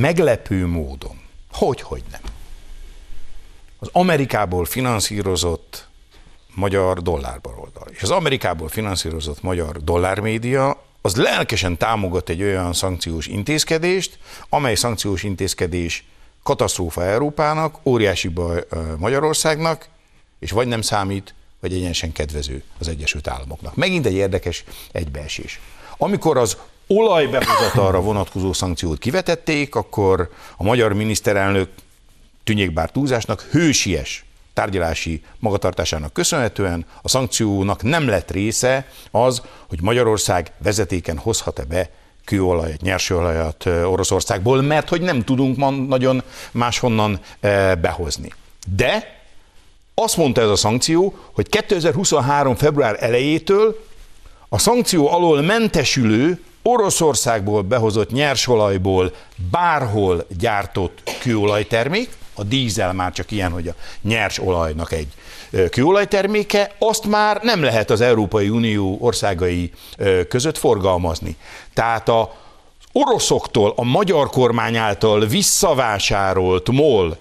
meglepő 0.00 0.66
módon, 0.66 1.20
hogy, 1.52 1.80
hogy 1.80 2.02
nem, 2.10 2.20
az 3.78 3.88
Amerikából 3.92 4.64
finanszírozott 4.64 5.88
magyar 6.54 7.02
dollárbaroldal, 7.02 7.88
és 7.90 8.02
az 8.02 8.10
Amerikából 8.10 8.68
finanszírozott 8.68 9.42
magyar 9.42 9.84
dollármédia 9.84 10.82
az 11.00 11.16
lelkesen 11.16 11.76
támogat 11.76 12.28
egy 12.28 12.42
olyan 12.42 12.72
szankciós 12.72 13.26
intézkedést, 13.26 14.18
amely 14.48 14.74
szankciós 14.74 15.22
intézkedés 15.22 16.04
katasztrófa 16.42 17.04
Európának, 17.04 17.78
óriási 17.82 18.28
baj 18.28 18.66
Magyarországnak, 18.98 19.88
és 20.38 20.50
vagy 20.50 20.66
nem 20.66 20.80
számít, 20.80 21.34
vagy 21.60 21.72
egyenesen 21.72 22.12
kedvező 22.12 22.62
az 22.78 22.88
Egyesült 22.88 23.28
Államoknak. 23.28 23.74
Megint 23.74 24.06
egy 24.06 24.14
érdekes 24.14 24.64
egybeesés. 24.92 25.60
Amikor 25.96 26.36
az 26.36 26.56
olajbehozatalra 26.96 28.00
vonatkozó 28.00 28.52
szankciót 28.52 28.98
kivetették, 28.98 29.74
akkor 29.74 30.30
a 30.56 30.62
magyar 30.62 30.92
miniszterelnök 30.92 31.68
tűnjék 32.44 32.72
bár 32.72 32.90
túlzásnak 32.90 33.40
hősies 33.50 34.24
tárgyalási 34.54 35.22
magatartásának 35.38 36.12
köszönhetően 36.12 36.86
a 37.02 37.08
szankciónak 37.08 37.82
nem 37.82 38.08
lett 38.08 38.30
része 38.30 38.86
az, 39.10 39.42
hogy 39.68 39.80
Magyarország 39.82 40.52
vezetéken 40.58 41.18
hozhat-e 41.18 41.64
be 41.64 41.90
kőolajat, 42.24 42.80
nyersőolajat 42.80 43.66
Oroszországból, 43.66 44.62
mert 44.62 44.88
hogy 44.88 45.00
nem 45.00 45.24
tudunk 45.24 45.56
nagyon 45.88 46.22
máshonnan 46.50 47.20
behozni. 47.80 48.32
De 48.76 49.20
azt 49.94 50.16
mondta 50.16 50.40
ez 50.40 50.48
a 50.48 50.56
szankció, 50.56 51.18
hogy 51.32 51.48
2023. 51.48 52.54
február 52.54 52.96
elejétől 53.00 53.84
a 54.48 54.58
szankció 54.58 55.10
alól 55.10 55.42
mentesülő 55.42 56.40
Oroszországból 56.62 57.62
behozott 57.62 58.10
nyersolajból 58.10 59.14
bárhol 59.50 60.26
gyártott 60.38 61.02
kőolajtermék, 61.20 62.08
a 62.34 62.42
dízel 62.42 62.92
már 62.92 63.12
csak 63.12 63.30
ilyen, 63.30 63.50
hogy 63.50 63.68
a 63.68 63.74
nyers 64.02 64.38
olajnak 64.38 64.92
egy 64.92 65.08
kőolajterméke, 65.70 66.74
azt 66.78 67.06
már 67.06 67.40
nem 67.42 67.62
lehet 67.62 67.90
az 67.90 68.00
Európai 68.00 68.48
Unió 68.48 68.96
országai 69.00 69.72
között 70.28 70.58
forgalmazni. 70.58 71.36
Tehát 71.74 72.08
a 72.08 72.34
oroszoktól, 72.92 73.72
a 73.76 73.84
magyar 73.84 74.30
kormány 74.30 74.76
által 74.76 75.26
visszavásárolt 75.26 76.70
MOL 76.70 77.16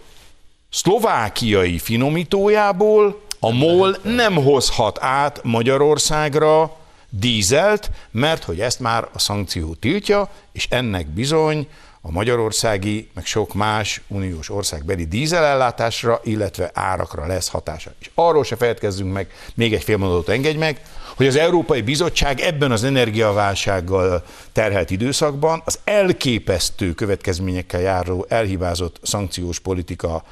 szlovákiai 0.70 1.78
finomítójából 1.78 3.22
a 3.40 3.52
MOL 3.52 3.98
nem 4.02 4.36
hozhat 4.36 4.98
át 5.02 5.40
Magyarországra 5.44 6.76
dízelt, 7.12 7.92
mert 8.12 8.44
hogy 8.44 8.60
ezt 8.60 8.80
már 8.80 9.08
a 9.14 9.20
szankció 9.20 9.74
tiltja, 9.74 10.30
és 10.52 10.68
ennek 10.70 11.08
bizony 11.08 11.68
a 12.02 12.12
magyarországi, 12.12 13.10
meg 13.14 13.26
sok 13.26 13.54
más 13.54 14.02
uniós 14.08 14.50
országbeli 14.50 15.06
dízelellátásra, 15.06 16.20
illetve 16.24 16.72
árakra 16.74 17.28
lesz 17.28 17.48
hatása. 17.48 17.92
És 18.00 18.10
arról 18.14 18.44
se 18.44 18.56
feledkezzünk 18.56 19.14
meg, 19.14 19.32
még 19.54 19.74
egy 19.74 19.84
fél 19.84 19.98
mondatot 19.98 20.30
engedj 20.30 20.58
meg, 20.58 20.82
hogy 21.16 21.28
az 21.28 21.36
Európai 21.36 21.82
Bizottság 21.82 22.40
ebben 22.40 22.72
az 22.72 22.84
energiaválsággal 22.84 24.24
terhelt 24.52 24.90
időszakban 24.90 25.62
az 25.66 25.80
elképesztő 25.84 26.94
következményekkel 26.94 27.82
járó 27.82 28.26
elhibázott 28.30 29.00
szankciós 29.02 29.60
politika 29.60 30.24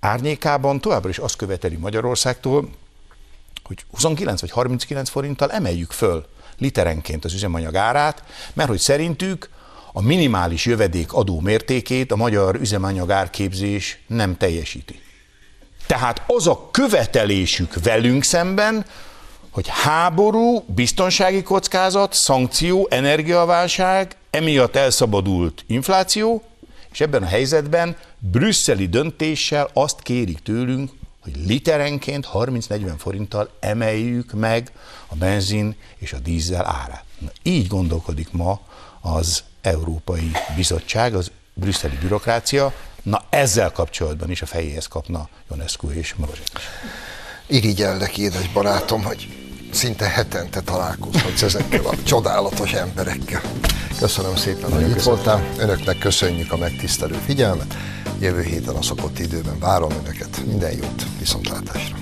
árnyékában 0.00 0.80
továbbra 0.80 1.08
is 1.08 1.18
azt 1.18 1.36
követeli 1.36 1.76
Magyarországtól, 1.76 2.68
hogy 3.64 3.84
29 3.90 4.40
vagy 4.40 4.50
39 4.50 5.08
forinttal 5.08 5.50
emeljük 5.50 5.92
föl 5.92 6.26
literenként 6.58 7.24
az 7.24 7.34
üzemanyag 7.34 7.76
árát, 7.76 8.22
mert 8.52 8.68
hogy 8.68 8.78
szerintük 8.78 9.48
a 9.92 10.02
minimális 10.02 10.66
jövedék 10.66 11.12
adó 11.12 11.40
mértékét 11.40 12.12
a 12.12 12.16
magyar 12.16 12.54
üzemanyag 12.54 13.10
árképzés 13.10 13.98
nem 14.06 14.36
teljesíti. 14.36 15.00
Tehát 15.86 16.22
az 16.26 16.46
a 16.46 16.68
követelésük 16.70 17.74
velünk 17.82 18.22
szemben, 18.22 18.84
hogy 19.50 19.68
háború, 19.68 20.64
biztonsági 20.66 21.42
kockázat, 21.42 22.12
szankció, 22.12 22.86
energiaválság, 22.90 24.16
emiatt 24.30 24.76
elszabadult 24.76 25.64
infláció, 25.66 26.42
és 26.92 27.00
ebben 27.00 27.22
a 27.22 27.26
helyzetben 27.26 27.96
brüsszeli 28.18 28.86
döntéssel 28.86 29.70
azt 29.72 30.00
kérik 30.00 30.38
tőlünk, 30.38 30.90
hogy 31.24 31.36
literenként 31.46 32.28
30-40 32.32 32.94
forinttal 32.98 33.50
emeljük 33.60 34.32
meg 34.32 34.72
a 35.06 35.14
benzin 35.14 35.76
és 35.96 36.12
a 36.12 36.18
dízel 36.18 36.66
árát. 36.66 37.04
Na, 37.18 37.30
így 37.42 37.66
gondolkodik 37.66 38.32
ma 38.32 38.60
az 39.00 39.44
Európai 39.60 40.30
Bizottság, 40.56 41.14
az 41.14 41.30
brüsszeli 41.54 41.96
bürokrácia, 41.96 42.72
na 43.02 43.22
ezzel 43.30 43.72
kapcsolatban 43.72 44.30
is 44.30 44.42
a 44.42 44.46
fejéhez 44.46 44.86
kapna 44.86 45.28
Ionescu 45.50 45.90
és 45.90 46.14
Morozsek. 46.14 46.60
Irigyellek, 47.46 48.18
édes 48.18 48.48
barátom, 48.48 49.02
hogy 49.02 49.43
szinte 49.74 50.08
hetente 50.08 50.60
találkozhatsz 50.60 51.42
ezekkel 51.42 51.84
a 51.84 52.02
csodálatos 52.02 52.72
emberekkel. 52.72 53.40
Köszönöm 53.98 54.36
szépen, 54.36 54.72
hogy 54.72 54.90
itt 54.90 55.02
voltál. 55.02 55.44
Önöknek 55.58 55.98
köszönjük 55.98 56.52
a 56.52 56.56
megtisztelő 56.56 57.14
figyelmet. 57.24 57.74
Jövő 58.20 58.42
héten 58.42 58.74
a 58.74 58.82
szokott 58.82 59.18
időben 59.18 59.58
várom 59.58 59.90
Önöket. 59.90 60.44
Minden 60.46 60.72
jót, 60.72 61.02
viszontlátásra! 61.18 61.96